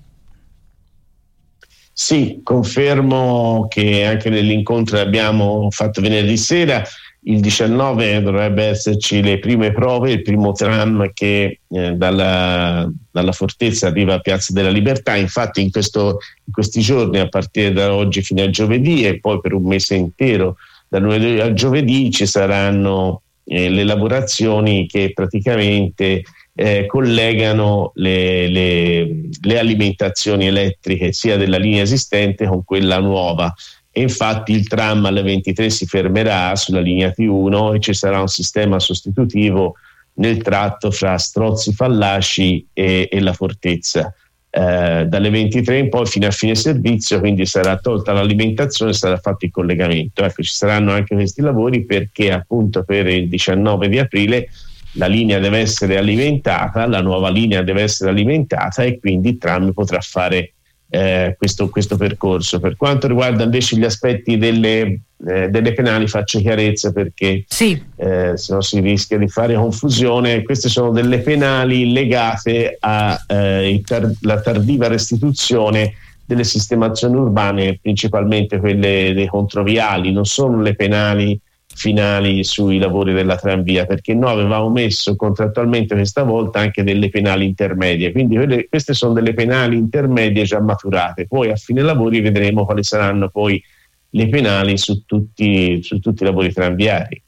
Sì, 1.94 2.40
confermo 2.42 3.66
che 3.68 4.04
anche 4.04 4.30
nell'incontro 4.30 4.96
che 4.96 5.02
abbiamo 5.02 5.68
fatto 5.70 6.00
venerdì 6.00 6.36
sera, 6.38 6.82
il 7.24 7.40
19 7.40 8.22
dovrebbe 8.22 8.64
esserci 8.64 9.22
le 9.22 9.38
prime 9.38 9.72
prove, 9.72 10.10
il 10.10 10.22
primo 10.22 10.52
tram 10.52 11.12
che 11.12 11.60
eh, 11.68 11.92
dalla, 11.92 12.90
dalla, 13.10 13.32
fortezza 13.32 13.86
arriva 13.86 14.14
a 14.14 14.20
Piazza 14.20 14.52
della 14.52 14.70
Libertà. 14.70 15.14
Infatti 15.14 15.60
in, 15.60 15.70
questo, 15.70 16.18
in, 16.44 16.52
questi 16.52 16.80
giorni, 16.80 17.18
a 17.18 17.28
partire 17.28 17.72
da 17.72 17.94
oggi 17.94 18.22
fino 18.22 18.42
a 18.42 18.50
giovedì 18.50 19.06
e 19.06 19.20
poi 19.20 19.40
per 19.40 19.52
un 19.52 19.64
mese 19.64 19.94
intero, 19.94 20.56
da 20.88 20.98
lunedì 20.98 21.38
a 21.40 21.52
giovedì, 21.52 22.10
ci 22.10 22.26
saranno 22.26 23.22
eh, 23.44 23.68
le 23.68 23.84
lavorazioni 23.84 24.86
che 24.86 25.12
praticamente 25.14 26.22
eh, 26.54 26.86
collegano 26.86 27.92
le, 27.94 28.48
le, 28.48 29.28
le, 29.40 29.58
alimentazioni 29.58 30.46
elettriche 30.46 31.12
sia 31.12 31.36
della 31.36 31.56
linea 31.56 31.82
esistente 31.82 32.46
con 32.46 32.62
quella 32.64 32.98
nuova 32.98 33.52
e 33.90 34.02
infatti 34.02 34.52
il 34.52 34.68
tram 34.68 35.04
alle 35.06 35.22
23 35.22 35.70
si 35.70 35.86
fermerà 35.86 36.54
sulla 36.56 36.80
linea 36.80 37.12
T1 37.16 37.74
e 37.74 37.80
ci 37.80 37.94
sarà 37.94 38.20
un 38.20 38.28
sistema 38.28 38.78
sostitutivo 38.78 39.74
nel 40.14 40.42
tratto 40.42 40.90
fra 40.90 41.16
Strozzi 41.16 41.72
Fallaci 41.72 42.66
e, 42.72 43.08
e 43.10 43.20
la 43.20 43.32
Fortezza. 43.32 44.14
Eh, 44.54 45.06
dalle 45.08 45.30
23 45.30 45.78
in 45.78 45.88
poi 45.88 46.04
fino 46.04 46.26
a 46.26 46.30
fine 46.30 46.54
servizio, 46.54 47.20
quindi 47.20 47.46
sarà 47.46 47.78
tolta 47.78 48.12
l'alimentazione 48.12 48.90
e 48.90 48.94
sarà 48.94 49.16
fatto 49.16 49.46
il 49.46 49.50
collegamento. 49.50 50.22
Ecco, 50.24 50.42
ci 50.42 50.52
saranno 50.52 50.92
anche 50.92 51.14
questi 51.14 51.40
lavori 51.40 51.84
perché 51.84 52.32
appunto 52.32 52.84
per 52.84 53.06
il 53.06 53.28
19 53.28 53.88
di 53.88 53.98
aprile 53.98 54.48
la 54.92 55.06
linea 55.06 55.38
deve 55.38 55.58
essere 55.58 55.96
alimentata, 55.96 56.86
la 56.86 57.00
nuova 57.00 57.30
linea 57.30 57.62
deve 57.62 57.82
essere 57.82 58.10
alimentata 58.10 58.82
e 58.82 58.98
quindi 58.98 59.30
il 59.30 59.38
tram 59.38 59.72
potrà 59.72 60.00
fare 60.00 60.52
eh, 60.90 61.34
questo, 61.38 61.70
questo, 61.70 61.96
percorso. 61.96 62.60
Per 62.60 62.76
quanto 62.76 63.06
riguarda 63.06 63.44
invece 63.44 63.76
gli 63.76 63.84
aspetti 63.84 64.36
delle, 64.36 65.00
eh, 65.26 65.48
delle 65.48 65.72
penali 65.72 66.06
faccio 66.06 66.38
chiarezza 66.38 66.92
perché 66.92 67.44
sì. 67.46 67.82
eh, 67.96 68.36
se 68.36 68.52
no 68.52 68.60
si 68.60 68.80
rischia 68.80 69.16
di 69.16 69.28
fare 69.28 69.54
confusione. 69.54 70.42
Queste 70.42 70.68
sono 70.68 70.90
delle 70.90 71.20
penali 71.20 71.90
legate 71.92 72.76
alla 72.78 73.18
eh, 73.26 73.80
tar- 73.86 74.12
tardiva 74.42 74.88
restituzione 74.88 75.94
delle 76.26 76.44
sistemazioni 76.44 77.16
urbane, 77.16 77.78
principalmente 77.80 78.58
quelle 78.58 79.12
dei 79.14 79.26
controviali, 79.26 80.12
non 80.12 80.26
sono 80.26 80.60
le 80.60 80.74
penali 80.74 81.40
finali 81.74 82.44
sui 82.44 82.78
lavori 82.78 83.12
della 83.12 83.36
tranvia, 83.36 83.86
perché 83.86 84.14
noi 84.14 84.32
avevamo 84.32 84.70
messo 84.70 85.16
contrattualmente 85.16 85.94
questa 85.94 86.22
volta 86.22 86.60
anche 86.60 86.82
delle 86.82 87.08
penali 87.08 87.44
intermedie, 87.44 88.12
quindi 88.12 88.36
quelle, 88.36 88.68
queste 88.68 88.94
sono 88.94 89.12
delle 89.12 89.34
penali 89.34 89.76
intermedie 89.76 90.44
già 90.44 90.60
maturate, 90.60 91.26
poi 91.26 91.50
a 91.50 91.56
fine 91.56 91.82
lavori 91.82 92.20
vedremo 92.20 92.64
quali 92.64 92.84
saranno 92.84 93.28
poi 93.28 93.62
le 94.10 94.28
penali 94.28 94.76
su 94.76 95.04
tutti, 95.04 95.82
su 95.82 95.98
tutti 95.98 96.22
i 96.22 96.26
lavori 96.26 96.52
tranviari. 96.52 97.22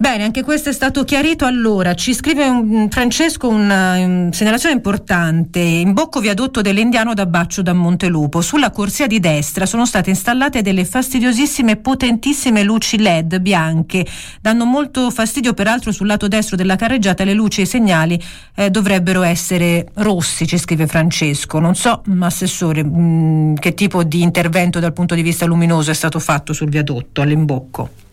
Bene, 0.00 0.22
anche 0.22 0.44
questo 0.44 0.68
è 0.68 0.72
stato 0.72 1.02
chiarito. 1.02 1.44
Allora, 1.44 1.94
ci 1.94 2.14
scrive 2.14 2.46
un, 2.46 2.88
Francesco 2.88 3.48
una, 3.48 3.98
una 3.98 4.32
segnalazione 4.32 4.76
importante. 4.76 5.58
In 5.58 5.92
bocco 5.92 6.20
viadotto 6.20 6.60
dell'Indiano 6.60 7.14
da 7.14 7.26
Baccio 7.26 7.62
da 7.62 7.72
Montelupo. 7.72 8.40
Sulla 8.40 8.70
corsia 8.70 9.08
di 9.08 9.18
destra 9.18 9.66
sono 9.66 9.84
state 9.84 10.10
installate 10.10 10.62
delle 10.62 10.84
fastidiosissime, 10.84 11.78
potentissime 11.78 12.62
luci 12.62 12.96
LED 12.96 13.40
bianche. 13.40 14.06
Danno 14.40 14.66
molto 14.66 15.10
fastidio, 15.10 15.52
peraltro, 15.52 15.90
sul 15.90 16.06
lato 16.06 16.28
destro 16.28 16.54
della 16.54 16.76
carreggiata 16.76 17.24
le 17.24 17.34
luci 17.34 17.58
e 17.58 17.64
i 17.64 17.66
segnali 17.66 18.22
eh, 18.54 18.70
dovrebbero 18.70 19.22
essere 19.22 19.88
rossi, 19.94 20.46
ci 20.46 20.58
scrive 20.58 20.86
Francesco. 20.86 21.58
Non 21.58 21.74
so, 21.74 22.04
Assessore, 22.20 22.84
mh, 22.84 23.54
che 23.54 23.74
tipo 23.74 24.04
di 24.04 24.22
intervento 24.22 24.78
dal 24.78 24.92
punto 24.92 25.16
di 25.16 25.22
vista 25.22 25.44
luminoso 25.44 25.90
è 25.90 25.94
stato 25.94 26.20
fatto 26.20 26.52
sul 26.52 26.68
viadotto 26.68 27.20
all'imbocco. 27.20 28.06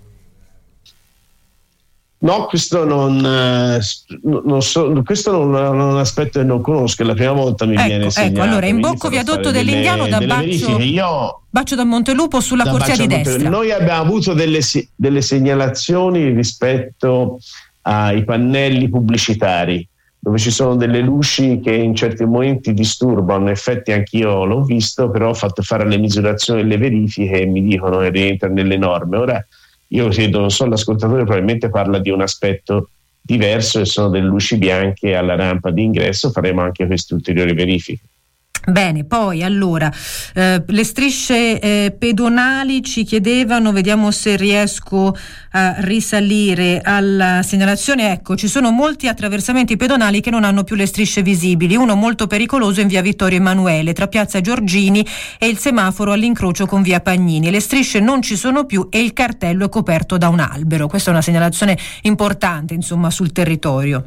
No, 2.18 2.46
questo 2.46 2.86
non, 2.86 3.24
eh, 3.24 3.80
non 4.24 4.62
so, 4.62 5.02
questo 5.04 5.32
non, 5.32 5.52
non, 5.52 5.98
aspetto 5.98 6.40
che 6.40 6.46
non 6.46 6.62
conosco, 6.62 7.04
è 7.04 7.06
la 7.06 7.14
prima 7.14 7.34
volta 7.34 7.66
mi 7.66 7.76
ecco, 7.76 7.86
viene 7.86 8.10
segnato. 8.10 8.34
Ecco, 8.34 8.42
allora, 8.42 8.66
in 8.66 8.80
bocco 8.80 9.10
viadotto 9.10 9.52
dell'Indiano 9.52 10.08
da 10.08 10.20
Baccio, 10.20 10.80
Io, 10.80 11.42
Baccio 11.50 11.76
da 11.76 11.84
Montelupo 11.84 12.40
sulla 12.40 12.64
da 12.64 12.72
corsia 12.72 12.96
di 12.96 13.08
destra. 13.08 13.50
Noi 13.50 13.72
abbiamo 13.72 14.02
avuto 14.02 14.34
delle, 14.34 14.62
delle 14.96 15.22
segnalazioni 15.22 16.30
rispetto 16.32 17.40
ai 17.82 18.24
pannelli 18.24 18.90
pubblicitari 18.90 19.88
dove 20.26 20.40
ci 20.40 20.50
sono 20.50 20.76
delle 20.76 21.02
luci 21.02 21.60
che 21.60 21.72
in 21.72 21.94
certi 21.94 22.26
momenti 22.26 22.74
disturbano, 22.74 23.44
in 23.44 23.50
effetti 23.50 23.92
anch'io 23.92 24.44
l'ho 24.44 24.64
visto, 24.64 25.12
però 25.12 25.30
ho 25.30 25.34
fatto 25.36 25.62
fare 25.62 25.88
le 25.88 26.00
misurazioni 26.00 26.62
e 26.62 26.64
le 26.64 26.78
verifiche 26.78 27.42
e 27.42 27.46
mi 27.46 27.62
dicono 27.62 28.00
che 28.00 28.10
rientra 28.10 28.50
nelle 28.50 28.76
norme. 28.76 29.18
Ora 29.18 29.46
io 29.96 30.10
credo, 30.10 30.40
non 30.40 30.52
so, 30.52 30.66
l'ascoltatore 30.66 31.24
probabilmente 31.24 31.70
parla 31.70 32.00
di 32.00 32.10
un 32.10 32.22
aspetto 32.22 32.90
diverso 33.22 33.80
e 33.80 33.86
sono 33.86 34.10
delle 34.10 34.28
luci 34.28 34.58
bianche 34.58 35.16
alla 35.16 35.36
rampa 35.36 35.72
di 35.72 35.84
ingresso, 35.84 36.30
faremo 36.30 36.62
anche 36.62 36.86
queste 36.86 37.14
ulteriori 37.14 37.54
verifiche. 37.54 38.04
Bene, 38.68 39.04
poi 39.04 39.44
allora 39.44 39.92
eh, 40.34 40.64
le 40.66 40.84
strisce 40.84 41.60
eh, 41.60 41.96
pedonali 41.98 42.82
ci 42.82 43.04
chiedevano, 43.04 43.72
vediamo 43.72 44.10
se 44.10 44.36
riesco 44.36 45.16
a 45.52 45.76
risalire 45.80 46.82
alla 46.84 47.44
segnalazione. 47.44 48.12
Ecco, 48.12 48.36
ci 48.36 48.48
sono 48.48 48.72
molti 48.72 49.08
attraversamenti 49.08 49.78
pedonali 49.78 50.20
che 50.20 50.32
non 50.32 50.44
hanno 50.44 50.64
più 50.64 50.76
le 50.76 50.88
strisce 50.88 51.22
visibili. 51.22 51.76
Uno 51.76 51.96
molto 51.96 52.26
pericoloso 52.26 52.82
in 52.82 52.88
via 52.88 53.04
Vittorio 53.04 53.38
Emanuele, 53.38 53.94
tra 53.94 54.08
piazza 54.08 54.42
Giorgini 54.42 55.06
e 55.38 55.48
il 55.48 55.60
semaforo 55.60 56.12
all'incrocio 56.12 56.66
con 56.66 56.82
via 56.82 57.02
Pagnini. 57.02 57.52
Le 57.52 57.60
strisce 57.60 58.00
non 58.00 58.24
ci 58.24 58.36
sono 58.36 58.66
più 58.66 58.88
e 58.90 59.00
il 59.00 59.14
cartello 59.14 59.66
è 59.66 59.70
coperto 59.70 60.18
da 60.18 60.28
un 60.30 60.40
albero. 60.40 60.88
Questa 60.88 61.12
è 61.12 61.14
una 61.14 61.22
segnalazione 61.22 61.78
importante, 62.02 62.74
insomma, 62.74 63.12
sul 63.12 63.32
territorio. 63.32 64.04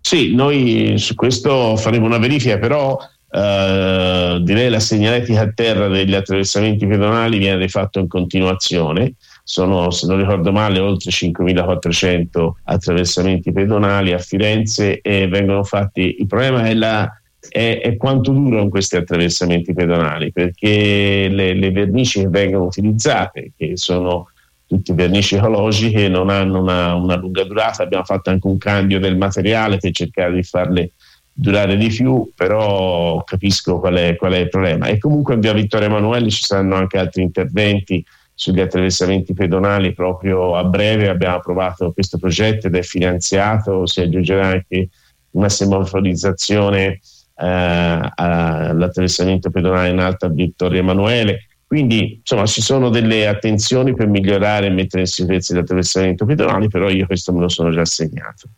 Sì, 0.00 0.34
noi 0.34 0.94
su 0.98 1.14
questo 1.14 1.76
faremo 1.76 2.06
una 2.06 2.18
verifica, 2.18 2.58
però 2.58 2.98
eh, 3.34 4.40
direi 4.42 4.68
la 4.68 4.78
segnaletica 4.78 5.40
a 5.40 5.52
terra 5.52 5.88
degli 5.88 6.12
attraversamenti 6.12 6.86
pedonali 6.86 7.38
viene 7.38 7.66
fatto 7.68 7.98
in 7.98 8.06
continuazione. 8.06 9.14
Sono, 9.42 9.90
se 9.90 10.06
non 10.06 10.18
ricordo 10.18 10.52
male, 10.52 10.78
oltre 10.80 11.10
5.400 11.10 12.50
attraversamenti 12.64 13.50
pedonali 13.50 14.12
a 14.12 14.18
Firenze 14.18 15.00
e 15.00 15.28
vengono 15.28 15.64
fatti. 15.64 16.16
Il 16.18 16.26
problema 16.26 16.64
è, 16.64 16.74
la, 16.74 17.10
è, 17.48 17.80
è 17.82 17.96
quanto 17.96 18.32
durano 18.32 18.68
questi 18.68 18.96
attraversamenti 18.96 19.72
pedonali, 19.72 20.30
perché 20.30 21.28
le, 21.30 21.54
le 21.54 21.70
vernici 21.70 22.20
che 22.20 22.28
vengono 22.28 22.66
utilizzate, 22.66 23.52
che 23.56 23.78
sono 23.78 24.28
tutti 24.66 24.92
vernici 24.92 25.36
ecologiche, 25.36 26.06
non 26.08 26.28
hanno 26.28 26.60
una, 26.60 26.94
una 26.94 27.16
lunga 27.16 27.44
durata. 27.44 27.82
Abbiamo 27.82 28.04
fatto 28.04 28.28
anche 28.28 28.46
un 28.46 28.58
cambio 28.58 29.00
del 29.00 29.16
materiale 29.16 29.78
per 29.78 29.90
cercare 29.92 30.34
di 30.34 30.42
farle 30.42 30.92
durare 31.32 31.76
di 31.76 31.88
più, 31.88 32.30
però 32.36 33.22
capisco 33.24 33.78
qual 33.78 33.94
è, 33.94 34.16
qual 34.16 34.32
è, 34.32 34.38
il 34.38 34.48
problema. 34.48 34.86
E 34.86 34.98
comunque 34.98 35.34
in 35.34 35.40
via 35.40 35.52
Vittorio 35.52 35.86
Emanuele 35.86 36.30
ci 36.30 36.42
saranno 36.42 36.74
anche 36.76 36.98
altri 36.98 37.22
interventi 37.22 38.04
sugli 38.34 38.60
attraversamenti 38.60 39.32
pedonali 39.32 39.92
proprio 39.92 40.56
a 40.56 40.64
breve. 40.64 41.08
Abbiamo 41.08 41.36
approvato 41.36 41.92
questo 41.92 42.18
progetto 42.18 42.66
ed 42.66 42.76
è 42.76 42.82
finanziato, 42.82 43.86
si 43.86 44.00
aggiungerà 44.00 44.46
anche 44.46 44.88
una 45.30 45.48
semaforizzazione 45.48 47.00
eh, 47.36 48.10
all'attraversamento 48.14 49.50
pedonale 49.50 49.88
in 49.88 49.98
alta 49.98 50.28
Vittorio 50.28 50.80
Emanuele. 50.80 51.46
Quindi 51.66 52.16
insomma 52.18 52.44
ci 52.44 52.60
sono 52.60 52.90
delle 52.90 53.26
attenzioni 53.26 53.94
per 53.94 54.06
migliorare 54.06 54.66
e 54.66 54.70
mettere 54.70 55.02
in 55.02 55.08
sicurezza 55.08 55.54
l'attraversamento 55.54 56.26
pedonale, 56.26 56.68
però 56.68 56.90
io 56.90 57.06
questo 57.06 57.32
me 57.32 57.40
lo 57.40 57.48
sono 57.48 57.70
già 57.70 57.86
segnato. 57.86 58.50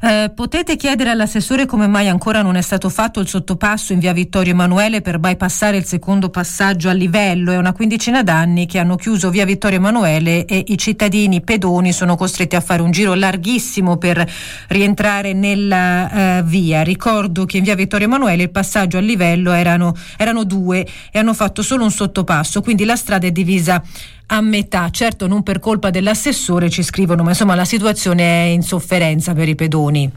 Eh, 0.00 0.30
potete 0.32 0.76
chiedere 0.76 1.10
all'assessore 1.10 1.66
come 1.66 1.88
mai 1.88 2.06
ancora 2.08 2.40
non 2.42 2.54
è 2.54 2.60
stato 2.60 2.88
fatto 2.88 3.18
il 3.18 3.26
sottopasso 3.26 3.92
in 3.92 3.98
via 3.98 4.12
Vittorio 4.12 4.52
Emanuele 4.52 5.00
per 5.00 5.18
bypassare 5.18 5.76
il 5.76 5.84
secondo 5.84 6.28
passaggio 6.28 6.88
a 6.88 6.92
livello. 6.92 7.50
È 7.50 7.56
una 7.56 7.72
quindicina 7.72 8.22
d'anni 8.22 8.66
che 8.66 8.78
hanno 8.78 8.94
chiuso 8.94 9.30
via 9.30 9.44
Vittorio 9.44 9.78
Emanuele 9.78 10.44
e 10.44 10.64
i 10.68 10.78
cittadini 10.78 11.40
pedoni 11.40 11.92
sono 11.92 12.14
costretti 12.14 12.54
a 12.54 12.60
fare 12.60 12.80
un 12.80 12.92
giro 12.92 13.14
larghissimo 13.14 13.96
per 13.96 14.24
rientrare 14.68 15.32
nella 15.32 16.40
uh, 16.40 16.44
via. 16.44 16.82
Ricordo 16.82 17.44
che 17.44 17.56
in 17.56 17.64
via 17.64 17.74
Vittorio 17.74 18.06
Emanuele 18.06 18.44
il 18.44 18.50
passaggio 18.50 18.98
a 18.98 19.00
livello 19.00 19.50
erano, 19.50 19.96
erano 20.16 20.44
due 20.44 20.86
e 21.10 21.18
hanno 21.18 21.34
fatto 21.34 21.62
solo 21.62 21.82
un 21.82 21.90
sottopasso, 21.90 22.60
quindi 22.60 22.84
la 22.84 22.96
strada 22.96 23.26
è 23.26 23.32
divisa 23.32 23.82
a 24.30 24.40
metà, 24.40 24.90
certo 24.90 25.26
non 25.26 25.42
per 25.42 25.58
colpa 25.58 25.90
dell'assessore 25.90 26.68
ci 26.68 26.82
scrivono, 26.82 27.22
ma 27.22 27.30
insomma 27.30 27.54
la 27.54 27.64
situazione 27.64 28.44
è 28.44 28.46
in 28.48 28.62
sofferenza 28.62 29.34
per 29.34 29.48
i 29.48 29.54
pedoni. 29.54 30.10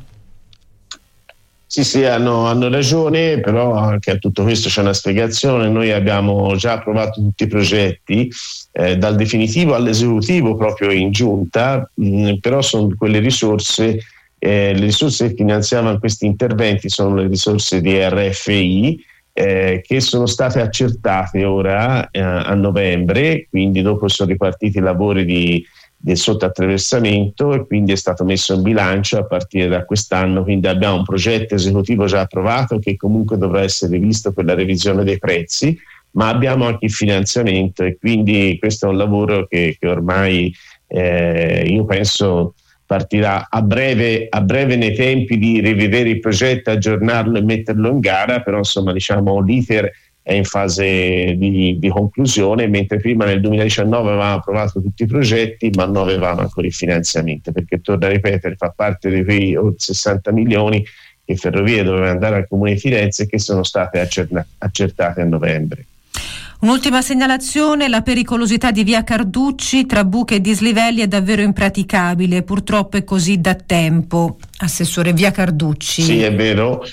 Sì, 1.66 1.86
sì, 1.86 2.04
hanno, 2.04 2.48
hanno, 2.48 2.68
ragione, 2.68 3.40
però 3.40 3.76
anche 3.76 4.12
a 4.12 4.18
tutto 4.18 4.44
questo 4.44 4.68
c'è 4.68 4.82
una 4.82 4.92
spiegazione. 4.92 5.70
Noi 5.70 5.94
abbiamo 5.94 6.54
già 6.58 6.74
approvato 6.74 7.22
tutti 7.22 7.44
i 7.44 7.48
progetti, 7.48 8.30
eh, 8.74 8.98
dal 8.98 9.16
definitivo 9.16 9.74
all'esecutivo 9.74 10.58
proprio 10.58 10.92
in 10.92 11.12
giunta, 11.12 11.90
mh, 11.94 12.06
mm, 12.06 12.34
però 12.42 12.62
sono 12.62 12.94
quelle 12.98 13.20
risorse, 13.20 14.00
eh, 14.38 14.74
le 14.74 14.82
risorse 14.82 15.30
che 15.30 15.36
finanziavano 15.36 15.98
questi 15.98 16.26
interventi 16.26 16.90
sono 16.90 17.16
le 17.16 17.28
risorse 17.28 17.80
di 17.80 17.98
RFI 17.98 19.06
eh, 19.34 19.82
che 19.86 20.00
sono 20.02 20.26
state 20.26 20.60
accertate 20.60 21.46
ora 21.46 22.10
eh, 22.10 22.20
a 22.20 22.54
novembre, 22.54 23.48
quindi 23.50 23.82
dopo 23.82 24.08
sono 24.08 24.30
ripartiti 24.30 24.78
i 24.78 24.82
lavori 24.82 25.26
di, 25.26 25.66
del 25.98 26.18
sottoattraversamento 26.18 27.54
e 27.54 27.66
quindi 27.66 27.92
è 27.92 27.96
stato 27.96 28.24
messo 28.24 28.54
in 28.54 28.62
bilancio 28.62 29.18
a 29.18 29.26
partire 29.26 29.68
da 29.68 29.86
quest'anno, 29.86 30.44
quindi 30.44 30.68
abbiamo 30.68 30.98
un 30.98 31.04
progetto 31.04 31.56
esecutivo 31.56 32.06
già 32.06 32.22
approvato 32.22 32.80
che 32.80 32.98
comunque 32.98 33.38
dovrà 33.38 33.62
essere 33.62 34.00
visto 34.00 34.32
per 34.32 34.46
la 34.46 34.56
revisione 34.56 35.04
dei 35.04 35.20
prezzi, 35.20 35.78
ma 36.12 36.28
abbiamo 36.28 36.66
anche 36.66 36.86
il 36.86 36.92
finanziamento 36.92 37.84
e 37.84 37.98
quindi 37.98 38.58
questo 38.60 38.88
è 38.88 38.90
un 38.90 38.98
lavoro 38.98 39.48
che, 39.48 39.78
che 39.80 39.88
ormai 39.88 40.54
eh, 40.88 41.66
io 41.68 41.86
penso 41.86 42.56
partirà 42.92 43.48
a 43.50 43.62
breve, 43.62 44.28
a 44.30 44.42
breve 44.42 44.76
nei 44.76 44.94
tempi 44.94 45.38
di 45.38 45.62
rivedere 45.62 46.10
il 46.10 46.20
progetto, 46.20 46.72
aggiornarlo 46.72 47.38
e 47.38 47.42
metterlo 47.42 47.90
in 47.90 48.02
gara, 48.02 48.42
però 48.42 48.58
insomma 48.58 48.92
diciamo 48.92 49.40
l'iter 49.40 49.90
è 50.22 50.34
in 50.34 50.44
fase 50.44 51.38
di, 51.38 51.78
di, 51.80 51.88
conclusione, 51.88 52.68
mentre 52.68 52.98
prima 52.98 53.24
nel 53.24 53.40
2019 53.40 54.10
avevamo 54.10 54.36
approvato 54.36 54.82
tutti 54.82 55.04
i 55.04 55.06
progetti, 55.06 55.72
ma 55.74 55.86
non 55.86 56.10
avevamo 56.10 56.42
ancora 56.42 56.68
il 56.68 56.74
finanziamento, 56.74 57.54
perché 57.54 57.80
torno 57.80 58.08
a 58.08 58.10
ripetere, 58.10 58.56
fa 58.58 58.74
parte 58.76 59.10
di 59.10 59.24
quei 59.24 59.58
60 59.74 60.34
milioni 60.34 60.84
che 61.24 61.38
Ferrovie 61.38 61.84
doveva 61.84 62.10
andare 62.10 62.36
al 62.36 62.48
Comune 62.50 62.74
di 62.74 62.80
Firenze 62.80 63.24
e 63.24 63.28
che 63.28 63.40
sono 63.40 63.64
state 63.64 64.02
accertate 64.02 65.22
a 65.22 65.26
novembre. 65.26 65.86
Un'ultima 66.62 67.02
segnalazione, 67.02 67.88
la 67.88 68.02
pericolosità 68.02 68.72
di 68.72 68.84
via 68.84 69.04
Carducci 69.04 69.86
tra 69.88 70.04
buche 70.04 70.36
e 70.36 70.42
dislivelli 70.42 71.02
è 71.02 71.08
davvero 71.08 71.42
impraticabile, 71.42 72.44
purtroppo 72.44 72.98
è 72.98 73.04
così 73.04 73.42
da 73.42 73.56
tempo. 73.56 74.38
Assessore 74.58 75.12
via 75.12 75.32
Carducci. 75.32 76.04
Sì, 76.04 76.22
è 76.22 76.34
vero. 76.34 76.86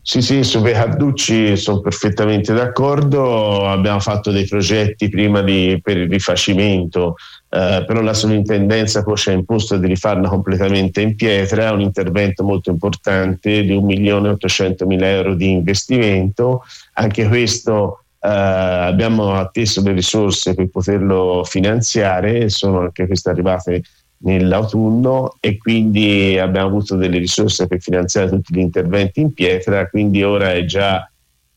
Sì, 0.00 0.22
sì, 0.22 0.44
su 0.44 0.62
via 0.62 0.84
Carducci 0.84 1.56
sono 1.56 1.80
perfettamente 1.80 2.52
d'accordo. 2.52 3.66
Abbiamo 3.66 3.98
fatto 3.98 4.30
dei 4.30 4.46
progetti 4.46 5.08
prima 5.08 5.42
di, 5.42 5.80
per 5.82 5.96
il 5.96 6.08
rifacimento 6.08 7.16
eh, 7.54 7.84
però 7.86 8.00
la 8.00 8.14
sovrintendenza 8.14 9.02
poi 9.02 9.16
ci 9.18 9.28
ha 9.28 9.32
imposto 9.32 9.76
di 9.76 9.86
rifarla 9.86 10.26
completamente 10.26 11.02
in 11.02 11.14
pietra, 11.14 11.72
un 11.72 11.82
intervento 11.82 12.44
molto 12.44 12.70
importante 12.70 13.62
di 13.62 13.76
1.800.000 13.76 15.02
euro 15.02 15.34
di 15.34 15.50
investimento, 15.50 16.62
anche 16.94 17.28
questo 17.28 18.01
eh, 18.24 18.28
abbiamo 18.28 19.34
atteso 19.34 19.82
le 19.82 19.92
risorse 19.92 20.54
per 20.54 20.68
poterlo 20.68 21.42
finanziare, 21.44 22.48
sono 22.50 22.80
anche 22.80 23.06
queste 23.06 23.30
arrivate 23.30 23.82
nell'autunno 24.18 25.36
e 25.40 25.58
quindi 25.58 26.38
abbiamo 26.38 26.68
avuto 26.68 26.94
delle 26.94 27.18
risorse 27.18 27.66
per 27.66 27.80
finanziare 27.80 28.28
tutti 28.28 28.54
gli 28.54 28.60
interventi 28.60 29.20
in 29.20 29.32
pietra, 29.32 29.88
quindi 29.88 30.22
ora 30.22 30.52
è 30.52 30.64
già 30.64 31.04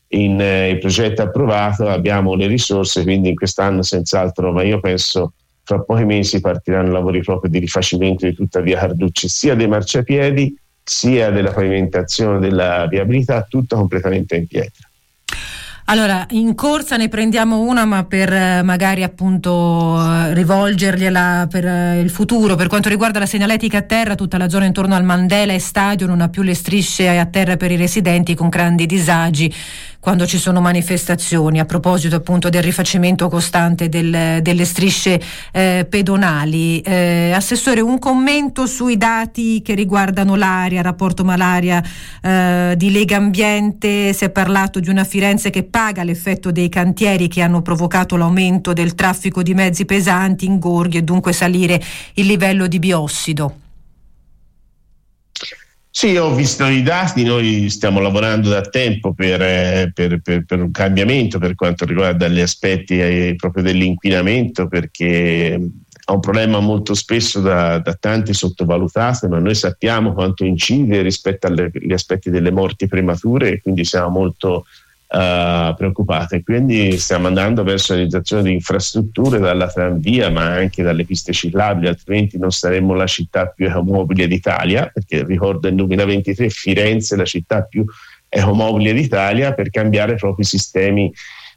in, 0.08 0.40
eh, 0.40 0.70
il 0.70 0.78
progetto 0.78 1.22
approvato, 1.22 1.88
abbiamo 1.88 2.34
le 2.34 2.48
risorse, 2.48 3.04
quindi 3.04 3.28
in 3.28 3.36
quest'anno 3.36 3.82
senz'altro, 3.82 4.50
ma 4.50 4.62
io 4.62 4.80
penso 4.80 5.34
fra 5.62 5.80
pochi 5.80 6.04
mesi 6.04 6.40
partiranno 6.40 6.92
lavori 6.92 7.22
proprio 7.22 7.50
di 7.50 7.58
rifacimento 7.58 8.26
di 8.26 8.34
tutta 8.34 8.60
via 8.60 8.78
Carducci, 8.78 9.28
sia 9.28 9.54
dei 9.54 9.68
marciapiedi 9.68 10.56
sia 10.82 11.30
della 11.30 11.52
pavimentazione 11.52 12.38
della 12.38 12.86
viabilità, 12.88 13.44
tutta 13.48 13.74
completamente 13.76 14.36
in 14.36 14.46
pietra. 14.46 14.88
Allora, 15.88 16.26
in 16.30 16.56
corsa 16.56 16.96
ne 16.96 17.08
prendiamo 17.08 17.60
una, 17.60 17.84
ma 17.84 18.02
per 18.02 18.32
eh, 18.32 18.62
magari 18.62 19.04
appunto 19.04 19.96
eh, 19.96 20.34
rivolgergliela 20.34 21.46
per 21.48 21.64
eh, 21.64 22.00
il 22.00 22.10
futuro. 22.10 22.56
Per 22.56 22.66
quanto 22.66 22.88
riguarda 22.88 23.20
la 23.20 23.26
segnaletica 23.26 23.78
a 23.78 23.82
terra, 23.82 24.16
tutta 24.16 24.36
la 24.36 24.48
zona 24.48 24.64
intorno 24.64 24.96
al 24.96 25.04
Mandela 25.04 25.52
e 25.52 25.60
Stadio 25.60 26.08
non 26.08 26.22
ha 26.22 26.28
più 26.28 26.42
le 26.42 26.54
strisce 26.54 27.16
a 27.16 27.26
terra 27.26 27.56
per 27.56 27.70
i 27.70 27.76
residenti 27.76 28.34
con 28.34 28.48
grandi 28.48 28.84
disagi 28.84 29.52
quando 30.06 30.24
ci 30.24 30.38
sono 30.38 30.60
manifestazioni, 30.60 31.58
a 31.58 31.64
proposito 31.64 32.14
appunto 32.14 32.48
del 32.48 32.62
rifacimento 32.62 33.28
costante 33.28 33.88
del, 33.88 34.40
delle 34.40 34.64
strisce 34.64 35.20
eh, 35.50 35.84
pedonali. 35.90 36.78
Eh, 36.78 37.32
assessore, 37.34 37.80
un 37.80 37.98
commento 37.98 38.66
sui 38.66 38.96
dati 38.96 39.60
che 39.62 39.74
riguardano 39.74 40.36
l'aria, 40.36 40.80
rapporto 40.80 41.24
malaria 41.24 41.82
eh, 42.22 42.74
di 42.76 42.92
Lega 42.92 43.16
Ambiente, 43.16 44.12
si 44.12 44.24
è 44.24 44.30
parlato 44.30 44.78
di 44.78 44.90
una 44.90 45.02
Firenze 45.02 45.50
che 45.50 45.64
paga 45.64 46.04
l'effetto 46.04 46.52
dei 46.52 46.68
cantieri 46.68 47.26
che 47.26 47.42
hanno 47.42 47.60
provocato 47.60 48.14
l'aumento 48.14 48.72
del 48.72 48.94
traffico 48.94 49.42
di 49.42 49.54
mezzi 49.54 49.86
pesanti, 49.86 50.44
ingorghi 50.44 50.98
e 50.98 51.02
dunque 51.02 51.32
salire 51.32 51.82
il 52.14 52.26
livello 52.26 52.68
di 52.68 52.78
biossido. 52.78 53.65
Sì, 55.98 56.14
ho 56.18 56.34
visto 56.34 56.66
i 56.66 56.82
dati, 56.82 57.24
noi 57.24 57.70
stiamo 57.70 58.00
lavorando 58.00 58.50
da 58.50 58.60
tempo 58.60 59.14
per, 59.14 59.40
eh, 59.40 59.90
per, 59.94 60.20
per, 60.20 60.44
per 60.44 60.60
un 60.60 60.70
cambiamento 60.70 61.38
per 61.38 61.54
quanto 61.54 61.86
riguarda 61.86 62.28
gli 62.28 62.40
aspetti 62.40 63.00
eh, 63.00 63.34
proprio 63.34 63.62
dell'inquinamento 63.62 64.68
perché 64.68 65.54
è 65.54 66.10
un 66.12 66.20
problema 66.20 66.60
molto 66.60 66.92
spesso 66.92 67.40
da, 67.40 67.78
da, 67.78 67.94
tanti 67.94 68.34
sottovalutato, 68.34 69.26
ma 69.28 69.38
noi 69.38 69.54
sappiamo 69.54 70.12
quanto 70.12 70.44
incide 70.44 71.00
rispetto 71.00 71.46
agli 71.46 71.92
aspetti 71.94 72.28
delle 72.28 72.50
morti 72.50 72.88
premature 72.88 73.62
quindi 73.62 73.86
siamo 73.86 74.10
molto 74.10 74.66
uh, 75.08 75.74
preoccupate. 75.74 76.42
Quindi 76.42 76.96
stiamo 76.98 77.26
andando 77.26 77.62
verso 77.62 77.92
la 77.92 77.98
realizzazione 77.98 78.44
di 78.44 78.52
infrastrutture 78.52 79.38
dalla 79.38 79.68
tranvia, 79.68 80.30
ma 80.30 80.44
anche 80.52 80.82
dalle 80.82 81.04
piste 81.04 81.32
ciclabili, 81.32 81.88
altrimenti 81.88 82.38
non 82.38 82.50
saremmo 82.50 82.94
la 82.94 83.06
città 83.06 83.46
più 83.46 83.66
ecomobile 83.66 84.26
d'Italia, 84.26 84.90
perché 84.92 85.24
ricordo 85.24 85.68
nel 85.68 85.76
2023 85.76 86.48
Firenze 86.48 87.14
è 87.14 87.18
la 87.18 87.24
città 87.24 87.62
più 87.62 87.84
ecomobile 88.28 88.92
d'Italia 88.92 89.54
per 89.54 89.70
cambiare 89.70 90.16
i 90.36 90.44
sistemi 90.44 91.12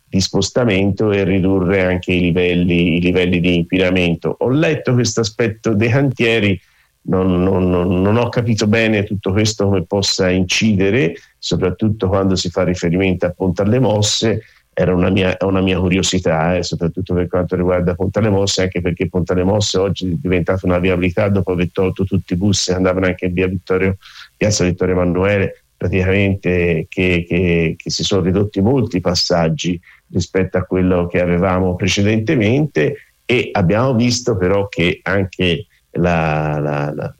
di 0.10 0.22
spostamento 0.22 1.12
e 1.12 1.24
ridurre 1.24 1.84
anche 1.84 2.12
i 2.14 2.20
livelli, 2.20 2.98
i 2.98 3.02
livelli 3.02 3.40
di 3.40 3.58
inquinamento. 3.58 4.36
Ho 4.40 4.50
letto 4.50 4.94
questo 4.94 5.20
aspetto 5.20 5.74
dei 5.74 5.90
cantieri 5.90 6.60
non, 7.02 7.42
non, 7.42 7.70
non, 8.02 8.18
ho 8.18 8.30
capito 8.30 8.68
bene 8.68 9.04
tutto 9.04 9.32
questo 9.32 9.66
come 9.66 9.84
possa 9.84 10.30
incidere, 10.30 11.16
soprattutto 11.38 12.08
quando 12.08 12.36
si 12.36 12.50
fa 12.50 12.64
riferimento 12.64 13.26
appunto 13.26 13.62
alle 13.62 13.80
mosse. 13.80 14.44
Era 14.72 14.94
una 14.94 15.10
mia, 15.10 15.36
una 15.42 15.62
mia 15.62 15.78
curiosità, 15.78 16.56
eh, 16.56 16.64
soprattutto 16.64 17.14
per 17.14 17.28
quanto 17.28 17.56
riguarda 17.58 17.96
Ponta 17.96 18.20
alle 18.20 18.30
Mosse, 18.30 18.62
anche 18.62 18.80
perché 18.80 19.10
Ponta 19.10 19.34
alle 19.34 19.44
Mosse 19.44 19.78
oggi 19.78 20.10
è 20.10 20.16
diventata 20.16 20.66
una 20.66 20.80
viabilità 20.80 21.28
dopo 21.28 21.52
aver 21.52 21.70
tolto 21.74 22.06
tutti 22.06 22.34
i 22.34 22.38
bus 22.38 22.66
che 22.66 22.74
andavano 22.74 23.08
anche 23.08 23.26
in 23.26 23.34
via 23.34 23.48
Vittorio, 23.48 23.98
piazza 24.38 24.64
Vittorio 24.64 24.94
Emanuele, 24.94 25.64
praticamente 25.76 26.86
che, 26.88 27.26
che, 27.28 27.76
che 27.78 27.90
si 27.90 28.04
sono 28.04 28.22
ridotti 28.22 28.62
molti 28.62 29.02
passaggi 29.02 29.78
rispetto 30.12 30.58
a 30.58 30.64
quello 30.64 31.08
che 31.08 31.20
avevamo 31.20 31.76
precedentemente 31.76 32.96
e 33.26 33.50
abbiamo 33.52 33.94
visto 33.96 34.38
però 34.38 34.68
che 34.68 35.02
anche 35.04 35.68
la, 35.92 36.60
la, 36.60 36.94
la, 36.94 37.16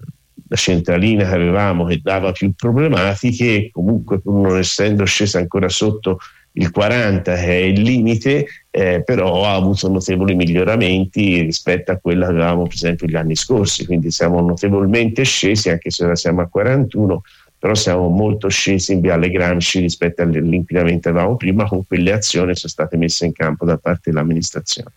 la, 0.48 0.56
centralina 0.56 1.28
che 1.28 1.36
avevamo 1.36 1.86
che 1.86 2.00
dava 2.02 2.32
più 2.32 2.54
problematiche, 2.54 3.70
comunque 3.72 4.20
pur 4.20 4.34
non 4.34 4.58
essendo 4.58 5.06
scesa 5.06 5.40
ancora 5.40 5.70
sotto 5.70 6.20
il 6.54 6.72
40 6.72 7.36
che 7.36 7.46
è 7.46 7.56
il 7.56 7.82
limite, 7.82 8.46
eh, 8.72 9.04
però 9.04 9.46
ha 9.46 9.54
avuto 9.54 9.90
notevoli 9.90 10.36
miglioramenti 10.36 11.42
rispetto 11.42 11.92
a 11.92 11.98
quella 11.98 12.26
che 12.26 12.32
avevamo 12.32 12.64
per 12.64 12.74
esempio 12.74 13.08
gli 13.08 13.16
anni 13.16 13.36
scorsi, 13.36 13.86
quindi 13.86 14.12
siamo 14.12 14.42
notevolmente 14.42 15.24
scesi 15.24 15.70
anche 15.70 15.92
se 15.92 16.06
ora 16.06 16.16
siamo 16.16 16.42
a 16.42 16.48
41 16.48 17.22
però 17.60 17.76
siamo 17.76 18.08
molto 18.08 18.48
scesi 18.48 18.94
in 18.94 19.02
Viale 19.02 19.30
Gramsci 19.30 19.80
rispetto 19.80 20.22
all'inquinamento 20.22 21.02
che 21.02 21.10
avevamo 21.10 21.36
prima 21.36 21.68
con 21.68 21.86
quelle 21.86 22.14
azioni 22.14 22.54
che 22.54 22.56
sono 22.56 22.72
state 22.72 22.96
messe 22.96 23.26
in 23.26 23.34
campo 23.34 23.66
da 23.66 23.78
parte 23.78 24.10
dell'amministrazione. 24.10 24.92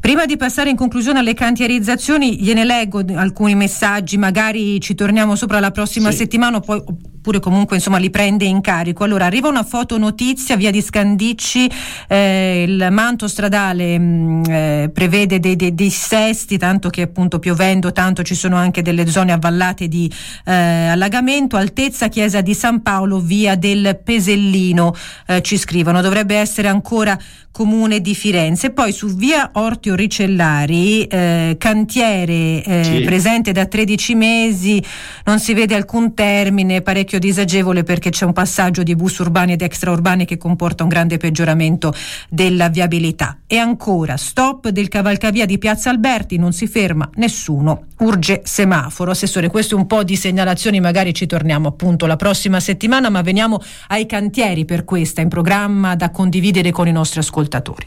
Prima 0.00 0.26
di 0.26 0.36
passare 0.36 0.70
in 0.70 0.76
conclusione 0.76 1.20
alle 1.20 1.34
cantierizzazioni, 1.34 2.42
gliene 2.42 2.64
leggo 2.64 3.04
alcuni 3.14 3.54
messaggi, 3.54 4.18
magari 4.18 4.80
ci 4.80 4.96
torniamo 4.96 5.36
sopra 5.36 5.60
la 5.60 5.70
prossima 5.70 6.10
sì. 6.10 6.16
settimana, 6.18 6.58
poi 6.58 6.82
oppure 7.22 7.38
comunque 7.38 7.76
insomma 7.76 7.98
li 7.98 8.10
prende 8.10 8.44
in 8.44 8.60
carico. 8.60 9.04
Allora 9.04 9.26
arriva 9.26 9.48
una 9.48 9.62
foto 9.62 9.96
notizia 9.96 10.56
via 10.56 10.72
di 10.72 10.82
Scandicci, 10.82 11.70
eh, 12.08 12.64
il 12.66 12.88
manto 12.90 13.28
stradale 13.28 13.96
mh, 13.96 14.02
mm, 14.02 14.42
eh, 14.48 14.90
prevede 14.92 15.38
dei, 15.38 15.54
dei, 15.54 15.72
dei, 15.72 15.90
sesti, 15.90 16.58
tanto 16.58 16.90
che 16.90 17.02
appunto 17.02 17.38
piovendo 17.38 17.92
tanto 17.92 18.24
ci 18.24 18.34
sono 18.34 18.56
anche 18.56 18.82
delle 18.82 19.06
zone 19.06 19.30
avvallate 19.30 19.86
di 19.86 20.12
eh, 20.44 20.52
allagamento, 20.52 21.56
altezza 21.56 21.90
chiesa 22.08 22.40
di 22.40 22.54
San 22.54 22.82
Paolo, 22.82 23.20
via 23.20 23.56
del 23.56 24.00
Pesellino, 24.02 24.94
eh, 25.26 25.42
ci 25.42 25.56
scrivono, 25.56 26.00
dovrebbe 26.00 26.36
essere 26.36 26.68
ancora 26.68 27.18
comune 27.52 28.00
di 28.00 28.14
Firenze. 28.14 28.70
Poi 28.70 28.92
su 28.92 29.08
via 29.08 29.50
Ortio 29.52 29.94
Ricellari, 29.94 31.04
eh, 31.04 31.56
cantiere 31.58 32.62
eh, 32.64 32.82
sì. 32.82 33.00
presente 33.04 33.52
da 33.52 33.66
13 33.66 34.14
mesi, 34.14 34.82
non 35.26 35.38
si 35.38 35.52
vede 35.52 35.74
alcun 35.74 36.14
termine, 36.14 36.80
parecchio 36.80 37.18
disagevole 37.18 37.84
perché 37.84 38.10
c'è 38.10 38.24
un 38.24 38.32
passaggio 38.32 38.82
di 38.82 38.96
bus 38.96 39.18
urbani 39.18 39.52
ed 39.52 39.62
extraurbani 39.62 40.24
che 40.24 40.38
comporta 40.38 40.82
un 40.82 40.88
grande 40.88 41.18
peggioramento 41.18 41.94
della 42.28 42.68
viabilità. 42.68 43.36
E 43.46 43.58
ancora, 43.58 44.16
stop 44.16 44.68
del 44.70 44.88
cavalcavia 44.88 45.44
di 45.44 45.58
Piazza 45.58 45.90
Alberti, 45.90 46.38
non 46.38 46.52
si 46.52 46.66
ferma 46.66 47.08
nessuno, 47.16 47.84
urge 47.98 48.40
semaforo. 48.44 49.10
Assessore, 49.10 49.48
questo 49.48 49.76
è 49.76 49.78
un 49.78 49.86
po' 49.86 50.02
di 50.02 50.16
segnalazioni, 50.16 50.80
magari 50.80 51.12
ci 51.12 51.26
torniamo 51.26 51.68
appunto 51.68 51.81
la 52.06 52.16
prossima 52.16 52.60
settimana, 52.60 53.10
ma 53.10 53.22
veniamo 53.22 53.60
ai 53.88 54.06
cantieri 54.06 54.64
per 54.64 54.84
questa 54.84 55.20
in 55.20 55.28
programma 55.28 55.96
da 55.96 56.10
condividere 56.10 56.70
con 56.70 56.88
i 56.88 56.92
nostri 56.92 57.20
ascoltatori 57.20 57.40
ascoltatori. 57.42 57.86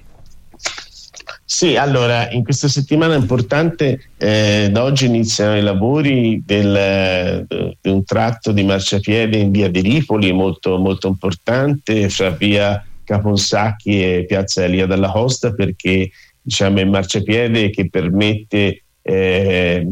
Sì, 1.47 1.75
allora, 1.75 2.29
in 2.31 2.43
questa 2.43 2.67
settimana 2.67 3.15
importante, 3.15 4.09
eh, 4.17 4.69
da 4.71 4.83
oggi 4.83 5.05
iniziano 5.05 5.55
i 5.55 5.61
lavori 5.61 6.41
del, 6.43 6.75
eh, 6.75 7.45
di 7.79 7.89
un 7.89 8.03
tratto 8.03 8.51
di 8.51 8.63
marciapiede 8.63 9.37
in 9.37 9.51
via 9.51 9.69
di 9.69 9.81
Ripoli, 9.81 10.33
molto, 10.33 10.77
molto 10.77 11.07
importante, 11.07 12.09
fra 12.09 12.31
via 12.31 12.83
Caponsacchi 13.03 14.01
e 14.01 14.25
piazza 14.27 14.63
Elia 14.63 14.87
della 14.87 15.11
Costa, 15.11 15.53
perché 15.53 16.09
diciamo, 16.41 16.79
è 16.79 16.81
il 16.81 16.89
marciapiede 16.89 17.69
che 17.69 17.89
permette 17.89 18.84
eh, 19.07 19.87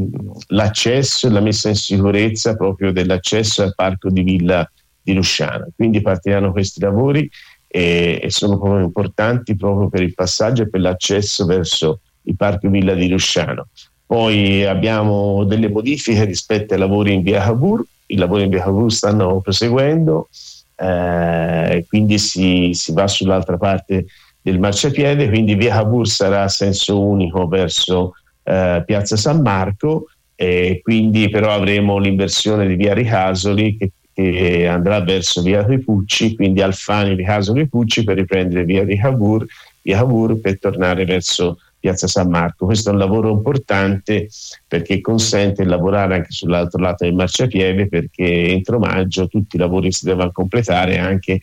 l'accesso 0.47 1.27
e 1.27 1.29
la 1.29 1.39
messa 1.39 1.69
in 1.69 1.75
sicurezza 1.75 2.55
proprio 2.55 2.91
dell'accesso 2.91 3.61
al 3.61 3.75
parco 3.75 4.09
di 4.09 4.23
Villa 4.23 4.67
di 5.03 5.13
Lusciana. 5.13 5.67
Quindi 5.75 6.01
partiranno 6.01 6.51
questi 6.51 6.79
lavori 6.79 7.29
e, 7.67 8.19
e 8.23 8.29
sono 8.31 8.57
proprio 8.57 8.83
importanti 8.83 9.55
proprio 9.55 9.87
per 9.89 10.01
il 10.01 10.15
passaggio 10.15 10.63
e 10.63 10.69
per 10.69 10.81
l'accesso 10.81 11.45
verso 11.45 11.99
il 12.23 12.35
Parco 12.35 12.69
Villa 12.69 12.95
di 12.95 13.07
Rusciano. 13.07 13.67
Poi 14.03 14.65
abbiamo 14.65 15.43
delle 15.43 15.69
modifiche 15.69 16.25
rispetto 16.25 16.73
ai 16.73 16.79
lavori 16.79 17.13
in 17.13 17.21
via 17.21 17.43
Cavour, 17.43 17.85
i 18.07 18.15
lavori 18.15 18.43
in 18.43 18.49
via 18.49 18.63
Cavour 18.63 18.91
stanno 18.91 19.41
proseguendo, 19.41 20.29
eh, 20.75 21.85
quindi 21.87 22.17
si, 22.17 22.71
si, 22.73 22.93
va 22.93 23.07
sull'altra 23.07 23.57
parte 23.57 24.05
del 24.41 24.59
marciapiede, 24.59 25.29
quindi 25.29 25.53
via 25.53 25.75
Cavour 25.75 26.07
sarà 26.07 26.43
a 26.43 26.47
senso 26.47 26.99
unico 26.99 27.47
verso 27.47 28.13
eh, 28.43 28.83
Piazza 28.85 29.15
San 29.15 29.41
Marco, 29.41 30.07
e 30.35 30.79
quindi 30.83 31.29
però 31.29 31.51
avremo 31.51 31.97
l'inversione 31.97 32.67
di 32.67 32.75
via 32.75 32.93
Ricasoli 32.93 33.77
che, 33.77 33.91
che 34.13 34.67
andrà 34.67 35.01
verso 35.01 35.41
via 35.41 35.65
Ripucci, 35.65 36.35
quindi 36.35 36.61
Alfani, 36.61 37.15
Ricasoli, 37.15 37.67
Pucci 37.67 38.03
per 38.03 38.17
riprendere 38.17 38.65
via 38.65 38.83
Ricavour, 38.83 39.45
via 39.81 39.97
Cavour 39.97 40.39
per 40.39 40.59
tornare 40.59 41.05
verso 41.05 41.57
Piazza 41.79 42.07
San 42.07 42.29
Marco. 42.29 42.65
Questo 42.65 42.89
è 42.89 42.93
un 42.93 42.99
lavoro 42.99 43.29
importante 43.29 44.29
perché 44.67 45.01
consente 45.01 45.63
di 45.63 45.69
lavorare 45.69 46.15
anche 46.15 46.31
sull'altro 46.31 46.81
lato 46.81 47.03
del 47.03 47.13
marciapiede 47.13 47.89
perché 47.89 48.47
entro 48.47 48.79
maggio 48.79 49.27
tutti 49.27 49.57
i 49.57 49.59
lavori 49.59 49.91
si 49.91 50.05
devono 50.05 50.31
completare 50.31 50.97
anche 50.97 51.41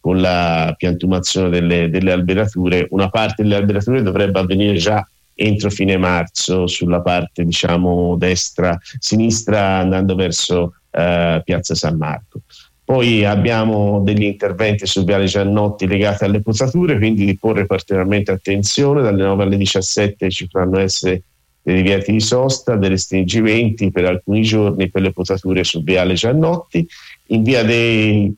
con 0.00 0.20
la 0.20 0.74
piantumazione 0.76 1.50
delle, 1.50 1.88
delle 1.88 2.10
alberature. 2.10 2.88
Una 2.90 3.08
parte 3.10 3.42
delle 3.42 3.54
alberature 3.54 4.02
dovrebbe 4.02 4.40
avvenire 4.40 4.76
già 4.76 5.08
entro 5.38 5.68
fine 5.68 5.98
marzo 5.98 6.66
sulla 6.66 7.02
parte 7.02 7.44
diciamo 7.44 8.16
destra 8.16 8.78
sinistra 8.98 9.76
andando 9.76 10.14
verso 10.14 10.76
eh, 10.90 11.42
Piazza 11.44 11.74
San 11.74 11.96
Marco. 11.96 12.40
Poi 12.82 13.24
abbiamo 13.24 14.00
degli 14.02 14.22
interventi 14.22 14.86
su 14.86 15.04
Viale 15.04 15.26
Giannotti 15.26 15.88
legati 15.88 16.22
alle 16.22 16.40
posature, 16.40 16.96
quindi 16.98 17.24
di 17.24 17.36
porre 17.36 17.66
particolarmente 17.66 18.30
attenzione. 18.30 19.02
Dalle 19.02 19.24
9 19.24 19.42
alle 19.42 19.56
17 19.56 20.30
ci 20.30 20.46
potranno 20.46 20.78
essere 20.78 21.22
dei 21.62 21.82
divieti 21.82 22.12
di 22.12 22.20
sosta, 22.20 22.76
dei 22.76 22.90
restringimenti 22.90 23.90
per 23.90 24.04
alcuni 24.04 24.42
giorni 24.42 24.88
per 24.88 25.02
le 25.02 25.10
posature 25.10 25.64
su 25.64 25.82
Viale 25.82 26.14
Giannotti. 26.14 26.86
In 27.30 27.42
via 27.42 27.64
dei 27.64 28.32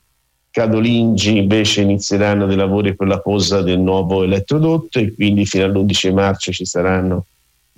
Cadolingi 0.51 1.37
invece 1.37 1.81
inizieranno 1.81 2.45
dei 2.45 2.55
lavori 2.55 2.95
per 2.95 3.07
la 3.07 3.19
posa 3.19 3.61
del 3.61 3.79
nuovo 3.79 4.23
elettrodotto 4.23 4.99
e 4.99 5.13
quindi 5.13 5.45
fino 5.45 5.65
all'11 5.65 6.13
marzo 6.13 6.51
ci 6.51 6.65
saranno 6.65 7.25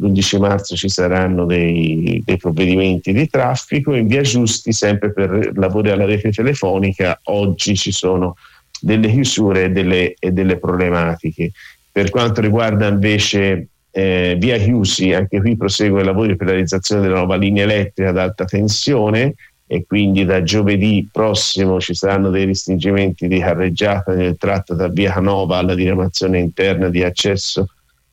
l'11 0.01 0.39
marzo 0.39 0.75
ci 0.75 0.89
saranno 0.89 1.45
dei, 1.45 2.23
dei, 2.25 2.37
provvedimenti 2.37 3.13
di 3.13 3.29
traffico, 3.29 3.93
in 3.93 4.07
via 4.07 4.21
Giusti 4.21 4.71
sempre 4.71 5.13
per 5.13 5.51
lavori 5.55 5.91
alla 5.91 6.05
rete 6.05 6.31
telefonica, 6.31 7.19
oggi 7.25 7.75
ci 7.75 7.91
sono 7.91 8.35
delle 8.81 9.09
chiusure 9.11 9.65
e 9.65 9.69
delle, 9.69 10.15
e 10.17 10.31
delle 10.31 10.57
problematiche. 10.57 11.51
Per 11.91 12.09
quanto 12.09 12.41
riguarda 12.41 12.87
invece 12.87 13.67
eh, 13.91 14.35
via 14.39 14.57
Chiusi, 14.57 15.13
anche 15.13 15.39
qui 15.39 15.55
prosegue 15.55 16.01
i 16.01 16.05
lavori 16.05 16.35
per 16.35 16.47
la 16.47 16.53
realizzazione 16.53 17.01
della 17.01 17.17
nuova 17.17 17.35
linea 17.35 17.63
elettrica 17.63 18.09
ad 18.09 18.17
alta 18.17 18.45
tensione 18.45 19.35
e 19.73 19.85
quindi 19.87 20.25
da 20.25 20.43
giovedì 20.43 21.07
prossimo 21.09 21.79
ci 21.79 21.93
saranno 21.93 22.29
dei 22.29 22.43
restringimenti 22.43 23.29
di 23.29 23.39
carreggiata 23.39 24.13
nel 24.13 24.35
tratto 24.37 24.73
da 24.73 24.89
via 24.89 25.13
Canova 25.13 25.59
alla 25.59 25.75
diramazione 25.75 26.39
interna 26.39 26.89
di 26.89 27.01
accesso 27.03 27.69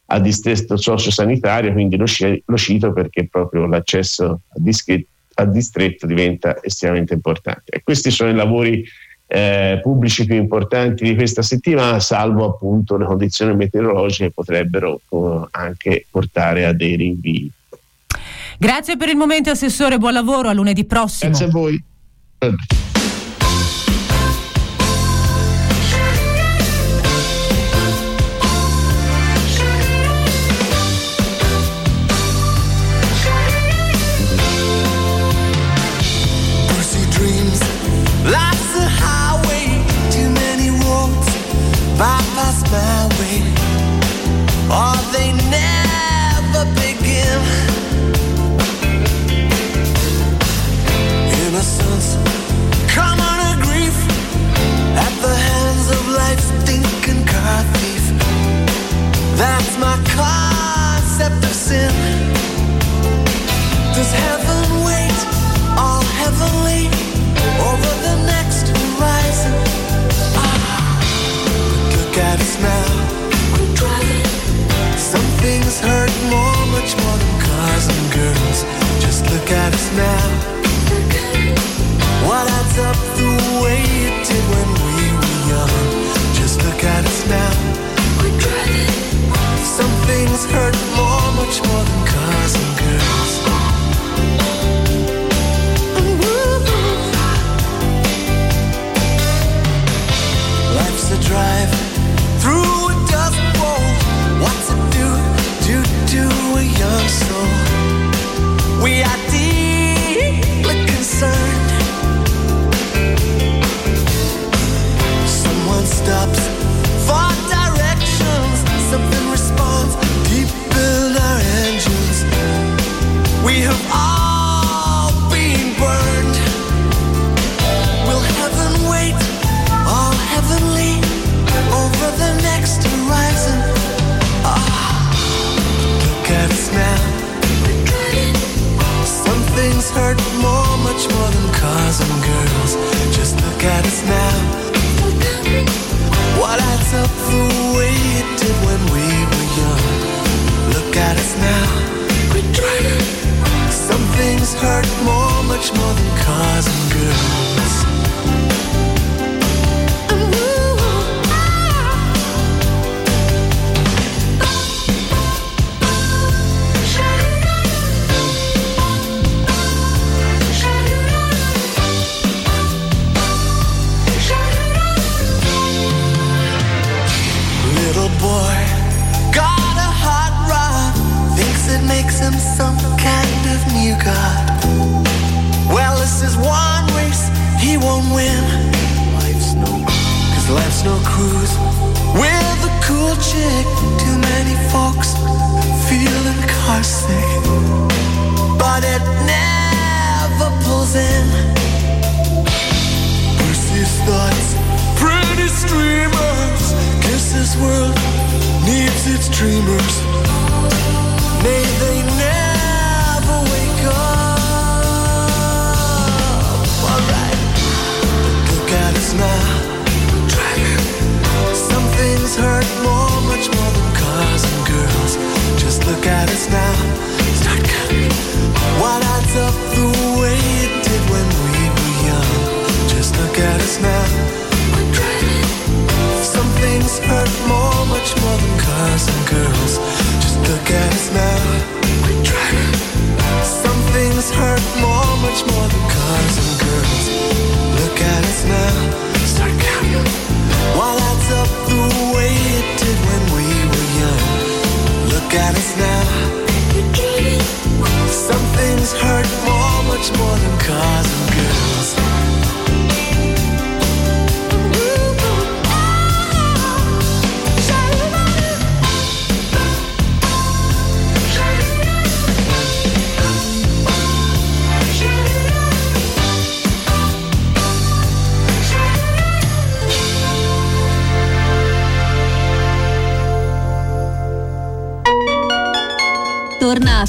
a 0.07 0.21
distretto 0.21 0.77
sociosanitario, 0.77 1.73
quindi 1.73 1.97
lo, 1.97 2.05
lo 2.45 2.57
cito 2.57 2.93
perché 2.93 3.27
proprio 3.27 3.67
l'accesso 3.67 4.43
a, 4.47 4.55
dische, 4.55 5.05
a, 5.35 5.47
distretto 5.47 6.07
diventa 6.07 6.63
estremamente 6.63 7.15
importante. 7.15 7.73
E 7.73 7.83
questi 7.83 8.13
sono 8.13 8.31
i 8.31 8.37
lavori 8.37 8.85
eh, 9.27 9.81
pubblici 9.83 10.27
più 10.27 10.37
importanti 10.37 11.03
di 11.03 11.17
questa 11.17 11.43
settimana, 11.43 11.99
salvo 11.99 12.45
appunto 12.45 12.97
le 12.97 13.05
condizioni 13.05 13.57
meteorologiche 13.57 14.27
che 14.27 14.33
potrebbero 14.33 15.01
eh, 15.09 15.49
anche 15.51 16.07
portare 16.09 16.67
a 16.67 16.73
dei 16.73 16.95
rinvii. 16.95 17.51
Grazie 18.59 18.97
per 18.97 19.09
il 19.09 19.17
momento, 19.17 19.51
Assessore, 19.51 19.99
buon 19.99 20.13
lavoro, 20.13 20.49
a 20.49 20.53
lunedì 20.53 20.85
prossimo. 20.85 21.31
Grazie 21.31 21.47
a 21.47 21.51
voi. 21.51 21.85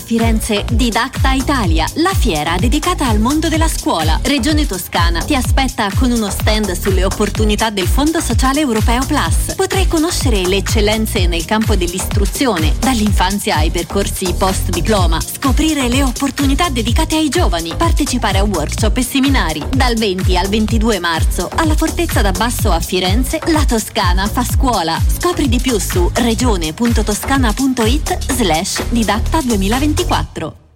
Firenze 0.09 0.65
Didacta 0.71 1.33
Italia, 1.33 1.85
la 1.97 2.15
fiera 2.15 2.55
dedicata 2.57 3.07
al 3.07 3.19
mondo 3.19 3.47
della 3.47 3.67
scuola. 3.67 4.19
Regione 4.23 4.65
Toscana 4.65 5.21
ti 5.21 5.35
aspetta 5.35 5.87
con 5.95 6.09
uno 6.09 6.31
stand 6.31 6.71
sulle 6.71 7.05
opportunità 7.05 7.69
del 7.69 7.85
Fondo 7.85 8.19
Sociale 8.19 8.59
Europeo 8.59 9.05
Plus. 9.05 9.53
Potrai 9.55 9.85
conoscere 9.85 10.47
le 10.47 10.55
eccellenze 10.55 11.27
nel 11.27 11.45
campo 11.45 11.75
dell'istruzione, 11.75 12.73
dall'infanzia 12.79 13.57
ai 13.57 13.69
percorsi 13.69 14.33
post 14.35 14.69
diploma, 14.69 15.21
scoprire 15.21 15.87
le 15.87 16.01
opportunità 16.01 16.69
dedicate 16.69 17.15
ai 17.15 17.29
giovani, 17.29 17.75
partecipare 17.77 18.39
a 18.39 18.43
workshop 18.43 18.97
e 18.97 19.03
seminari. 19.03 19.63
Dal 19.69 19.93
20 19.93 20.35
al 20.35 20.47
22 20.47 20.97
marzo 20.97 21.51
alla 21.53 21.75
Fortezza 21.75 22.23
da 22.23 22.31
Basso 22.31 22.71
a 22.71 22.79
Firenze, 22.79 23.39
la 23.49 23.63
Toscana 23.63 24.25
fa 24.25 24.43
scuola. 24.43 24.99
Scopri 25.05 25.47
di 25.47 25.59
più 25.59 25.77
su 25.77 26.09
regione.toscana.it 26.15 28.33
slash 28.33 28.81
didatta 28.89 29.43
2024. 30.05 30.68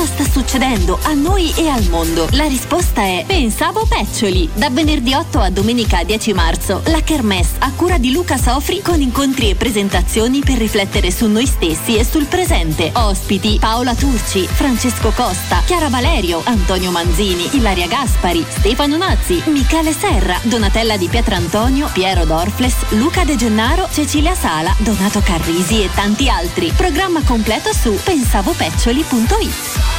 Cosa 0.00 0.12
sta 0.14 0.24
succedendo 0.24 0.98
a 1.02 1.12
noi 1.12 1.52
e 1.56 1.68
al 1.68 1.84
mondo? 1.90 2.26
La 2.30 2.46
risposta 2.46 3.02
è 3.02 3.22
Pensavo 3.26 3.84
Peccioli. 3.84 4.48
Da 4.54 4.70
venerdì 4.70 5.12
8 5.12 5.38
a 5.40 5.50
domenica 5.50 6.02
10 6.04 6.32
marzo, 6.32 6.80
la 6.86 7.02
Kermesse 7.02 7.56
a 7.58 7.70
cura 7.76 7.98
di 7.98 8.10
Luca 8.10 8.38
Sofri 8.38 8.80
con 8.80 8.98
incontri 9.02 9.50
e 9.50 9.56
presentazioni 9.56 10.40
per 10.40 10.56
riflettere 10.56 11.10
su 11.10 11.26
noi 11.26 11.44
stessi 11.44 11.98
e 11.98 12.04
sul 12.06 12.24
presente. 12.24 12.90
Ospiti 12.94 13.58
Paola 13.60 13.94
Turci, 13.94 14.46
Francesco 14.46 15.12
Costa, 15.14 15.60
Chiara 15.66 15.90
Valerio, 15.90 16.40
Antonio 16.44 16.90
Manzini, 16.90 17.50
Ilaria 17.50 17.86
Gaspari, 17.86 18.42
Stefano 18.48 18.96
Nazzi, 18.96 19.42
Michele 19.48 19.92
Serra, 19.92 20.38
Donatella 20.44 20.96
di 20.96 21.08
Pietrantonio, 21.08 21.90
Piero 21.92 22.24
Dorfles, 22.24 22.74
Luca 22.92 23.24
De 23.24 23.36
Gennaro, 23.36 23.86
Cecilia 23.92 24.34
Sala, 24.34 24.74
Donato 24.78 25.20
Carrisi 25.20 25.82
e 25.82 25.90
tanti 25.94 26.30
altri. 26.30 26.72
Programma 26.74 27.20
completo 27.22 27.74
su 27.74 27.94
pensavopeccioli.it. 28.02 29.89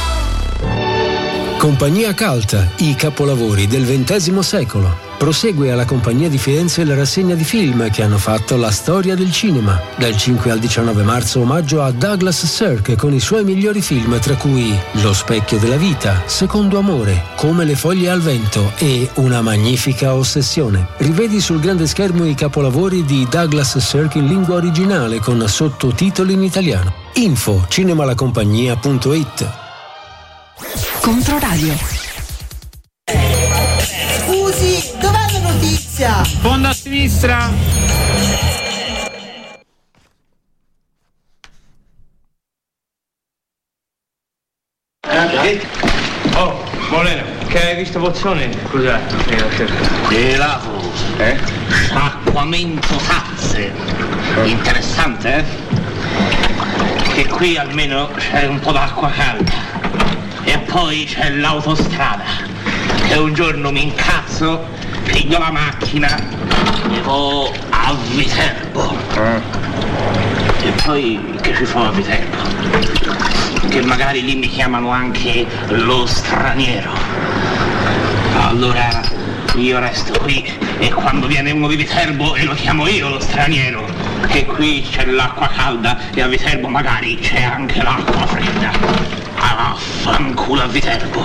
Compagnia 1.62 2.12
Calta, 2.12 2.68
i 2.78 2.96
capolavori 2.96 3.68
del 3.68 3.84
XX 3.84 4.36
secolo. 4.40 4.92
Prosegue 5.16 5.70
alla 5.70 5.84
Compagnia 5.84 6.28
di 6.28 6.36
Firenze 6.36 6.82
la 6.82 6.96
rassegna 6.96 7.36
di 7.36 7.44
film 7.44 7.88
che 7.88 8.02
hanno 8.02 8.18
fatto 8.18 8.56
la 8.56 8.72
storia 8.72 9.14
del 9.14 9.30
cinema. 9.30 9.80
Dal 9.96 10.16
5 10.16 10.50
al 10.50 10.58
19 10.58 11.04
marzo 11.04 11.38
omaggio 11.38 11.80
a 11.80 11.92
Douglas 11.92 12.46
Sirk 12.46 12.96
con 12.96 13.14
i 13.14 13.20
suoi 13.20 13.44
migliori 13.44 13.80
film 13.80 14.18
tra 14.18 14.34
cui 14.34 14.76
Lo 15.02 15.12
specchio 15.12 15.58
della 15.58 15.76
vita, 15.76 16.22
Secondo 16.26 16.78
amore, 16.78 17.26
Come 17.36 17.64
le 17.64 17.76
foglie 17.76 18.10
al 18.10 18.22
vento 18.22 18.72
e 18.78 19.08
Una 19.14 19.40
magnifica 19.40 20.14
ossessione. 20.14 20.88
Rivedi 20.96 21.40
sul 21.40 21.60
grande 21.60 21.86
schermo 21.86 22.26
i 22.26 22.34
capolavori 22.34 23.04
di 23.04 23.24
Douglas 23.30 23.78
Sirk 23.78 24.16
in 24.16 24.26
lingua 24.26 24.56
originale 24.56 25.20
con 25.20 25.46
sottotitoli 25.46 26.32
in 26.32 26.42
italiano. 26.42 26.92
Info 27.12 27.64
cinemalacompagnia.it 27.68 29.61
Controradio. 31.00 31.74
Scusi, 34.18 34.92
dov'è 35.00 35.32
la 35.32 35.38
notizia? 35.50 36.24
Fondo 36.40 36.68
a 36.68 36.72
sinistra. 36.72 37.50
Eh? 45.44 45.60
Oh, 46.34 46.62
Moleno, 46.90 47.22
che 47.48 47.68
hai 47.68 47.76
visto 47.76 47.98
Bozzone? 47.98 48.48
Cos'è? 48.70 49.00
Elavo. 50.10 50.92
Eh? 51.18 51.38
Sciacquamento 51.68 52.96
tazze. 53.06 53.72
Interessante, 54.44 55.36
eh? 55.36 55.44
Che 57.14 57.26
qui 57.28 57.56
almeno 57.56 58.08
c'è 58.16 58.46
un 58.46 58.60
po' 58.60 58.72
d'acqua 58.72 59.10
calda. 59.10 59.71
E 60.44 60.58
poi 60.58 61.04
c'è 61.04 61.30
l'autostrada. 61.30 62.24
Che 63.06 63.14
un 63.14 63.32
giorno 63.32 63.70
mi 63.70 63.82
incazzo, 63.82 64.66
piglio 65.04 65.38
la 65.38 65.50
macchina 65.50 66.16
e 66.90 67.00
vado 67.00 67.52
a 67.70 67.94
Viterbo. 68.10 68.96
E 70.62 70.70
poi 70.84 71.38
che 71.40 71.54
ci 71.54 71.64
fa 71.64 71.88
a 71.88 71.90
Viterbo? 71.90 72.36
Che 73.68 73.82
magari 73.82 74.22
lì 74.22 74.34
mi 74.36 74.48
chiamano 74.48 74.90
anche 74.90 75.46
lo 75.68 76.06
straniero. 76.06 76.92
Allora 78.38 79.00
io 79.56 79.78
resto 79.78 80.18
qui 80.20 80.50
e 80.78 80.90
quando 80.92 81.26
viene 81.26 81.50
uno 81.50 81.68
di 81.68 81.76
Viterbo 81.76 82.34
e 82.34 82.44
lo 82.44 82.54
chiamo 82.54 82.86
io 82.88 83.08
lo 83.08 83.20
straniero, 83.20 83.86
che 84.28 84.46
qui 84.46 84.86
c'è 84.90 85.04
l'acqua 85.06 85.48
calda 85.48 85.98
e 86.14 86.22
a 86.22 86.26
Viterbo 86.26 86.68
magari 86.68 87.18
c'è 87.18 87.42
anche 87.42 87.82
l'acqua 87.82 88.26
fredda. 88.26 89.21
Ah, 89.44 89.76
a 89.76 90.66
Viterbo. 90.68 91.20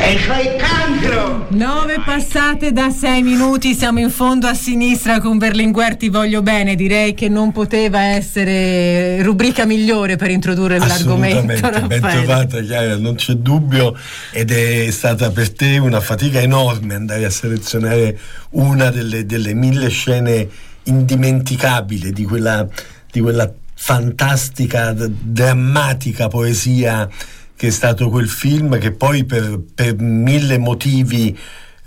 E 0.00 0.14
c'hai 0.16 0.56
cancro! 0.56 1.46
Nove 1.50 2.00
passate 2.02 2.72
da 2.72 2.88
sei 2.90 3.22
minuti, 3.22 3.74
siamo 3.74 3.98
in 3.98 4.10
fondo 4.10 4.46
a 4.46 4.54
sinistra 4.54 5.20
con 5.20 5.36
Berlinguer 5.36 5.96
ti 5.96 6.08
voglio 6.08 6.40
bene, 6.40 6.74
direi 6.74 7.12
che 7.12 7.28
non 7.28 7.52
poteva 7.52 8.00
essere 8.00 9.22
rubrica 9.22 9.66
migliore 9.66 10.16
per 10.16 10.30
introdurre 10.30 10.78
l'argomento. 10.78 11.52
Assolutamente, 11.66 12.00
ben 12.00 12.00
trovata 12.00 12.60
Chiara, 12.62 12.96
non 12.96 13.16
c'è 13.16 13.34
dubbio 13.34 13.94
ed 14.30 14.50
è 14.50 14.90
stata 14.90 15.30
per 15.30 15.52
te 15.52 15.76
una 15.76 16.00
fatica 16.00 16.40
enorme 16.40 16.94
andare 16.94 17.26
a 17.26 17.30
selezionare 17.30 18.18
una 18.50 18.90
delle, 18.90 19.26
delle 19.26 19.52
mille 19.52 19.88
scene 19.90 20.48
indimenticabili 20.84 22.12
di 22.12 22.24
quella, 22.24 22.66
di 23.10 23.20
quella 23.20 23.52
fantastica, 23.76 24.92
d- 24.92 25.08
drammatica 25.08 26.28
poesia 26.28 27.08
che 27.54 27.68
è 27.68 27.70
stato 27.70 28.10
quel 28.10 28.28
film 28.28 28.78
che 28.78 28.92
poi 28.92 29.24
per, 29.24 29.60
per 29.74 29.98
mille 29.98 30.58
motivi 30.58 31.38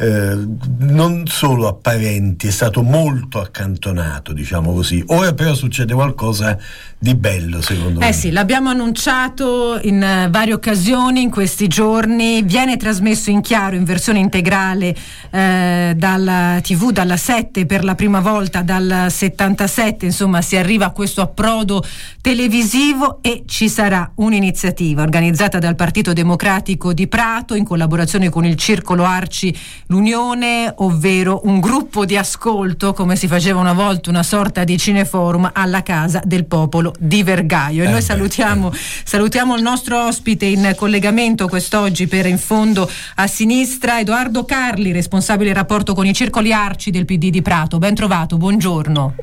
eh, 0.02 0.48
non 0.80 1.24
solo 1.28 1.68
apparenti, 1.68 2.48
è 2.48 2.52
stato 2.52 2.82
molto 2.84 3.42
accantonato, 3.42 4.32
diciamo 4.32 4.72
così. 4.74 5.04
Ora 5.08 5.34
però 5.34 5.54
succede 5.54 5.94
qualcosa 5.94 6.58
di 6.98 7.16
bello, 7.16 7.62
secondo 7.62 8.00
Eh 8.00 8.06
me. 8.06 8.14
sì, 8.14 8.32
l'abbiamo 8.32 8.70
annunciato 8.70 9.78
in 9.84 10.02
eh, 10.02 10.30
varie 10.30 10.54
occasioni 10.54 11.22
in 11.22 11.30
questi 11.30 11.68
giorni, 11.68 12.42
viene 12.44 12.78
trasmesso 12.78 13.30
in 13.30 13.42
chiaro 13.42 13.76
in 13.76 13.84
versione 13.84 14.20
integrale 14.20 14.96
eh, 15.32 15.94
dalla 15.98 16.60
TV, 16.62 16.92
dalla 16.92 17.18
7 17.18 17.66
per 17.66 17.84
la 17.84 17.96
prima 17.96 18.22
volta 18.22 18.62
dal 18.62 19.08
77, 19.10 20.06
insomma 20.06 20.42
si 20.42 20.56
arriva 20.56 20.86
a 20.86 20.92
questo 20.92 21.20
approdo 21.22 21.84
televisivo 22.22 23.20
e 23.22 23.44
ci 23.46 23.68
sarà 23.68 24.10
un'iniziativa 24.16 25.02
organizzata 25.02 25.60
dal 25.60 25.76
Partito 25.76 26.14
Democratico 26.14 26.94
di 26.94 27.08
Prato 27.08 27.54
in 27.54 27.66
collaborazione 27.66 28.30
con 28.30 28.46
il 28.46 28.56
Circolo 28.56 29.04
Arci 29.04 29.54
l'Unione, 29.90 30.72
ovvero 30.78 31.42
un 31.46 31.60
gruppo 31.60 32.06
di 32.06 32.16
ascolto, 32.16 32.94
come 32.94 33.16
si 33.16 33.28
faceva 33.28 33.60
una 33.60 33.74
volta, 33.74 34.10
una 34.10 34.24
sorta 34.24 34.64
di 34.64 34.78
cineforum 34.78 35.50
alla 35.54 35.82
Casa 35.82 36.22
del 36.24 36.46
Popolo 36.46 36.94
di 37.00 37.24
Vergaio. 37.24 37.82
E 37.82 37.86
Eh 37.86 37.90
noi 37.90 38.00
beh, 38.00 38.06
salutiamo, 38.06 38.72
salutiamo 38.72 39.56
il 39.56 39.64
nostro 39.64 40.06
ospite 40.06 40.46
in 40.46 40.74
collegamento 40.76 41.48
quest'oggi 41.48 42.08
per 42.08 42.28
In 42.28 42.38
fondo 42.38 42.90
a 43.16 43.26
sinistra, 43.26 44.00
Edoardo 44.00 44.46
Carli, 44.46 44.92
responsabile 44.92 45.54
rapporto 45.54 45.96
con 45.96 46.06
i 46.06 46.14
circoli 46.14 46.54
arci 46.54 46.92
del 46.92 47.06
PD 47.06 47.30
di 47.30 47.42
Prato. 47.42 47.80
Ben 47.80 47.96
trovato, 47.96 48.38
buongiorno. 48.38 49.16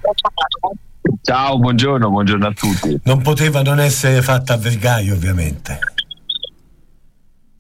Ciao, 1.23 1.59
buongiorno, 1.59 2.11
buongiorno 2.11 2.47
a 2.47 2.53
tutti. 2.53 3.01
Non 3.05 3.23
poteva 3.23 3.63
non 3.63 3.79
essere 3.79 4.21
fatta 4.21 4.55
a 4.55 4.57
Vergaio, 4.57 5.15
ovviamente. 5.15 5.79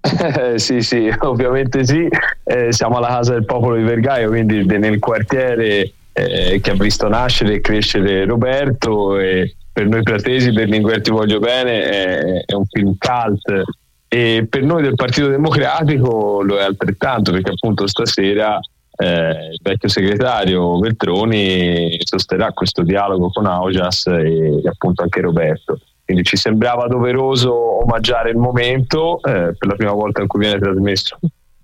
Sì, 0.57 0.80
sì, 0.80 1.12
ovviamente 1.20 1.84
sì. 1.84 2.09
Eh, 2.44 2.72
siamo 2.72 2.96
alla 2.96 3.09
Casa 3.09 3.32
del 3.32 3.44
Popolo 3.44 3.76
di 3.76 3.82
Vergaio, 3.82 4.28
quindi 4.28 4.64
nel 4.64 4.98
quartiere 4.98 5.92
eh, 6.12 6.61
che 6.62 6.70
ha 6.70 6.74
visto 6.74 7.09
nascere 7.09 7.54
e 7.54 7.61
crescere 7.61 8.24
Roberto. 8.24 9.18
E 9.18 9.54
per 9.72 9.86
noi 9.86 10.02
pratesi, 10.02 10.52
Berlinguer 10.52 11.00
Ti 11.00 11.11
voglio 11.11 11.38
bene, 11.38 11.82
è, 11.84 12.44
è 12.46 12.54
un 12.54 12.64
film 12.66 12.94
cult. 12.98 13.62
E 14.09 14.46
per 14.48 14.62
noi 14.62 14.82
del 14.82 14.94
Partito 14.94 15.28
Democratico 15.28 16.42
lo 16.42 16.59
è 16.59 16.62
altrettanto, 16.62 17.32
perché 17.32 17.50
appunto 17.50 17.86
stasera 17.86 18.59
eh, 18.96 19.50
il 19.52 19.59
vecchio 19.61 19.88
segretario 19.88 20.78
Veltroni 20.78 21.98
sosterrà 22.02 22.52
questo 22.52 22.82
dialogo 22.82 23.28
con 23.30 23.46
Augias 23.46 24.07
e 24.07 24.62
appunto 24.64 25.02
anche 25.02 25.20
Roberto. 25.20 25.80
Quindi 26.07 26.22
ci 26.22 26.36
sembrava 26.36 26.86
doveroso 26.86 27.82
omaggiare 27.82 28.30
il 28.30 28.36
momento 28.36 29.18
eh, 29.18 29.54
per 29.59 29.68
la 29.68 29.74
prima 29.74 29.92
volta 29.92 30.22
in 30.22 30.28
cui 30.28 30.38
viene 30.38 30.59
trasmesso 30.59 31.18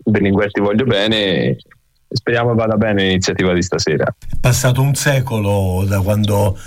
Berlinguer 0.04 0.50
Ti 0.50 0.60
voglio 0.60 0.84
bene 0.84 1.56
speriamo 2.12 2.54
vada 2.54 2.76
bene 2.76 3.04
l'iniziativa 3.04 3.52
di 3.54 3.62
stasera. 3.62 4.04
È 4.04 4.36
passato 4.40 4.82
un 4.82 4.94
secolo 4.94 5.84
da 5.86 6.00
quando 6.00 6.58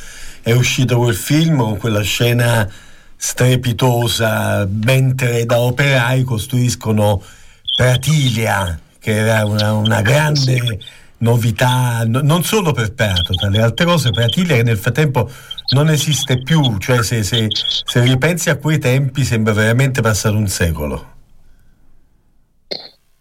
è 0.42 0.52
uscito 0.52 0.98
quel 0.98 1.16
film 1.16 1.58
con 1.58 1.78
quella 1.78 2.02
scena 2.02 2.68
strepitosa 3.16 4.68
mentre 4.70 5.46
da 5.46 5.60
operai 5.60 6.24
costruiscono 6.24 7.22
Pratilia 7.76 8.80
che 9.00 9.18
era 9.18 9.46
una, 9.46 9.74
una 9.74 10.02
grande 10.02 10.80
novità 11.26 12.04
no- 12.06 12.22
non 12.22 12.44
solo 12.44 12.72
per 12.72 12.94
Prato 12.94 13.34
tra 13.34 13.50
le 13.50 13.62
altre 13.62 13.86
cose 13.86 14.12
Pratilia 14.12 14.56
che 14.56 14.64
nel 14.64 14.78
frattempo 14.78 15.30
non 15.74 15.90
esiste 15.90 16.42
più 16.44 16.78
cioè 16.78 17.04
se, 17.04 17.24
se, 17.24 17.48
se 17.50 18.02
ripensi 18.02 18.50
a 18.50 18.58
quei 18.58 18.78
tempi 18.78 19.24
sembra 19.24 19.54
veramente 19.54 20.02
passato 20.02 20.38
un 20.38 20.48
secolo 20.48 21.14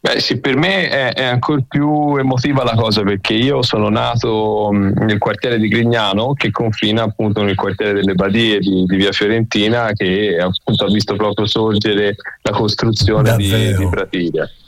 Beh, 0.04 0.20
sì, 0.20 0.38
per 0.38 0.54
me 0.54 0.86
è, 0.90 1.14
è 1.14 1.24
ancora 1.24 1.62
più 1.66 2.16
emotiva 2.16 2.62
la 2.62 2.74
cosa 2.74 3.02
perché 3.02 3.32
io 3.32 3.62
sono 3.62 3.88
nato 3.88 4.68
mh, 4.70 5.02
nel 5.06 5.16
quartiere 5.16 5.58
di 5.58 5.66
Grignano 5.66 6.34
che 6.34 6.50
confina 6.50 7.04
appunto 7.04 7.42
nel 7.42 7.54
quartiere 7.54 7.94
delle 7.94 8.12
Badie 8.12 8.58
di, 8.58 8.84
di 8.84 8.96
Via 8.96 9.12
Fiorentina 9.12 9.92
che 9.94 10.36
appunto 10.38 10.84
ha 10.84 10.92
visto 10.92 11.16
proprio 11.16 11.46
sorgere 11.46 12.16
la 12.42 12.50
costruzione 12.50 13.34
di, 13.34 13.48
Davvero? 13.48 13.78
di 13.78 13.88
Pratilia. 13.88 14.44
Eh, 14.44 14.63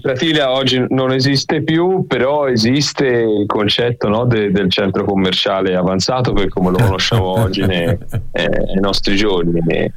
Pratilia 0.00 0.52
oggi 0.52 0.84
non 0.90 1.10
esiste 1.10 1.62
più, 1.62 2.06
però 2.06 2.46
esiste 2.46 3.06
il 3.06 3.44
concetto 3.46 4.08
no, 4.08 4.24
de- 4.24 4.52
del 4.52 4.70
centro 4.70 5.04
commerciale 5.04 5.74
avanzato 5.74 6.32
per 6.32 6.48
come 6.48 6.70
lo 6.70 6.76
conosciamo 6.76 7.26
oggi 7.42 7.62
nei, 7.62 7.86
eh, 7.86 8.80
nostri 8.80 9.16
giorni. 9.16 9.60
E, 9.66 9.92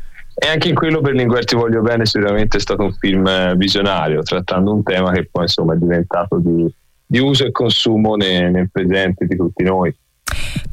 anche 0.49 0.69
in 0.69 0.75
quello 0.75 1.01
Berlinguer 1.01 1.45
Ti 1.45 1.55
voglio 1.55 1.81
bene 1.81 2.05
sicuramente 2.05 2.57
è 2.57 2.59
stato 2.59 2.83
un 2.83 2.93
film 2.93 3.55
visionario, 3.55 4.23
trattando 4.23 4.73
un 4.73 4.81
tema 4.81 5.11
che 5.11 5.27
poi 5.31 5.43
insomma 5.43 5.73
è 5.73 5.77
diventato 5.77 6.39
di, 6.39 6.65
di 7.05 7.19
uso 7.19 7.45
e 7.45 7.51
consumo 7.51 8.15
ne- 8.15 8.49
nel 8.49 8.69
presente 8.71 9.25
di 9.25 9.35
tutti 9.35 9.63
noi. 9.63 9.95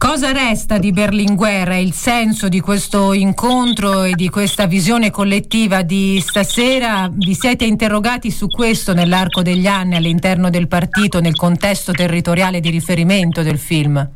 Cosa 0.04 0.32
resta 0.32 0.76
di 0.76 0.92
Berlinguer? 0.92 1.68
È 1.68 1.76
il 1.76 1.92
senso 1.92 2.48
di 2.48 2.60
questo 2.60 3.14
incontro 3.14 4.02
e 4.02 4.12
di 4.12 4.28
questa 4.28 4.66
visione 4.66 5.10
collettiva 5.10 5.82
di 5.82 6.20
stasera? 6.20 7.10
Vi 7.10 7.34
siete 7.34 7.64
interrogati 7.64 8.30
su 8.30 8.48
questo 8.48 8.92
nell'arco 8.92 9.40
degli 9.40 9.66
anni 9.66 9.96
all'interno 9.96 10.50
del 10.50 10.68
partito, 10.68 11.20
nel 11.20 11.36
contesto 11.36 11.92
territoriale 11.92 12.60
di 12.60 12.68
riferimento 12.68 13.42
del 13.42 13.58
film? 13.58 14.10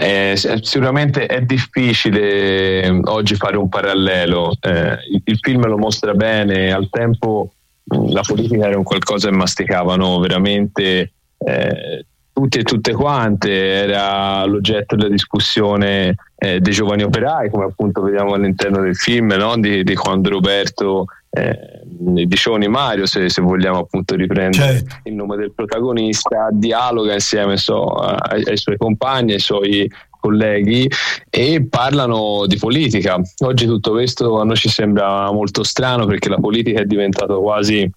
Eh, 0.00 0.34
sicuramente 0.62 1.26
è 1.26 1.42
difficile 1.42 2.82
eh, 2.82 3.00
oggi 3.04 3.34
fare 3.34 3.58
un 3.58 3.68
parallelo. 3.68 4.56
Eh, 4.58 4.96
il, 5.10 5.20
il 5.22 5.38
film 5.38 5.66
lo 5.66 5.76
mostra 5.76 6.14
bene, 6.14 6.72
al 6.72 6.88
tempo 6.88 7.52
mh, 7.84 8.10
la 8.10 8.22
politica 8.22 8.68
era 8.68 8.78
un 8.78 8.84
qualcosa 8.84 9.28
che 9.28 9.36
masticavano 9.36 10.18
veramente 10.18 11.12
eh, 11.36 12.06
tutti 12.32 12.58
e 12.58 12.62
tutte 12.62 12.92
quante, 12.92 13.50
era 13.50 14.44
l'oggetto 14.44 14.96
della 14.96 15.08
discussione 15.08 16.16
eh, 16.36 16.60
dei 16.60 16.72
giovani 16.72 17.02
operai, 17.02 17.50
come 17.50 17.64
appunto 17.64 18.02
vediamo 18.02 18.32
all'interno 18.34 18.80
del 18.80 18.96
film, 18.96 19.32
no? 19.34 19.56
di, 19.56 19.84
di 19.84 19.94
quando 19.94 20.30
Roberto 20.30 21.06
eh, 21.30 21.80
Dicioni 21.84 22.68
Mario, 22.68 23.06
se, 23.06 23.28
se 23.28 23.40
vogliamo 23.40 23.78
appunto 23.78 24.14
riprendere 24.14 24.82
il 25.04 25.14
nome 25.14 25.36
del 25.36 25.52
protagonista, 25.52 26.48
dialoga 26.50 27.14
insieme 27.14 27.56
so, 27.56 27.84
ai, 27.84 28.42
ai 28.44 28.56
suoi 28.56 28.76
compagni, 28.76 29.32
ai 29.32 29.38
suoi 29.38 29.90
colleghi 30.18 30.88
e 31.28 31.66
parlano 31.68 32.46
di 32.46 32.56
politica. 32.56 33.20
Oggi 33.44 33.66
tutto 33.66 33.90
questo 33.90 34.40
a 34.40 34.44
noi 34.44 34.56
ci 34.56 34.68
sembra 34.68 35.30
molto 35.32 35.62
strano 35.64 36.06
perché 36.06 36.28
la 36.28 36.36
politica 36.36 36.80
è 36.80 36.84
diventata 36.84 37.34
quasi 37.34 37.90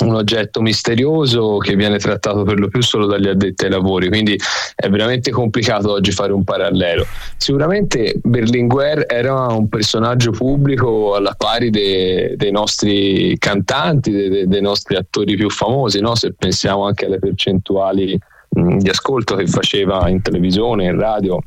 un 0.00 0.14
oggetto 0.14 0.62
misterioso 0.62 1.58
che 1.58 1.76
viene 1.76 1.98
trattato 1.98 2.42
per 2.42 2.58
lo 2.58 2.68
più 2.68 2.82
solo 2.82 3.06
dagli 3.06 3.28
addetti 3.28 3.64
ai 3.66 3.70
lavori, 3.70 4.08
quindi 4.08 4.38
è 4.74 4.88
veramente 4.88 5.30
complicato 5.30 5.92
oggi 5.92 6.10
fare 6.10 6.32
un 6.32 6.42
parallelo. 6.42 7.04
Sicuramente 7.36 8.14
Berlinguer 8.22 9.04
era 9.06 9.46
un 9.48 9.68
personaggio 9.68 10.30
pubblico 10.30 11.14
alla 11.14 11.34
pari 11.36 11.68
de- 11.68 12.34
dei 12.36 12.50
nostri 12.50 13.36
cantanti, 13.38 14.10
de- 14.10 14.28
de- 14.30 14.46
dei 14.46 14.62
nostri 14.62 14.96
attori 14.96 15.36
più 15.36 15.50
famosi, 15.50 16.00
no? 16.00 16.14
se 16.14 16.32
pensiamo 16.32 16.86
anche 16.86 17.04
alle 17.04 17.18
percentuali 17.18 18.18
mh, 18.48 18.78
di 18.78 18.88
ascolto 18.88 19.36
che 19.36 19.46
faceva 19.46 20.08
in 20.08 20.22
televisione, 20.22 20.84
in 20.86 20.98
radio, 20.98 21.38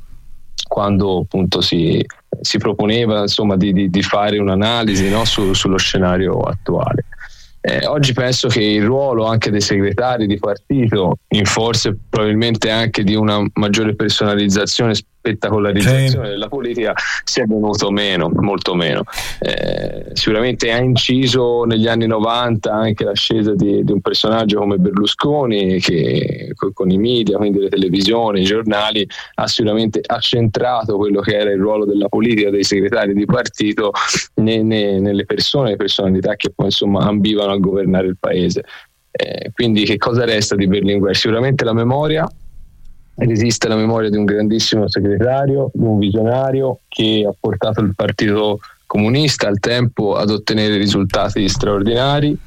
quando 0.67 1.21
appunto 1.21 1.59
si, 1.61 2.05
si 2.39 2.57
proponeva 2.59 3.21
insomma, 3.21 3.55
di, 3.57 3.73
di- 3.73 3.89
di 3.89 4.01
fare 4.03 4.37
un'analisi 4.37 5.09
no? 5.09 5.25
su- 5.25 5.53
sullo 5.53 5.77
scenario 5.77 6.39
attuale. 6.39 7.05
Eh, 7.65 7.85
oggi 7.85 8.11
penso 8.11 8.49
che 8.49 8.61
il 8.61 8.83
ruolo 8.83 9.25
anche 9.25 9.49
dei 9.49 9.61
segretari 9.61 10.27
di 10.27 10.37
partito, 10.37 11.19
in 11.29 11.45
forse 11.45 11.97
probabilmente 12.09 12.69
anche 12.69 13.05
di 13.05 13.15
una 13.15 13.41
maggiore 13.53 13.95
personalizzazione, 13.95 14.93
spettacolarizzazione 15.23 16.27
della 16.27 16.49
politica, 16.49 16.93
sia 17.23 17.45
venuto 17.47 17.89
meno, 17.91 18.29
molto 18.29 18.75
meno. 18.75 19.03
Eh, 19.39 20.07
sicuramente 20.11 20.69
ha 20.71 20.77
inciso 20.79 21.63
negli 21.63 21.87
anni 21.87 22.07
90 22.07 22.71
anche 22.71 23.05
l'ascesa 23.05 23.53
di, 23.55 23.83
di 23.85 23.91
un 23.93 24.01
personaggio 24.01 24.59
come 24.59 24.77
Berlusconi 24.77 25.79
che 25.79 26.51
co- 26.55 26.73
con 26.73 26.89
i 26.91 26.97
media, 26.97 27.37
quindi 27.37 27.59
le 27.59 27.69
televisioni, 27.69 28.41
i 28.41 28.45
giornali, 28.45 29.07
ha 29.35 29.47
sicuramente 29.47 30.01
accentrato 30.05 30.97
quello 30.97 31.21
che 31.21 31.37
era 31.37 31.51
il 31.51 31.59
ruolo 31.59 31.85
della 31.85 32.09
politica, 32.09 32.49
dei 32.49 32.63
segretari 32.63 33.13
di 33.13 33.25
partito 33.25 33.91
ne- 34.35 34.61
ne- 34.61 34.99
nelle 34.99 35.25
persone, 35.25 35.69
le 35.69 35.77
personalità 35.77 36.35
che 36.35 36.51
poi 36.53 36.65
insomma 36.65 37.05
ambivano 37.05 37.53
a 37.53 37.57
governare 37.57 38.07
il 38.07 38.17
paese. 38.19 38.63
Eh, 39.15 39.51
quindi 39.53 39.85
che 39.85 39.97
cosa 39.97 40.25
resta 40.25 40.55
di 40.55 40.67
Berlinguer? 40.67 41.15
Sicuramente 41.15 41.63
la 41.63 41.73
memoria, 41.73 42.27
ed 43.15 43.29
esiste 43.29 43.67
la 43.67 43.75
memoria 43.75 44.09
di 44.09 44.17
un 44.17 44.25
grandissimo 44.25 44.87
segretario, 44.87 45.69
di 45.73 45.85
un 45.85 45.99
visionario 45.99 46.79
che 46.87 47.25
ha 47.27 47.33
portato 47.39 47.81
il 47.81 47.93
partito 47.95 48.59
comunista 48.85 49.47
al 49.47 49.59
tempo 49.59 50.15
ad 50.15 50.29
ottenere 50.29 50.77
risultati 50.77 51.47
straordinari 51.47 52.37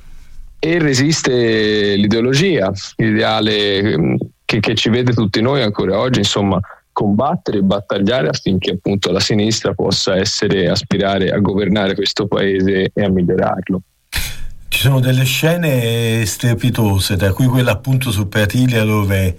e 0.58 0.78
resiste 0.78 1.94
l'ideologia, 1.96 2.72
l'ideale 2.96 3.78
ehm, 3.78 4.16
che, 4.44 4.60
che 4.60 4.74
ci 4.74 4.88
vede 4.88 5.12
tutti 5.12 5.40
noi 5.40 5.62
ancora 5.62 5.98
oggi, 5.98 6.20
insomma, 6.20 6.60
combattere 6.92 7.58
e 7.58 7.62
battagliare 7.62 8.28
affinché 8.28 8.72
appunto 8.72 9.12
la 9.12 9.20
sinistra 9.20 9.74
possa 9.74 10.16
essere, 10.16 10.68
aspirare 10.68 11.30
a 11.30 11.38
governare 11.38 11.94
questo 11.94 12.26
paese 12.26 12.90
e 12.94 13.02
a 13.04 13.10
migliorarlo. 13.10 13.82
Ci 14.68 14.80
sono 14.80 15.00
delle 15.00 15.24
scene 15.24 16.24
strepitose, 16.24 17.16
tra 17.16 17.32
cui 17.32 17.46
quella 17.46 17.72
appunto 17.72 18.10
su 18.10 18.28
Pratilia 18.28 18.84
dove 18.84 19.36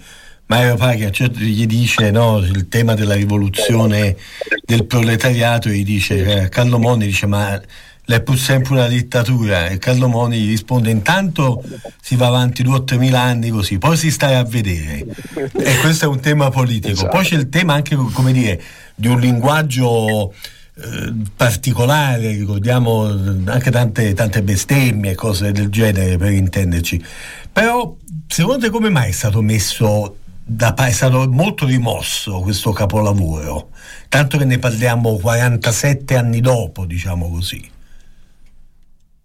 Mario 0.48 0.76
Paghi 0.76 1.04
a 1.04 1.10
certo 1.10 1.40
gli 1.40 1.66
dice 1.66 2.10
no, 2.10 2.38
il 2.38 2.68
tema 2.68 2.94
della 2.94 3.14
rivoluzione 3.14 4.16
del 4.64 4.86
proletariato, 4.86 5.68
gli 5.68 5.84
dice, 5.84 6.44
eh, 6.44 6.48
Carlo 6.48 6.78
Moni 6.78 7.06
dice 7.06 7.26
ma 7.26 7.60
è 8.04 8.22
pur 8.22 8.38
sempre 8.38 8.72
una 8.72 8.88
dittatura 8.88 9.66
e 9.66 9.76
Carlo 9.76 10.08
Moni 10.08 10.38
gli 10.38 10.48
risponde 10.48 10.90
intanto 10.90 11.62
si 12.00 12.16
va 12.16 12.28
avanti 12.28 12.62
due 12.62 12.76
o 12.76 12.84
tre 12.84 12.96
mila 12.96 13.20
anni 13.20 13.50
così, 13.50 13.76
poi 13.76 13.98
si 13.98 14.10
sta 14.10 14.38
a 14.38 14.44
vedere 14.44 15.04
e 15.52 15.76
questo 15.82 16.06
è 16.06 16.08
un 16.08 16.20
tema 16.20 16.48
politico. 16.48 17.06
Poi 17.08 17.24
c'è 17.24 17.36
il 17.36 17.50
tema 17.50 17.74
anche 17.74 17.94
come 17.94 18.32
dire 18.32 18.62
di 18.94 19.08
un 19.08 19.20
linguaggio 19.20 20.32
eh, 20.32 21.12
particolare, 21.36 22.30
ricordiamo 22.30 23.04
anche 23.44 23.70
tante, 23.70 24.14
tante 24.14 24.42
bestemmie 24.42 25.10
e 25.10 25.14
cose 25.14 25.52
del 25.52 25.68
genere 25.68 26.16
per 26.16 26.32
intenderci. 26.32 27.04
Però 27.52 27.94
secondo 28.26 28.64
te 28.64 28.70
come 28.70 28.88
mai 28.88 29.10
è 29.10 29.12
stato 29.12 29.42
messo 29.42 30.16
da, 30.50 30.74
è 30.74 30.90
stato 30.90 31.28
molto 31.30 31.66
rimosso 31.66 32.40
questo 32.40 32.72
capolavoro, 32.72 33.68
tanto 34.08 34.38
che 34.38 34.46
ne 34.46 34.58
parliamo 34.58 35.18
47 35.18 36.16
anni 36.16 36.40
dopo, 36.40 36.86
diciamo 36.86 37.28
così. 37.28 37.70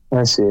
Eh 0.09 0.25
sì. 0.25 0.43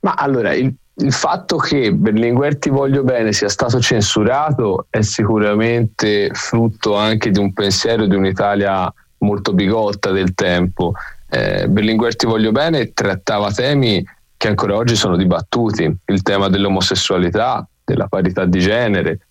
Ma 0.00 0.14
allora, 0.14 0.54
il, 0.54 0.72
il 0.94 1.12
fatto 1.12 1.56
che 1.56 1.92
Berlinguer 1.92 2.58
Ti 2.58 2.70
voglio 2.70 3.02
bene 3.02 3.32
sia 3.32 3.48
stato 3.48 3.80
censurato 3.80 4.86
è 4.88 5.00
sicuramente 5.00 6.30
frutto 6.32 6.94
anche 6.94 7.30
di 7.30 7.40
un 7.40 7.52
pensiero 7.52 8.06
di 8.06 8.14
un'Italia 8.14 8.92
molto 9.18 9.52
bigotta 9.52 10.12
del 10.12 10.32
tempo. 10.34 10.92
Eh, 11.28 11.68
Berlinguer 11.68 12.14
Ti 12.14 12.26
voglio 12.26 12.52
bene 12.52 12.92
trattava 12.92 13.50
temi 13.50 14.06
che 14.36 14.46
ancora 14.46 14.76
oggi 14.76 14.94
sono 14.94 15.16
dibattuti, 15.16 15.92
il 16.04 16.22
tema 16.22 16.48
dell'omosessualità, 16.48 17.68
della 17.84 18.06
parità 18.06 18.44
di 18.44 18.60
genere, 18.60 19.27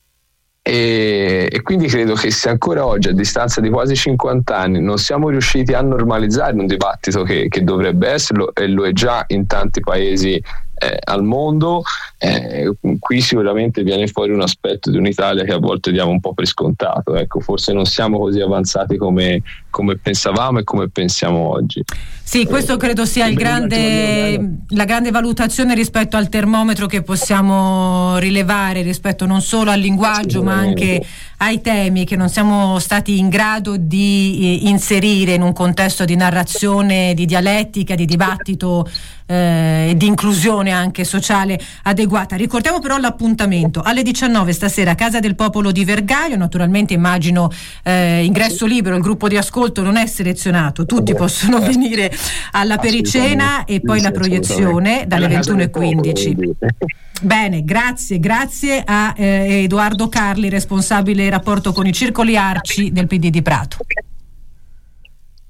e, 0.69 1.47
e, 1.49 1.61
quindi 1.61 1.87
credo 1.87 2.13
che 2.13 2.29
se 2.29 2.49
ancora 2.49 2.85
oggi, 2.85 3.07
a 3.07 3.13
distanza 3.13 3.61
di 3.61 3.69
quasi 3.69 3.95
50 3.95 4.53
anni, 4.53 4.81
non 4.81 4.97
siamo 4.97 5.29
riusciti 5.29 5.71
a 5.71 5.81
normalizzare 5.81 6.57
un 6.57 6.65
dibattito 6.65 7.23
che, 7.23 7.47
che 7.47 7.63
dovrebbe 7.63 8.09
esserlo, 8.09 8.53
e 8.53 8.67
lo 8.67 8.85
è 8.85 8.91
già 8.91 9.23
in 9.27 9.47
tanti 9.47 9.79
paesi 9.79 10.33
eh, 10.33 10.99
al 11.05 11.23
mondo, 11.23 11.83
eh, 12.17 12.69
qui 12.99 13.21
sicuramente 13.21 13.81
viene 13.81 14.07
fuori 14.07 14.33
un 14.33 14.41
aspetto 14.41 14.91
di 14.91 14.97
un'Italia 14.97 15.45
che 15.45 15.53
a 15.53 15.57
volte 15.57 15.93
diamo 15.93 16.11
un 16.11 16.19
po' 16.19 16.33
per 16.33 16.45
scontato. 16.45 17.15
Ecco, 17.15 17.39
forse 17.39 17.71
non 17.71 17.85
siamo 17.85 18.19
così 18.19 18.41
avanzati 18.41 18.97
come, 18.97 19.41
come 19.69 19.95
pensavamo 19.95 20.59
e 20.59 20.63
come 20.65 20.89
pensiamo 20.89 21.49
oggi. 21.49 21.81
Sì, 22.29 22.45
questo 22.45 22.75
credo 22.75 23.05
sia 23.05 23.31
grande, 23.31 24.57
la 24.71 24.83
grande 24.83 25.11
valutazione 25.11 25.73
rispetto 25.73 26.17
al 26.17 26.27
termometro 26.27 26.85
che 26.85 27.01
possiamo 27.01 28.17
rilevare 28.17 28.81
rispetto 28.81 29.25
non 29.25 29.41
solo 29.41 29.71
al 29.71 29.79
linguaggio 29.79 30.43
ma 30.43 30.55
anche 30.55 31.01
ai 31.37 31.61
temi 31.61 32.03
che 32.03 32.17
non 32.17 32.27
siamo 32.27 32.79
stati 32.79 33.17
in 33.17 33.29
grado 33.29 33.77
di 33.77 34.39
eh, 34.41 34.67
inserire 34.67 35.35
in 35.35 35.41
un 35.41 35.53
contesto 35.53 36.03
di 36.03 36.17
narrazione, 36.17 37.13
di 37.13 37.25
dialettica, 37.25 37.95
di 37.95 38.05
dibattito 38.05 38.85
eh, 39.27 39.89
e 39.89 39.93
di 39.95 40.07
inclusione 40.07 40.71
anche 40.71 41.03
sociale 41.03 41.59
adeguata. 41.83 42.35
Ricordiamo 42.35 42.79
però 42.79 42.97
l'appuntamento. 42.97 43.81
Alle 43.81 44.01
19 44.01 44.51
stasera 44.51 44.95
Casa 44.95 45.19
del 45.19 45.35
Popolo 45.35 45.71
di 45.71 45.85
Vergaio, 45.85 46.37
naturalmente 46.37 46.93
immagino 46.93 47.51
eh, 47.83 48.23
ingresso 48.23 48.65
libero, 48.65 48.95
il 48.95 49.01
gruppo 49.01 49.27
di 49.27 49.37
ascolto 49.37 49.83
non 49.83 49.95
è 49.95 50.07
selezionato, 50.07 50.85
tutti 50.85 51.13
possono 51.13 51.59
venire 51.59 52.11
alla 52.51 52.77
pericena 52.77 53.65
e 53.65 53.81
poi 53.81 54.01
la 54.01 54.11
proiezione 54.11 55.05
dalle 55.07 55.27
21.15. 55.27 56.51
Bene, 57.21 57.63
grazie, 57.63 58.19
grazie 58.19 58.83
a 58.85 59.13
eh, 59.17 59.63
Edoardo 59.63 60.07
Carli, 60.07 60.49
responsabile 60.49 61.29
rapporto 61.29 61.71
con 61.71 61.87
i 61.87 61.93
circoli 61.93 62.37
arci 62.37 62.91
del 62.91 63.07
PD 63.07 63.29
di 63.29 63.41
Prato. 63.41 63.77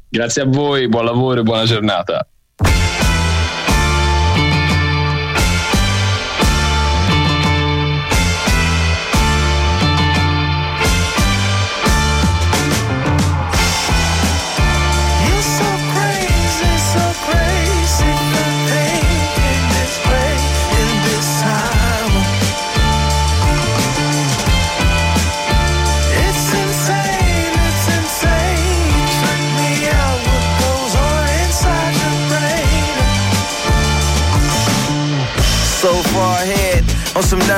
Grazie 0.10 0.44
a 0.44 0.46
voi, 0.46 0.88
buon 0.88 1.04
lavoro 1.04 1.42
e 1.42 1.44
buona 1.44 1.66
giornata. 1.66 2.26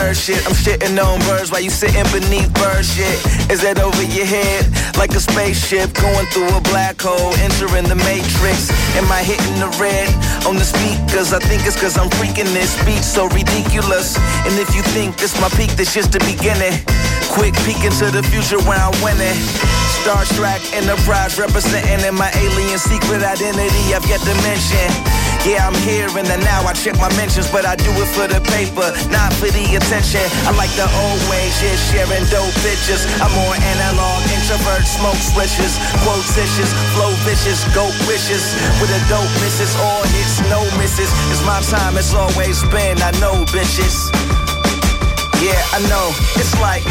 Nerd 0.09 0.25
shit. 0.25 0.45
I'm 0.45 0.53
shitting 0.53 0.97
on 0.97 1.19
birds 1.27 1.51
while 1.51 1.61
you 1.61 1.69
sitting 1.69 2.03
beneath 2.11 2.51
bird 2.53 2.85
shit. 2.85 3.17
Is 3.49 3.61
that 3.61 3.79
over 3.79 4.03
your 4.03 4.25
head? 4.25 4.65
Like 4.97 5.11
a 5.11 5.19
spaceship 5.19 5.93
going 5.93 6.25
through 6.33 6.49
a 6.49 6.61
black 6.61 7.01
hole, 7.01 7.33
entering 7.45 7.85
the 7.85 7.95
matrix. 7.95 8.69
Am 8.97 9.09
I 9.11 9.21
hitting 9.23 9.59
the 9.59 9.69
red 9.77 10.09
on 10.45 10.55
the 10.55 10.65
speakers? 10.65 11.33
I 11.33 11.39
think 11.39 11.65
it's 11.65 11.79
cause 11.79 11.97
I'm 11.97 12.09
freaking 12.17 12.51
this 12.53 12.73
beat 12.85 13.03
so 13.03 13.27
ridiculous. 13.29 14.17
And 14.45 14.53
if 14.59 14.73
you 14.75 14.81
think 14.95 15.17
this 15.17 15.33
my 15.41 15.49
peak, 15.49 15.71
this 15.77 15.93
just 15.93 16.11
the 16.11 16.19
beginning. 16.19 16.73
Quick 17.29 17.53
peek 17.65 17.83
into 17.85 18.09
the 18.09 18.23
future 18.23 18.59
where 18.65 18.79
I'm 18.79 18.95
winning. 19.03 19.37
Star 20.01 20.23
Trek 20.39 20.61
Enterprise 20.71 21.37
representing 21.37 21.99
in 22.07 22.15
my 22.15 22.31
alien 22.39 22.79
secret 22.79 23.23
identity 23.23 23.91
I've 23.91 24.05
yet 24.07 24.23
to 24.23 24.33
mention. 24.47 24.87
Yeah, 25.47 25.67
I'm 25.67 25.75
here 25.87 26.07
in 26.07 26.25
the 26.27 26.39
now. 26.43 26.67
I 26.67 26.73
check 26.73 26.95
my 26.99 27.11
mentions, 27.15 27.47
but 27.51 27.63
I 27.63 27.75
do 27.75 27.91
it 27.91 28.09
for 28.11 28.27
the 28.27 28.39
paper, 28.51 28.91
not 29.11 29.31
for 29.35 29.47
the 29.51 29.63
attention. 29.75 30.23
I 30.47 30.51
like 30.55 30.71
the 30.75 30.87
old 30.87 31.21
ways, 31.31 31.55
yeah, 31.63 31.75
sharing 31.91 32.27
dope 32.27 32.51
bitches. 32.63 33.07
I'm 33.23 33.31
more 33.35 33.55
analog, 33.55 34.19
introvert, 34.35 34.83
smoke 34.83 35.19
switches, 35.19 35.75
quotitious, 36.03 36.71
flow 36.95 37.11
vicious, 37.23 37.63
goat 37.71 37.95
wishes. 38.07 38.43
With 38.83 38.91
a 38.91 39.01
dope 39.07 39.31
misses, 39.39 39.71
all 39.79 40.03
hits, 40.11 40.43
no 40.51 40.63
misses. 40.75 41.11
It's 41.31 41.43
my 41.47 41.59
time, 41.71 41.95
it's 41.95 42.13
always 42.15 42.59
been. 42.67 42.99
I 42.99 43.11
know, 43.23 43.47
bitches. 43.51 44.11
Yeah, 45.39 45.59
I 45.75 45.79
know. 45.87 46.11
It's 46.35 46.55
like. 46.59 46.83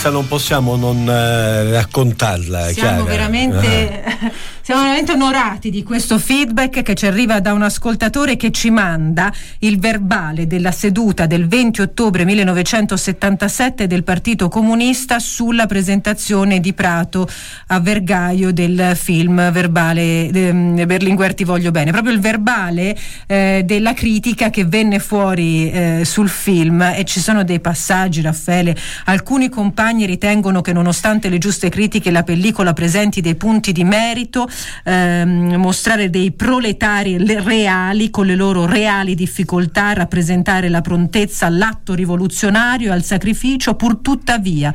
Questa 0.00 0.18
non 0.18 0.28
possiamo 0.28 0.76
non 0.76 1.06
eh, 1.06 1.72
raccontarla. 1.72 2.72
Siamo 2.72 3.04
Chiara. 3.04 3.04
veramente. 3.04 4.02
Siamo 4.70 4.84
veramente 4.84 5.14
onorati 5.14 5.68
di 5.68 5.82
questo 5.82 6.16
feedback 6.16 6.82
che 6.82 6.94
ci 6.94 7.04
arriva 7.04 7.40
da 7.40 7.52
un 7.54 7.62
ascoltatore 7.62 8.36
che 8.36 8.52
ci 8.52 8.70
manda 8.70 9.32
il 9.58 9.80
verbale 9.80 10.46
della 10.46 10.70
seduta 10.70 11.26
del 11.26 11.48
20 11.48 11.80
ottobre 11.80 12.24
1977 12.24 13.88
del 13.88 14.04
Partito 14.04 14.48
Comunista 14.48 15.18
sulla 15.18 15.66
presentazione 15.66 16.60
di 16.60 16.72
Prato 16.72 17.28
a 17.66 17.80
Vergaio 17.80 18.52
del 18.52 18.92
film 18.94 19.50
verbale 19.50 20.28
eh, 20.28 20.86
Berlinguer 20.86 21.34
ti 21.34 21.42
voglio 21.42 21.72
bene. 21.72 21.90
Proprio 21.90 22.12
il 22.12 22.20
verbale 22.20 22.96
eh, 23.26 23.62
della 23.64 23.92
critica 23.92 24.50
che 24.50 24.64
venne 24.66 25.00
fuori 25.00 25.68
eh, 25.68 26.02
sul 26.04 26.28
film 26.28 26.80
e 26.94 27.02
ci 27.06 27.18
sono 27.18 27.42
dei 27.42 27.58
passaggi, 27.58 28.20
Raffaele. 28.20 28.76
Alcuni 29.06 29.48
compagni 29.48 30.06
ritengono 30.06 30.60
che 30.60 30.72
nonostante 30.72 31.28
le 31.28 31.38
giuste 31.38 31.70
critiche 31.70 32.12
la 32.12 32.22
pellicola 32.22 32.72
presenti 32.72 33.20
dei 33.20 33.34
punti 33.34 33.72
di 33.72 33.82
merito 33.82 34.48
ehm, 34.84 35.54
mostrare 35.56 36.10
dei 36.10 36.32
proletari 36.32 37.16
reali 37.42 38.10
con 38.10 38.26
le 38.26 38.34
loro 38.34 38.66
reali 38.66 39.14
difficoltà 39.14 39.88
a 39.88 39.94
rappresentare 39.94 40.68
la 40.68 40.80
prontezza 40.80 41.46
all'atto 41.46 41.94
rivoluzionario 41.94 42.92
al 42.92 43.02
sacrificio, 43.02 43.74
pur 43.74 43.98
tuttavia 43.98 44.72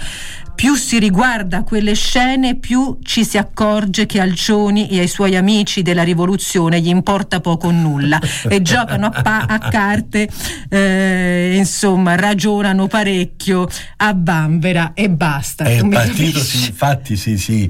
più 0.55 0.75
si 0.75 0.97
riguarda 0.97 1.63
quelle 1.63 1.93
scene, 1.93 2.55
più 2.55 2.97
ci 3.03 3.25
si 3.25 3.37
accorge 3.37 4.05
che 4.05 4.21
Alcioni 4.21 4.87
e 4.87 4.99
ai 4.99 5.07
suoi 5.07 5.35
amici 5.35 5.81
della 5.81 6.01
rivoluzione 6.01 6.79
gli 6.79 6.87
importa 6.87 7.41
poco 7.41 7.67
o 7.67 7.71
nulla. 7.71 8.19
E 8.47 8.61
giocano 8.61 9.07
a, 9.07 9.21
pa- 9.21 9.45
a 9.47 9.57
carte, 9.57 10.29
eh, 10.69 11.55
insomma, 11.57 12.15
ragionano 12.15 12.87
parecchio 12.87 13.67
a 13.97 14.13
bambera 14.13 14.91
e 14.93 15.09
basta. 15.09 15.69
Il 15.69 15.89
partito, 15.89 16.39
si, 16.39 16.67
infatti, 16.67 17.17
sì, 17.17 17.37
sì 17.37 17.69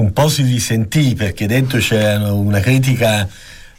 un 0.00 0.12
po' 0.12 0.28
si 0.28 0.42
risentì 0.42 1.14
perché 1.14 1.46
dentro 1.46 1.78
c'era 1.78 2.32
una 2.32 2.60
critica 2.60 3.28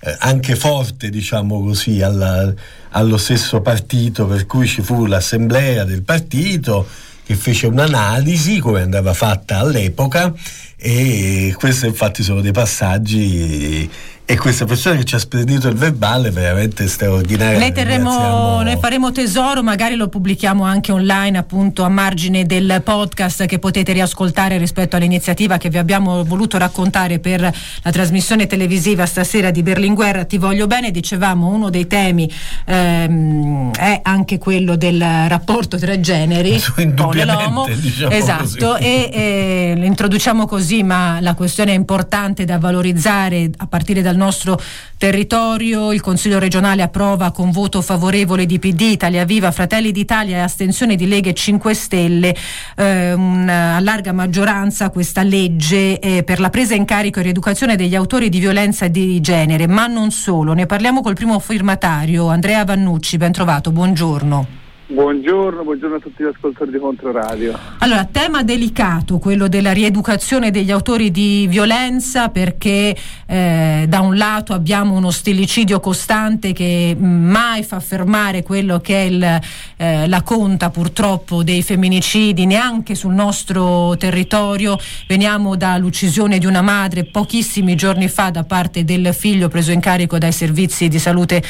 eh, 0.04 0.16
anche 0.20 0.56
forte, 0.56 1.10
diciamo 1.10 1.62
così, 1.62 2.02
alla, 2.02 2.54
allo 2.90 3.18
stesso 3.18 3.62
partito, 3.62 4.26
per 4.26 4.46
cui 4.46 4.68
ci 4.68 4.82
fu 4.82 5.06
l'assemblea 5.06 5.84
del 5.84 6.04
partito 6.04 6.88
che 7.24 7.36
fece 7.36 7.68
un'analisi 7.68 8.60
come 8.60 8.82
andava 8.82 9.14
fatta 9.14 9.60
all'epoca 9.60 10.34
e 10.76 11.54
questi 11.56 11.86
infatti 11.86 12.24
sono 12.24 12.42
dei 12.42 12.52
passaggi 12.52 13.90
e 14.26 14.38
questa 14.38 14.66
persona 14.66 14.96
che 14.96 15.04
ci 15.04 15.16
ha 15.16 15.20
spedito 15.20 15.68
il 15.68 15.76
verbale 15.76 16.30
è 16.30 16.32
veramente 16.32 16.88
straordinaria. 16.88 17.60
Ne, 17.60 17.72
terremo, 17.72 18.62
ne 18.62 18.78
faremo 18.78 19.12
tesoro, 19.12 19.62
magari 19.62 19.96
lo 19.96 20.08
pubblichiamo 20.08 20.64
anche 20.64 20.92
online 20.92 21.38
appunto 21.38 21.84
a 21.84 21.90
margine 21.90 22.46
del 22.46 22.82
podcast 22.84 23.46
che 23.46 23.60
potete 23.60 23.92
riascoltare 23.92 24.58
rispetto 24.58 24.96
all'iniziativa 24.96 25.58
che 25.58 25.70
vi 25.70 25.78
abbiamo 25.78 26.24
voluto 26.24 26.58
raccontare 26.58 27.20
per 27.20 27.42
la 27.42 27.92
trasmissione 27.92 28.48
televisiva 28.48 29.06
stasera 29.06 29.52
di 29.52 29.64
Berlinguer 29.64 30.26
Ti 30.26 30.38
voglio 30.38 30.68
bene, 30.68 30.92
dicevamo 30.92 31.48
uno 31.48 31.70
dei 31.70 31.88
temi 31.88 32.32
ehm, 32.66 33.72
è 33.74 34.00
anche 34.04 34.38
quello 34.38 34.76
del 34.76 35.02
rapporto 35.28 35.78
tra 35.78 36.00
generi, 36.00 36.62
l'uomo, 36.76 37.68
diciamo 37.74 38.12
esatto, 38.12 38.72
così. 38.72 38.84
e 38.84 39.10
eh, 39.12 39.86
introduciamo 39.86 40.46
così, 40.46 40.84
ma 40.84 41.20
la 41.20 41.34
questione 41.34 41.72
è 41.72 41.76
importante 41.76 42.46
da 42.46 42.58
valorizzare 42.58 43.50
a 43.58 43.68
partire 43.68 44.02
dal 44.12 44.16
nostro 44.18 44.60
territorio. 44.98 45.92
Il 45.94 46.02
Consiglio 46.02 46.38
regionale 46.38 46.82
approva 46.82 47.32
con 47.32 47.50
voto 47.52 47.82
favorevole 47.82 48.46
di 48.46 48.60
PD, 48.60 48.82
Italia 48.82 49.26
Viva, 49.26 49.52
Fratelli 49.52 49.92
d'Italia 49.92 50.38
e 50.38 50.40
astensione 50.42 50.96
di 50.96 51.08
Lega 51.08 51.30
e 51.30 51.34
5 51.34 51.74
Stelle 51.74 52.36
eh, 52.76 53.14
una, 53.14 53.80
larga 53.80 54.12
maggioranza 54.12 54.90
questa 54.90 55.24
legge 55.24 56.00
eh, 56.00 56.24
per 56.24 56.40
la 56.40 56.50
presa 56.50 56.76
in 56.76 56.86
carico 56.86 57.20
e 57.20 57.24
rieducazione 57.24 57.76
degli 57.76 57.96
autori 57.96 58.30
di 58.30 58.40
violenza 58.40 58.88
di 58.88 59.20
genere, 59.22 59.68
ma 59.68 59.88
non 59.88 60.12
solo. 60.12 60.54
Ne 60.54 60.66
parliamo 60.66 61.02
col 61.02 61.16
primo 61.16 61.40
firmatario, 61.40 62.28
Andrea 62.28 62.64
Vannucci. 62.66 63.18
Ben 63.18 63.32
trovato, 63.32 63.72
buongiorno. 63.72 64.61
Buongiorno, 64.92 65.64
buongiorno, 65.64 65.96
a 65.96 66.00
tutti 66.00 66.22
gli 66.22 66.28
ascoltatori 66.28 66.72
di 66.72 66.78
Controradio. 66.78 67.58
Allora, 67.78 68.04
tema 68.12 68.44
delicato, 68.44 69.20
quello 69.20 69.48
della 69.48 69.72
rieducazione 69.72 70.52
degli 70.52 70.70
autori 70.70 71.12
di 71.12 71.48
violenza, 71.48 72.28
perché 72.28 72.94
eh, 73.26 73.86
da 73.88 74.02
un 74.02 74.18
lato 74.18 74.52
abbiamo 74.52 74.96
uno 74.96 75.10
stillicidio 75.10 75.80
costante 75.80 76.52
che 76.52 76.94
mai 77.00 77.64
fa 77.64 77.80
fermare 77.80 78.44
quello 78.44 78.82
che 78.82 78.96
è 78.96 79.06
il, 79.06 79.40
eh, 79.78 80.10
la 80.10 80.22
conta 80.24 80.70
purtroppo 80.70 81.42
dei 81.42 81.64
femminicidi, 81.64 82.46
neanche 82.46 82.94
sul 82.94 83.14
nostro 83.14 83.96
territorio. 83.96 84.78
Veniamo 85.08 85.56
dall'uccisione 85.56 86.38
di 86.38 86.46
una 86.46 86.62
madre 86.62 87.06
pochissimi 87.06 87.76
giorni 87.76 88.10
fa 88.10 88.30
da 88.30 88.44
parte 88.44 88.84
del 88.84 89.14
figlio 89.14 89.48
preso 89.48 89.72
in 89.72 89.80
carico 89.80 90.18
dai 90.18 90.34
servizi 90.34 90.90
di 90.90 91.00
salute 91.00 91.42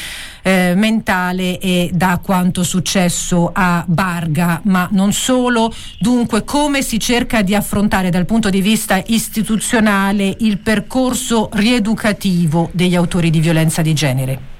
eh, 0.42 0.74
mentale 0.76 1.58
e 1.58 1.90
da 1.92 2.20
quanto 2.22 2.62
successo 2.62 3.31
successo 3.32 3.50
a 3.52 3.84
Barga, 3.86 4.60
ma 4.64 4.88
non 4.92 5.12
solo. 5.12 5.72
Dunque, 5.98 6.44
come 6.44 6.82
si 6.82 6.98
cerca 6.98 7.42
di 7.42 7.54
affrontare 7.54 8.10
dal 8.10 8.26
punto 8.26 8.50
di 8.50 8.60
vista 8.60 9.02
istituzionale 9.06 10.36
il 10.40 10.58
percorso 10.58 11.48
rieducativo 11.52 12.68
degli 12.72 12.94
autori 12.94 13.30
di 13.30 13.40
violenza 13.40 13.80
di 13.80 13.94
genere? 13.94 14.50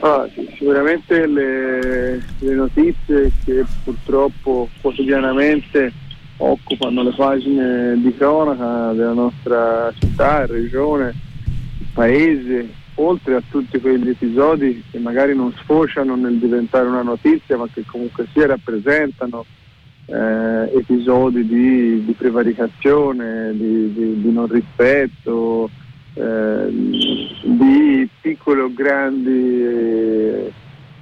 Ah, 0.00 0.26
sì, 0.34 0.48
sicuramente 0.56 1.26
le, 1.26 2.22
le 2.38 2.54
notizie 2.54 3.30
che 3.44 3.64
purtroppo 3.84 4.68
quotidianamente 4.80 5.92
occupano 6.38 7.02
le 7.02 7.12
pagine 7.14 8.00
di 8.00 8.14
cronaca 8.16 8.92
della 8.94 9.12
nostra 9.12 9.92
città, 9.98 10.46
regione, 10.46 11.14
paese 11.92 12.79
oltre 12.94 13.36
a 13.36 13.42
tutti 13.48 13.80
quegli 13.80 14.08
episodi 14.08 14.82
che 14.90 14.98
magari 14.98 15.34
non 15.34 15.52
sfociano 15.52 16.16
nel 16.16 16.38
diventare 16.38 16.88
una 16.88 17.02
notizia, 17.02 17.56
ma 17.56 17.66
che 17.72 17.84
comunque 17.86 18.26
sia 18.32 18.46
rappresentano 18.46 19.44
eh, 20.06 20.76
episodi 20.76 21.46
di, 21.46 22.04
di 22.04 22.12
prevaricazione, 22.12 23.52
di, 23.52 23.92
di, 23.92 24.20
di, 24.20 24.32
non 24.32 24.46
rispetto, 24.48 25.70
eh, 26.14 26.66
di 26.70 28.08
piccole 28.20 28.62
o 28.62 28.72
grandi 28.72 29.64
eh, 29.64 30.52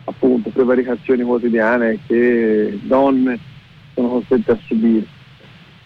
appunto 0.05 0.51
prevaricazioni 0.51 1.23
quotidiane 1.23 1.99
che 2.07 2.79
donne 2.83 3.39
sono 3.95 4.09
costrette 4.09 4.53
a 4.53 4.59
subire. 4.67 5.07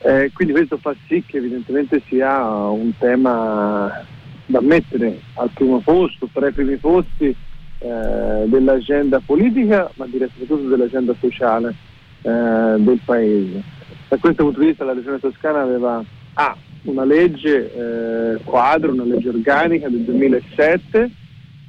Eh, 0.05 0.31
quindi 0.35 0.53
questo 0.53 0.79
fa 0.79 0.95
sì 1.07 1.23
che 1.25 1.37
evidentemente 1.37 2.03
sia 2.09 2.45
un 2.45 2.93
tema 2.99 4.05
da 4.53 4.61
mettere 4.61 5.19
al 5.35 5.49
primo 5.55 5.81
posto, 5.81 6.29
tra 6.31 6.47
i 6.47 6.53
primi 6.53 6.77
posti 6.77 7.35
eh, 7.79 8.45
dell'agenda 8.45 9.19
politica, 9.25 9.91
ma 9.95 10.05
direi 10.05 10.29
soprattutto 10.29 10.69
dell'agenda 10.69 11.15
sociale 11.19 11.75
eh, 12.21 12.75
del 12.77 13.01
Paese. 13.03 13.63
Da 14.09 14.19
questo 14.19 14.45
punto 14.45 14.61
di 14.61 14.67
vista 14.67 14.85
la 14.85 14.93
Regione 14.93 15.19
Toscana 15.19 15.63
aveva 15.63 16.05
ah, 16.35 16.55
una 16.83 17.05
legge 17.05 17.73
eh, 17.73 18.43
quadro, 18.45 18.93
una 18.93 19.05
legge 19.05 19.31
organica 19.31 19.89
del 19.89 20.03
2007 20.03 21.11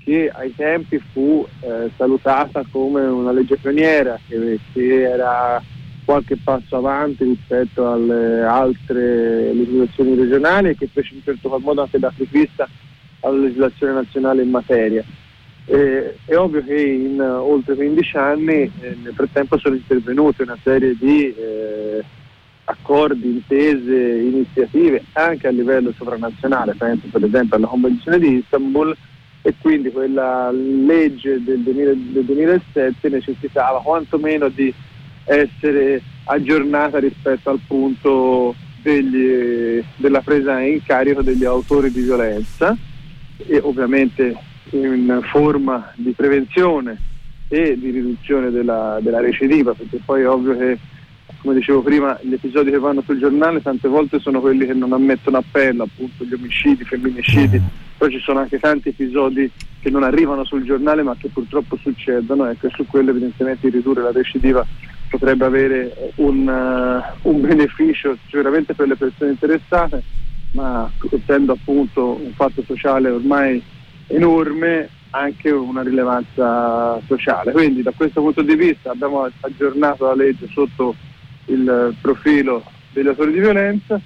che 0.04 0.30
ai 0.34 0.54
tempi 0.54 1.02
fu 1.14 1.48
eh, 1.62 1.90
salutata 1.96 2.66
come 2.70 3.00
una 3.00 3.32
legge 3.32 3.56
pioniera, 3.56 4.20
che, 4.28 4.60
che 4.74 5.04
era 5.04 5.64
qualche 6.06 6.38
passo 6.38 6.78
avanti 6.78 7.24
rispetto 7.24 7.92
alle 7.92 8.42
altre 8.44 9.54
legislazioni 9.54 10.16
regionali 10.16 10.70
e 10.70 10.78
che 10.78 10.88
fece 10.88 11.16
in 11.16 11.24
certo 11.24 11.50
qual 11.50 11.62
modo 11.62 11.82
anche 11.82 12.00
da 12.00 12.08
apripista 12.08 12.68
alla 13.22 13.40
legislazione 13.40 13.94
nazionale 13.94 14.44
in 14.44 14.50
materia. 14.50 15.04
Eh, 15.66 16.18
è 16.26 16.36
ovvio 16.36 16.64
che 16.64 16.82
in 16.82 17.22
oltre 17.22 17.76
15 17.76 18.18
anni 18.18 18.72
eh, 18.82 18.98
nel 19.02 19.14
frattempo 19.14 19.58
sono 19.58 19.76
intervenute 19.76 20.44
una 20.44 20.58
serie 20.62 20.96
di 21.00 21.34
eh, 21.34 22.04
accordi, 22.66 23.30
intese, 23.30 23.94
iniziative 23.94 25.04
anche 25.14 25.48
a 25.48 25.52
livello 25.52 25.94
sovranazionale, 25.98 26.76
penso 26.76 27.08
per 27.10 27.24
esempio 27.24 27.58
alla 27.58 27.68
Convenzione 27.68 28.20
di 28.20 28.38
Istanbul 28.38 28.96
e 29.42 29.54
quindi 29.60 29.92
quella 29.92 30.52
legge 30.52 31.44
del, 31.44 31.60
2000, 31.60 31.92
del 31.96 32.24
2007 32.24 33.10
necessitava 33.10 33.82
quantomeno 33.82 34.48
di 34.48 34.74
essere 35.26 36.02
aggiornata 36.26 37.00
rispetto 37.00 37.50
al 37.50 37.60
punto 37.66 38.56
degli, 38.82 39.84
della 39.95 40.22
presa 40.22 40.60
in 40.60 40.84
carico 40.84 41.22
degli 41.22 41.45
autori 41.45 41.91
di 41.91 42.02
violenza 42.02 42.76
e 43.38 43.60
ovviamente 43.64 44.36
in 44.72 45.20
forma 45.24 45.91
di 45.95 46.12
prevenzione 46.12 46.98
e 47.48 47.78
di 47.78 47.91
riduzione 47.91 48.50
della, 48.52 49.00
della 49.02 49.20
recidiva, 49.20 49.74
perché 49.74 50.00
poi 50.04 50.22
è 50.22 50.28
ovvio 50.28 50.58
che, 50.58 50.78
come 51.41 51.56
dicevo 51.56 51.82
prima, 51.82 52.18
gli 52.22 52.34
episodi 52.34 52.72
che 52.72 52.80
vanno 52.80 53.02
sul 53.02 53.20
giornale 53.20 53.62
tante 53.62 53.88
volte 53.88 54.20
sono 54.20 54.40
quelli 54.40 54.66
che 54.66 54.74
non 54.74 54.91
ammettono 54.91 55.38
appello, 55.38 55.84
appunto 55.84 56.24
gli 56.24 56.34
omicidi, 56.34 56.82
i 56.82 56.86
femminicidi, 56.86 57.62
poi 57.98 58.12
ci 58.12 58.20
sono 58.20 58.40
anche 58.40 58.60
tanti 58.60 58.90
episodi 58.90 59.50
che 59.80 59.90
non 59.90 60.04
arrivano 60.04 60.45
sul 60.45 60.64
giornale 60.64 61.04
ma 61.04 61.16
che 61.18 61.28
purtroppo 61.28 61.78
succedono 61.78 62.45
ecco, 62.45 62.68
e 62.68 62.72
su 62.74 62.86
quello 62.88 63.12
evidentemente 63.12 63.70
ridurre 63.70 64.02
la 64.02 64.12
recidiva 64.12 64.66
potrebbe 65.14 65.45
avere 65.45 66.11
un, 66.15 66.48
uh, 66.48 67.30
un 67.30 67.41
beneficio 67.41 68.18
sicuramente 68.26 68.73
per 68.73 68.88
le 68.88 68.95
persone 68.95 69.30
interessate 69.30 70.02
ma 70.52 70.91
essendo 71.11 71.53
appunto 71.53 72.19
un 72.19 72.31
fatto 72.34 72.64
sociale 72.65 73.10
ormai 73.10 73.61
enorme 74.07 74.90
anche 75.11 75.52
una 75.52 75.84
rilevanza 75.84 76.99
sociale. 77.06 77.52
Quindi 77.52 77.84
da 77.84 77.91
questo 77.95 78.22
punto 78.22 78.41
di 78.41 78.56
vista 78.56 78.91
abbiamo 78.91 79.30
aggiornato 79.41 80.06
la 80.06 80.15
legge 80.15 80.48
sotto 80.52 80.95
il 81.45 81.95
profilo 82.02 82.64
degli 82.91 83.07
autori 83.07 83.31
di 83.31 83.40
violenza 83.40 84.02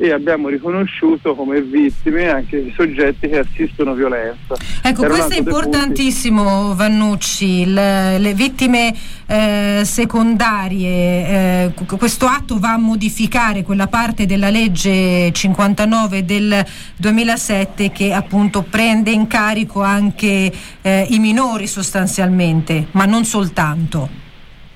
e 0.00 0.12
abbiamo 0.12 0.46
riconosciuto 0.46 1.34
come 1.34 1.60
vittime 1.60 2.28
anche 2.30 2.56
i 2.56 2.72
soggetti 2.76 3.28
che 3.28 3.38
assistono 3.38 3.94
violenza. 3.94 4.54
Ecco, 4.80 5.02
Era 5.02 5.12
questo 5.12 5.34
è 5.34 5.38
importantissimo 5.38 6.72
Vannucci, 6.76 7.64
le, 7.66 8.16
le 8.18 8.32
vittime 8.32 8.94
eh, 9.26 9.80
secondarie, 9.84 11.72
eh, 11.74 11.96
questo 11.96 12.26
atto 12.26 12.60
va 12.60 12.74
a 12.74 12.78
modificare 12.78 13.64
quella 13.64 13.88
parte 13.88 14.24
della 14.24 14.50
legge 14.50 15.32
59 15.32 16.24
del 16.24 16.64
2007 16.96 17.90
che 17.90 18.12
appunto 18.12 18.62
prende 18.62 19.10
in 19.10 19.26
carico 19.26 19.82
anche 19.82 20.52
eh, 20.80 21.06
i 21.10 21.18
minori 21.18 21.66
sostanzialmente, 21.66 22.86
ma 22.92 23.04
non 23.04 23.24
soltanto. 23.24 24.26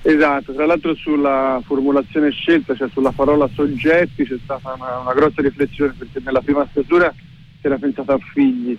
Esatto, 0.04 0.52
tra 0.52 0.66
l'altro 0.66 0.96
sulla 0.96 1.62
formulazione 1.64 2.32
scelta, 2.32 2.74
cioè 2.74 2.88
sulla 2.90 3.12
parola 3.12 3.48
soggetti, 3.54 4.24
c'è 4.24 4.36
stata 4.42 4.74
una, 4.76 4.98
una 4.98 5.12
grossa 5.14 5.42
riflessione 5.42 5.94
perché 5.96 6.20
nella 6.24 6.40
prima 6.40 6.66
stesura 6.70 7.12
si 7.60 7.66
era 7.66 7.78
pensato 7.78 8.10
a 8.10 8.18
figli, 8.18 8.76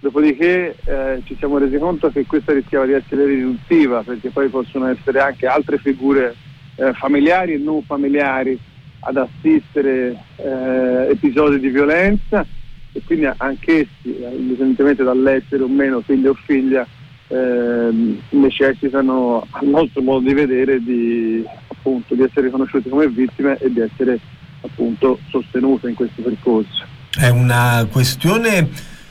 dopodiché 0.00 0.76
eh, 0.84 1.22
ci 1.24 1.34
siamo 1.38 1.56
resi 1.56 1.78
conto 1.78 2.10
che 2.10 2.26
questa 2.26 2.52
rischiava 2.52 2.84
di 2.84 2.92
essere 2.92 3.24
riduttiva 3.24 4.02
perché 4.02 4.28
poi 4.28 4.48
possono 4.48 4.86
essere 4.88 5.20
anche 5.20 5.46
altre 5.46 5.78
figure 5.78 6.36
eh, 6.74 6.92
familiari 6.92 7.54
e 7.54 7.58
non 7.58 7.82
familiari 7.82 8.58
ad 9.00 9.16
assistere 9.16 10.14
eh, 10.36 11.06
episodi 11.10 11.58
di 11.58 11.68
violenza. 11.68 12.44
E 12.92 13.02
quindi 13.04 13.26
anch'essi, 13.34 14.18
eh, 14.18 14.34
indipendentemente 14.34 15.02
dall'essere 15.04 15.62
o 15.62 15.68
meno 15.68 16.00
figlio 16.02 16.30
o 16.30 16.34
figlia, 16.34 16.86
ehm, 17.28 18.20
necessitano 18.30 19.46
al 19.50 19.66
nostro 19.66 20.02
modo 20.02 20.26
di 20.26 20.34
vedere 20.34 20.82
di, 20.82 21.44
appunto, 21.68 22.14
di 22.14 22.22
essere 22.22 22.46
riconosciuti 22.46 22.88
come 22.88 23.08
vittime 23.08 23.58
e 23.58 23.70
di 23.70 23.80
essere 23.80 24.18
appunto 24.60 25.18
sostenute 25.30 25.88
in 25.88 25.94
questo 25.94 26.22
percorso. 26.22 26.84
È 27.18 27.28
una 27.28 27.86
questione 27.90 28.68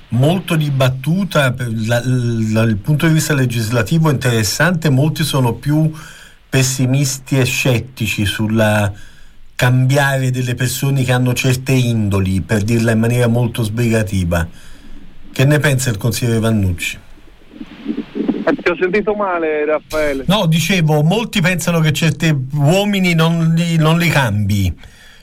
molto 0.09 0.55
dibattuta, 0.55 1.49
dal 1.49 2.77
punto 2.81 3.07
di 3.07 3.13
vista 3.13 3.33
legislativo 3.33 4.09
interessante, 4.09 4.89
molti 4.89 5.23
sono 5.23 5.53
più 5.53 5.91
pessimisti 6.47 7.37
e 7.37 7.43
scettici 7.43 8.25
sulla 8.25 8.91
cambiare 9.55 10.31
delle 10.31 10.53
persone 10.53 11.03
che 11.03 11.11
hanno 11.11 11.33
certe 11.33 11.71
indoli, 11.71 12.41
per 12.41 12.63
dirla 12.63 12.91
in 12.91 12.99
maniera 12.99 13.27
molto 13.27 13.63
sbrigativa. 13.63 14.47
Che 15.31 15.45
ne 15.45 15.59
pensa 15.59 15.89
il 15.89 15.97
consigliere 15.97 16.39
Vannucci? 16.39 16.99
Ti 17.55 18.69
ho 18.71 18.75
sentito 18.79 19.13
male 19.13 19.65
Raffaele. 19.65 20.23
No, 20.27 20.45
dicevo, 20.47 21.01
molti 21.03 21.41
pensano 21.41 21.79
che 21.79 21.91
certi 21.93 22.33
uomini 22.53 23.13
non 23.13 23.53
li, 23.55 23.75
non 23.77 23.97
li 23.97 24.09
cambi. 24.09 24.73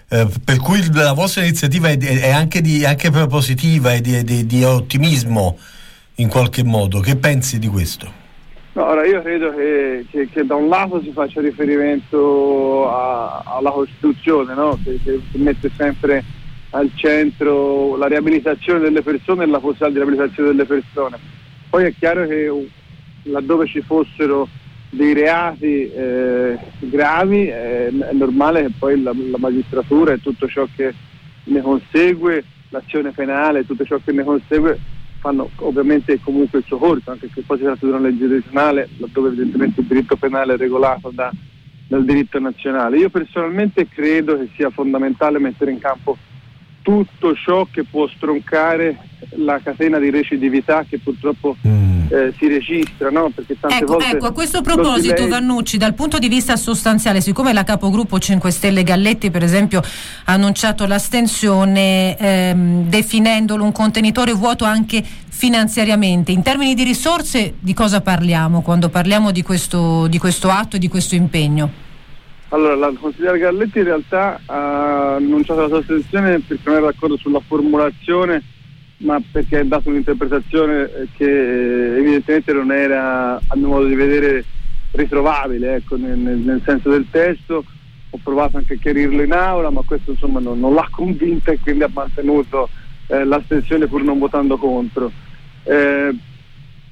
Eh, 0.09 0.29
per 0.45 0.59
cui 0.59 0.81
la 0.93 1.13
vostra 1.13 1.43
iniziativa 1.43 1.89
è, 1.89 1.97
è 1.99 2.31
anche, 2.31 2.61
di, 2.61 2.85
anche 2.85 3.11
propositiva 3.11 3.95
e 3.95 4.01
di, 4.01 4.23
di- 4.25 4.47
di 4.47 4.63
ottimismo 4.65 5.59
in 6.17 6.29
qualche 6.29 6.63
modo. 6.63 7.01
Che 7.01 7.17
pensi 7.17 7.59
di 7.59 7.67
questo? 7.69 8.21
No, 8.75 8.85
ora 8.87 9.05
io 9.07 9.21
credo 9.23 9.51
che, 9.55 10.05
che- 10.11 10.29
che 10.33 10.45
da 10.47 10.55
un 10.55 10.69
lato 10.69 11.01
si 11.03 11.11
faccia 11.13 11.41
riferimento 11.41 12.89
a- 12.91 13.43
alla 13.45 13.71
Costituzione, 13.71 14.55
no? 14.55 14.79
che, 14.85 14.99
che- 15.03 15.21
che 15.31 15.39
mette 15.39 15.71
sempre 15.77 16.23
al 16.71 16.91
centro 16.95 17.97
la 17.97 18.07
riabilitazione 18.07 18.79
delle 18.81 19.03
persone 19.03 19.45
e 19.45 19.47
la 19.47 19.59
possibilità 19.59 19.89
di 19.89 19.95
riabilitazione 19.97 20.49
delle 20.51 20.65
persone. 20.65 21.19
Poi 21.73 21.85
è 21.85 21.95
chiaro 21.99 22.27
che 22.27 22.69
laddove 23.23 23.67
ci 23.67 23.81
fossero 23.81 24.47
dei 24.91 25.15
reati 25.15 25.91
eh, 25.91 26.59
gravi 26.81 27.47
eh, 27.47 27.87
è 27.87 28.13
normale 28.13 28.65
che 28.65 28.73
poi 28.79 29.01
la, 29.01 29.11
la 29.15 29.39
magistratura 29.39 30.13
e 30.13 30.21
tutto 30.21 30.47
ciò 30.49 30.69
che 30.77 30.93
ne 31.45 31.63
consegue, 31.63 32.45
l'azione 32.69 33.13
penale, 33.13 33.65
tutto 33.65 33.87
ciò 33.87 33.99
che 34.05 34.13
ne 34.13 34.23
consegue 34.23 34.79
fanno 35.19 35.49
ovviamente 35.61 36.21
comunque 36.21 36.59
il 36.59 36.67
suo 36.67 36.77
corso, 36.77 37.11
anche 37.11 37.31
se 37.33 37.41
poi 37.41 37.57
si 37.57 37.63
tratta 37.65 37.87
di 37.87 37.93
una 37.93 38.01
legge 38.01 38.27
regionale, 38.27 38.91
laddove 38.99 39.29
evidentemente 39.29 39.81
il 39.81 39.87
diritto 39.87 40.17
penale 40.17 40.53
è 40.53 40.57
regolato 40.59 41.11
da- 41.11 41.33
dal 41.87 42.05
diritto 42.05 42.39
nazionale. 42.39 42.99
Io 42.99 43.09
personalmente 43.09 43.89
credo 43.89 44.37
che 44.37 44.51
sia 44.57 44.69
fondamentale 44.69 45.39
mettere 45.39 45.71
in 45.71 45.79
campo 45.79 46.19
tutto 46.83 47.35
ciò 47.35 47.67
che 47.71 47.85
può 47.85 48.09
stroncare 48.09 48.99
la 49.37 49.61
catena 49.63 49.99
di 49.99 50.11
recidività 50.11 50.85
che 50.89 50.99
purtroppo 50.99 51.57
eh, 52.13 52.35
si 52.37 52.47
registra, 52.47 53.11
no? 53.11 53.31
Perché 53.35 53.59
tante 53.59 53.77
Ecco, 53.77 53.95
volte 53.95 54.17
ecco, 54.17 54.27
a 54.27 54.33
questo 54.33 54.61
proposito 54.61 55.17
silenzio- 55.17 55.29
Vannucci, 55.29 55.77
dal 55.79 55.95
punto 55.95 56.19
di 56.19 56.29
vista 56.29 56.57
sostanziale, 56.57 57.21
siccome 57.21 57.53
la 57.53 57.65
capogruppo 57.65 58.19
5 58.19 58.51
Stelle 58.51 58.83
Galletti 58.83 59.31
per 59.31 59.43
esempio 59.43 59.81
ha 59.81 60.33
annunciato 60.33 60.87
l'astensione 60.87 62.17
ehm, 62.19 62.89
definendolo 62.89 63.65
un 63.65 63.73
contenitore 63.73 64.33
vuoto 64.33 64.65
anche 64.65 65.03
finanziariamente, 65.03 66.33
in 66.33 66.43
termini 66.43 66.75
di 66.75 66.85
risorse 66.85 67.55
di 67.59 67.73
cosa 67.73 68.01
parliamo 68.03 68.61
quando 68.61 68.91
parliamo 68.91 69.31
di 69.31 69.43
questo, 69.43 70.07
di 70.07 70.19
questo 70.19 70.51
atto 70.51 70.77
e 70.77 70.79
di 70.79 70.89
questo 70.89 71.15
impegno? 71.15 71.82
Allora, 72.53 72.75
la 72.75 72.93
consigliera 73.01 73.39
Galletti 73.39 73.79
in 73.79 73.85
realtà 73.85 74.39
ha 74.45 75.15
annunciato 75.15 75.63
la 75.63 75.69
sua 75.69 75.83
selezione 75.85 76.39
perché 76.41 76.63
non 76.67 76.77
era 76.77 76.87
d'accordo 76.87 77.17
sulla 77.17 77.41
formulazione, 77.41 78.43
ma 78.99 79.19
perché 79.31 79.61
ha 79.61 79.65
dato 79.65 79.89
un'interpretazione 79.89 81.09
che 81.17 81.25
eh, 81.25 81.97
evidentemente 81.99 82.53
non 82.53 82.71
era, 82.71 83.37
a 83.37 83.57
mio 83.57 83.69
modo 83.69 83.87
di 83.87 83.95
vedere, 83.95 84.45
ritrovabile 84.91 85.77
ecco, 85.77 85.97
nel- 85.97 86.19
nel 86.19 86.61
senso 86.63 86.91
del 86.91 87.07
testo. 87.11 87.65
Ho 88.11 88.19
provato 88.23 88.59
anche 88.59 88.75
a 88.75 88.79
chiarirlo 88.79 89.23
in 89.23 89.33
aula, 89.33 89.71
ma 89.71 89.81
questo 89.81 90.11
insomma 90.11 90.39
non, 90.39 90.61
non 90.61 90.75
l'ha 90.75 90.87
convinta 90.91 91.53
e 91.53 91.59
quindi 91.59 91.85
ha 91.85 91.91
mantenuto 91.91 92.69
eh, 93.07 93.25
l'astensione 93.25 93.87
pur 93.87 94.03
non 94.03 94.19
votando 94.19 94.59
contro. 94.59 95.11
Eh, 95.63 96.15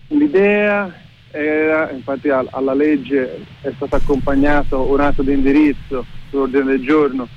L'idea 0.06 0.90
era, 1.30 1.90
infatti 1.90 2.28
al- 2.28 2.48
alla 2.50 2.74
legge 2.74 3.44
è 3.60 3.70
stato 3.76 3.96
accompagnato 3.96 4.90
un 4.90 5.00
atto 5.00 5.22
di 5.22 5.32
indirizzo 5.32 6.04
sull'ordine 6.28 6.64
del 6.64 6.82
giorno 6.82 7.28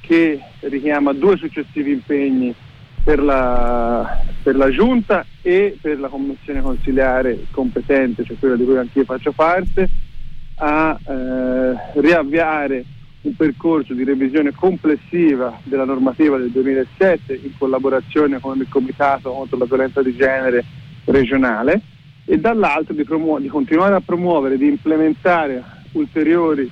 che 0.00 0.40
richiama 0.60 1.12
due 1.12 1.36
successivi 1.36 1.92
impegni 1.92 2.54
per 3.02 3.22
la, 3.22 4.20
per 4.42 4.56
la 4.56 4.70
giunta 4.70 5.24
e 5.42 5.76
per 5.80 5.98
la 6.00 6.08
commissione 6.08 6.60
consiliare 6.60 7.46
competente, 7.50 8.24
cioè 8.24 8.36
quella 8.38 8.56
di 8.56 8.64
cui 8.64 8.78
anch'io 8.78 9.04
faccio 9.04 9.32
parte, 9.32 9.88
a 10.56 10.98
eh, 11.04 12.00
riavviare 12.00 12.84
un 13.22 13.34
percorso 13.34 13.94
di 13.94 14.04
revisione 14.04 14.52
complessiva 14.52 15.58
della 15.64 15.84
normativa 15.84 16.36
del 16.36 16.50
2007 16.50 17.40
in 17.42 17.56
collaborazione 17.58 18.40
con 18.40 18.58
il 18.58 18.68
Comitato 18.68 19.32
contro 19.32 19.58
la 19.58 19.64
violenza 19.64 20.02
di 20.02 20.14
genere 20.16 20.64
regionale 21.04 21.80
e 22.28 22.38
dall'altro 22.38 22.92
di, 22.92 23.04
promuo- 23.04 23.38
di 23.38 23.48
continuare 23.48 23.94
a 23.94 24.00
promuovere, 24.00 24.58
di 24.58 24.66
implementare 24.66 25.62
ulteriori 25.92 26.68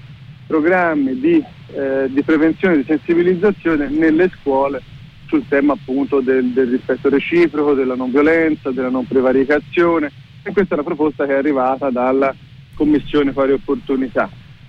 programmi 0.47 1.18
di, 1.18 1.43
eh, 1.72 2.06
di 2.09 2.22
prevenzione 2.22 2.74
e 2.74 2.78
di 2.78 2.85
sensibilizzazione 2.85 3.89
nelle 3.89 4.31
scuole 4.40 4.82
sul 5.26 5.47
tema 5.48 5.72
appunto 5.72 6.20
del, 6.20 6.47
del 6.47 6.68
rispetto 6.68 7.09
reciproco, 7.09 7.74
della 7.74 7.94
non 7.94 8.10
violenza, 8.10 8.70
della 8.70 8.90
non 8.90 9.06
prevaricazione 9.06 10.10
e 10.43 10.52
questa 10.52 10.74
è 10.74 10.76
la 10.76 10.85
proposta 10.85 11.24
che 11.24 11.32
è 11.32 11.39
arrivata 11.39 11.89
dalla 11.89 12.35
Commissione 12.74 13.32
Pari 13.32 13.52
Opportunità. 13.52 14.28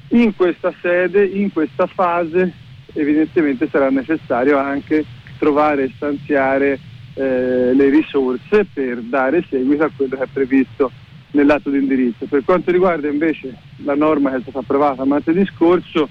In 0.09 0.35
questa 0.35 0.73
sede, 0.81 1.25
in 1.25 1.51
questa 1.51 1.87
fase, 1.87 2.53
evidentemente 2.93 3.67
sarà 3.69 3.89
necessario 3.89 4.57
anche 4.57 5.03
trovare 5.37 5.83
e 5.83 5.91
stanziare 5.95 6.79
eh, 7.15 7.73
le 7.73 7.89
risorse 7.89 8.65
per 8.71 8.99
dare 9.01 9.43
seguito 9.49 9.83
a 9.83 9.91
quello 9.95 10.15
che 10.15 10.23
è 10.23 10.27
previsto 10.31 10.91
nell'atto 11.31 11.69
di 11.69 11.79
indirizzo. 11.79 12.25
Per 12.25 12.43
quanto 12.43 12.71
riguarda 12.71 13.07
invece 13.07 13.55
la 13.83 13.95
norma 13.95 14.31
che 14.31 14.37
è 14.37 14.41
stata 14.41 14.59
approvata 14.59 15.03
martedì 15.05 15.45
scorso, 15.45 16.07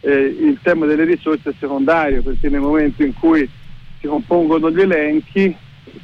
eh, 0.00 0.10
il 0.10 0.58
tema 0.62 0.86
delle 0.86 1.04
risorse 1.04 1.50
è 1.50 1.54
secondario 1.58 2.22
perché 2.22 2.48
nel 2.48 2.60
momento 2.60 3.02
in 3.02 3.14
cui 3.14 3.48
si 4.00 4.06
compongono 4.06 4.70
gli 4.70 4.80
elenchi, 4.80 5.54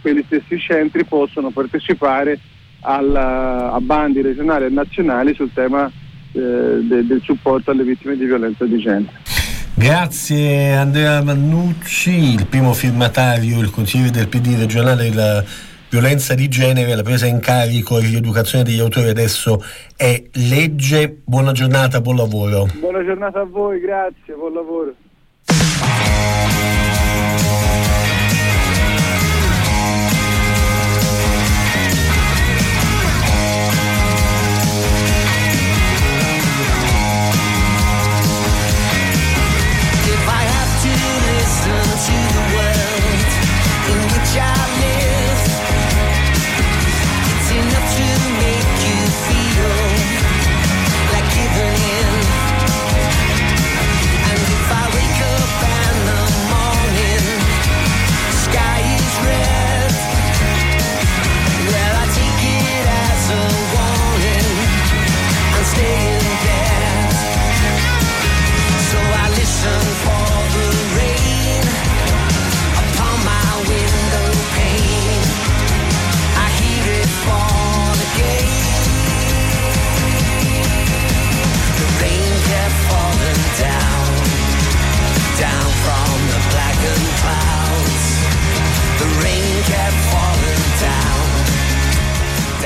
quegli 0.01 0.23
stessi 0.27 0.59
centri 0.59 1.05
possono 1.05 1.51
partecipare 1.51 2.39
alla- 2.81 3.73
a 3.73 3.81
bandi 3.81 4.21
regionali 4.21 4.67
e 4.67 4.71
nazionali 4.71 5.35
sul 5.35 5.53
tema 5.53 5.91
eh, 6.33 6.41
de- 6.83 7.07
del 7.07 7.23
supporto 7.23 7.71
alle 7.71 7.85
vittime 7.85 8.17
di 8.17 8.27
violenza 8.27 8.65
di 8.67 8.79
genere. 8.79 9.38
Grazie 9.79 10.73
Andrea 10.73 11.23
Mannucci, 11.23 12.35
il 12.35 12.47
primo 12.51 12.73
firmatario, 12.73 13.61
il 13.61 13.71
consigliere 13.71 14.11
del 14.11 14.27
PD 14.27 14.59
regionale 14.59 15.09
della 15.09 15.41
violenza 15.89 16.35
di 16.35 16.49
genere, 16.49 16.97
la 16.97 17.05
presa 17.05 17.27
in 17.27 17.39
carico 17.39 17.99
e 17.99 18.01
rieducazione 18.01 18.65
degli 18.65 18.81
autori 18.81 19.09
adesso 19.09 19.63
è 19.97 20.21
legge. 20.33 21.21
Buona 21.25 21.53
giornata, 21.53 22.01
buon 22.01 22.17
lavoro. 22.17 22.67
Buona 22.81 23.05
giornata 23.05 23.39
a 23.39 23.45
voi, 23.45 23.79
grazie, 23.79 24.35
buon 24.35 24.53
lavoro. 24.53 24.95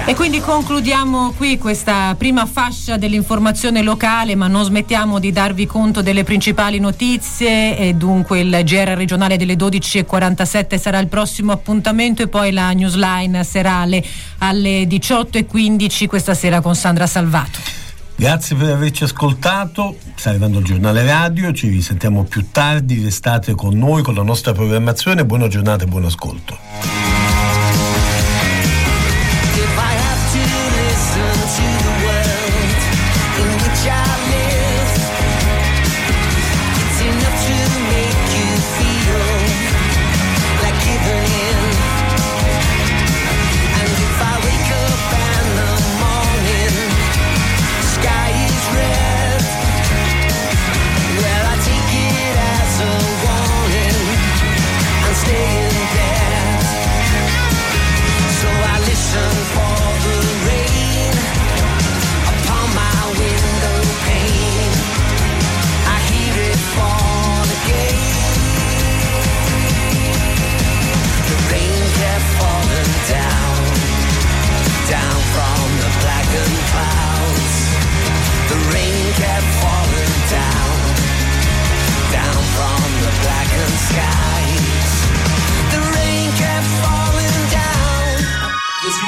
E 0.05 0.15
quindi 0.17 0.41
concludiamo 0.41 1.33
qui 1.37 1.59
questa 1.59 2.15
prima 2.19 2.45
fascia 2.45 2.97
dell'informazione 2.97 3.83
locale, 3.83 4.35
ma 4.35 4.49
non 4.49 4.65
smettiamo 4.65 5.21
di 5.21 5.31
darvi 5.31 5.65
conto 5.65 6.03
delle 6.03 6.25
principali 6.25 6.81
notizie 6.81 7.79
e 7.79 7.95
dunque 7.95 8.41
il 8.41 8.63
GR 8.65 8.95
regionale 8.97 9.37
delle 9.37 9.55
12.47 9.55 10.79
sarà 10.79 10.99
il 10.99 11.07
prossimo 11.07 11.53
appuntamento 11.53 12.21
e 12.21 12.29
poi 12.29 12.51
la 12.51 12.73
newsline 12.73 13.45
serale 13.45 14.05
alle 14.39 14.83
18.15 14.85 16.07
questa 16.09 16.35
sera 16.35 16.61
con 16.61 16.75
Sandra 16.75 17.07
Salvato. 17.07 17.61
Grazie 18.17 18.57
per 18.57 18.71
averci 18.71 19.05
ascoltato, 19.05 19.97
sta 20.17 20.31
arrivando 20.31 20.59
il 20.59 20.65
giornale 20.65 21.05
radio, 21.05 21.53
ci 21.53 21.69
risentiamo 21.69 22.25
più 22.25 22.51
tardi, 22.51 23.03
restate 23.03 23.55
con 23.55 23.79
noi, 23.79 24.03
con 24.03 24.15
la 24.15 24.23
nostra 24.23 24.53
programmazione, 24.53 25.25
buona 25.25 25.49
giornata 25.49 25.85
e 25.85 25.87
buon 25.87 26.05
ascolto. 26.05 27.12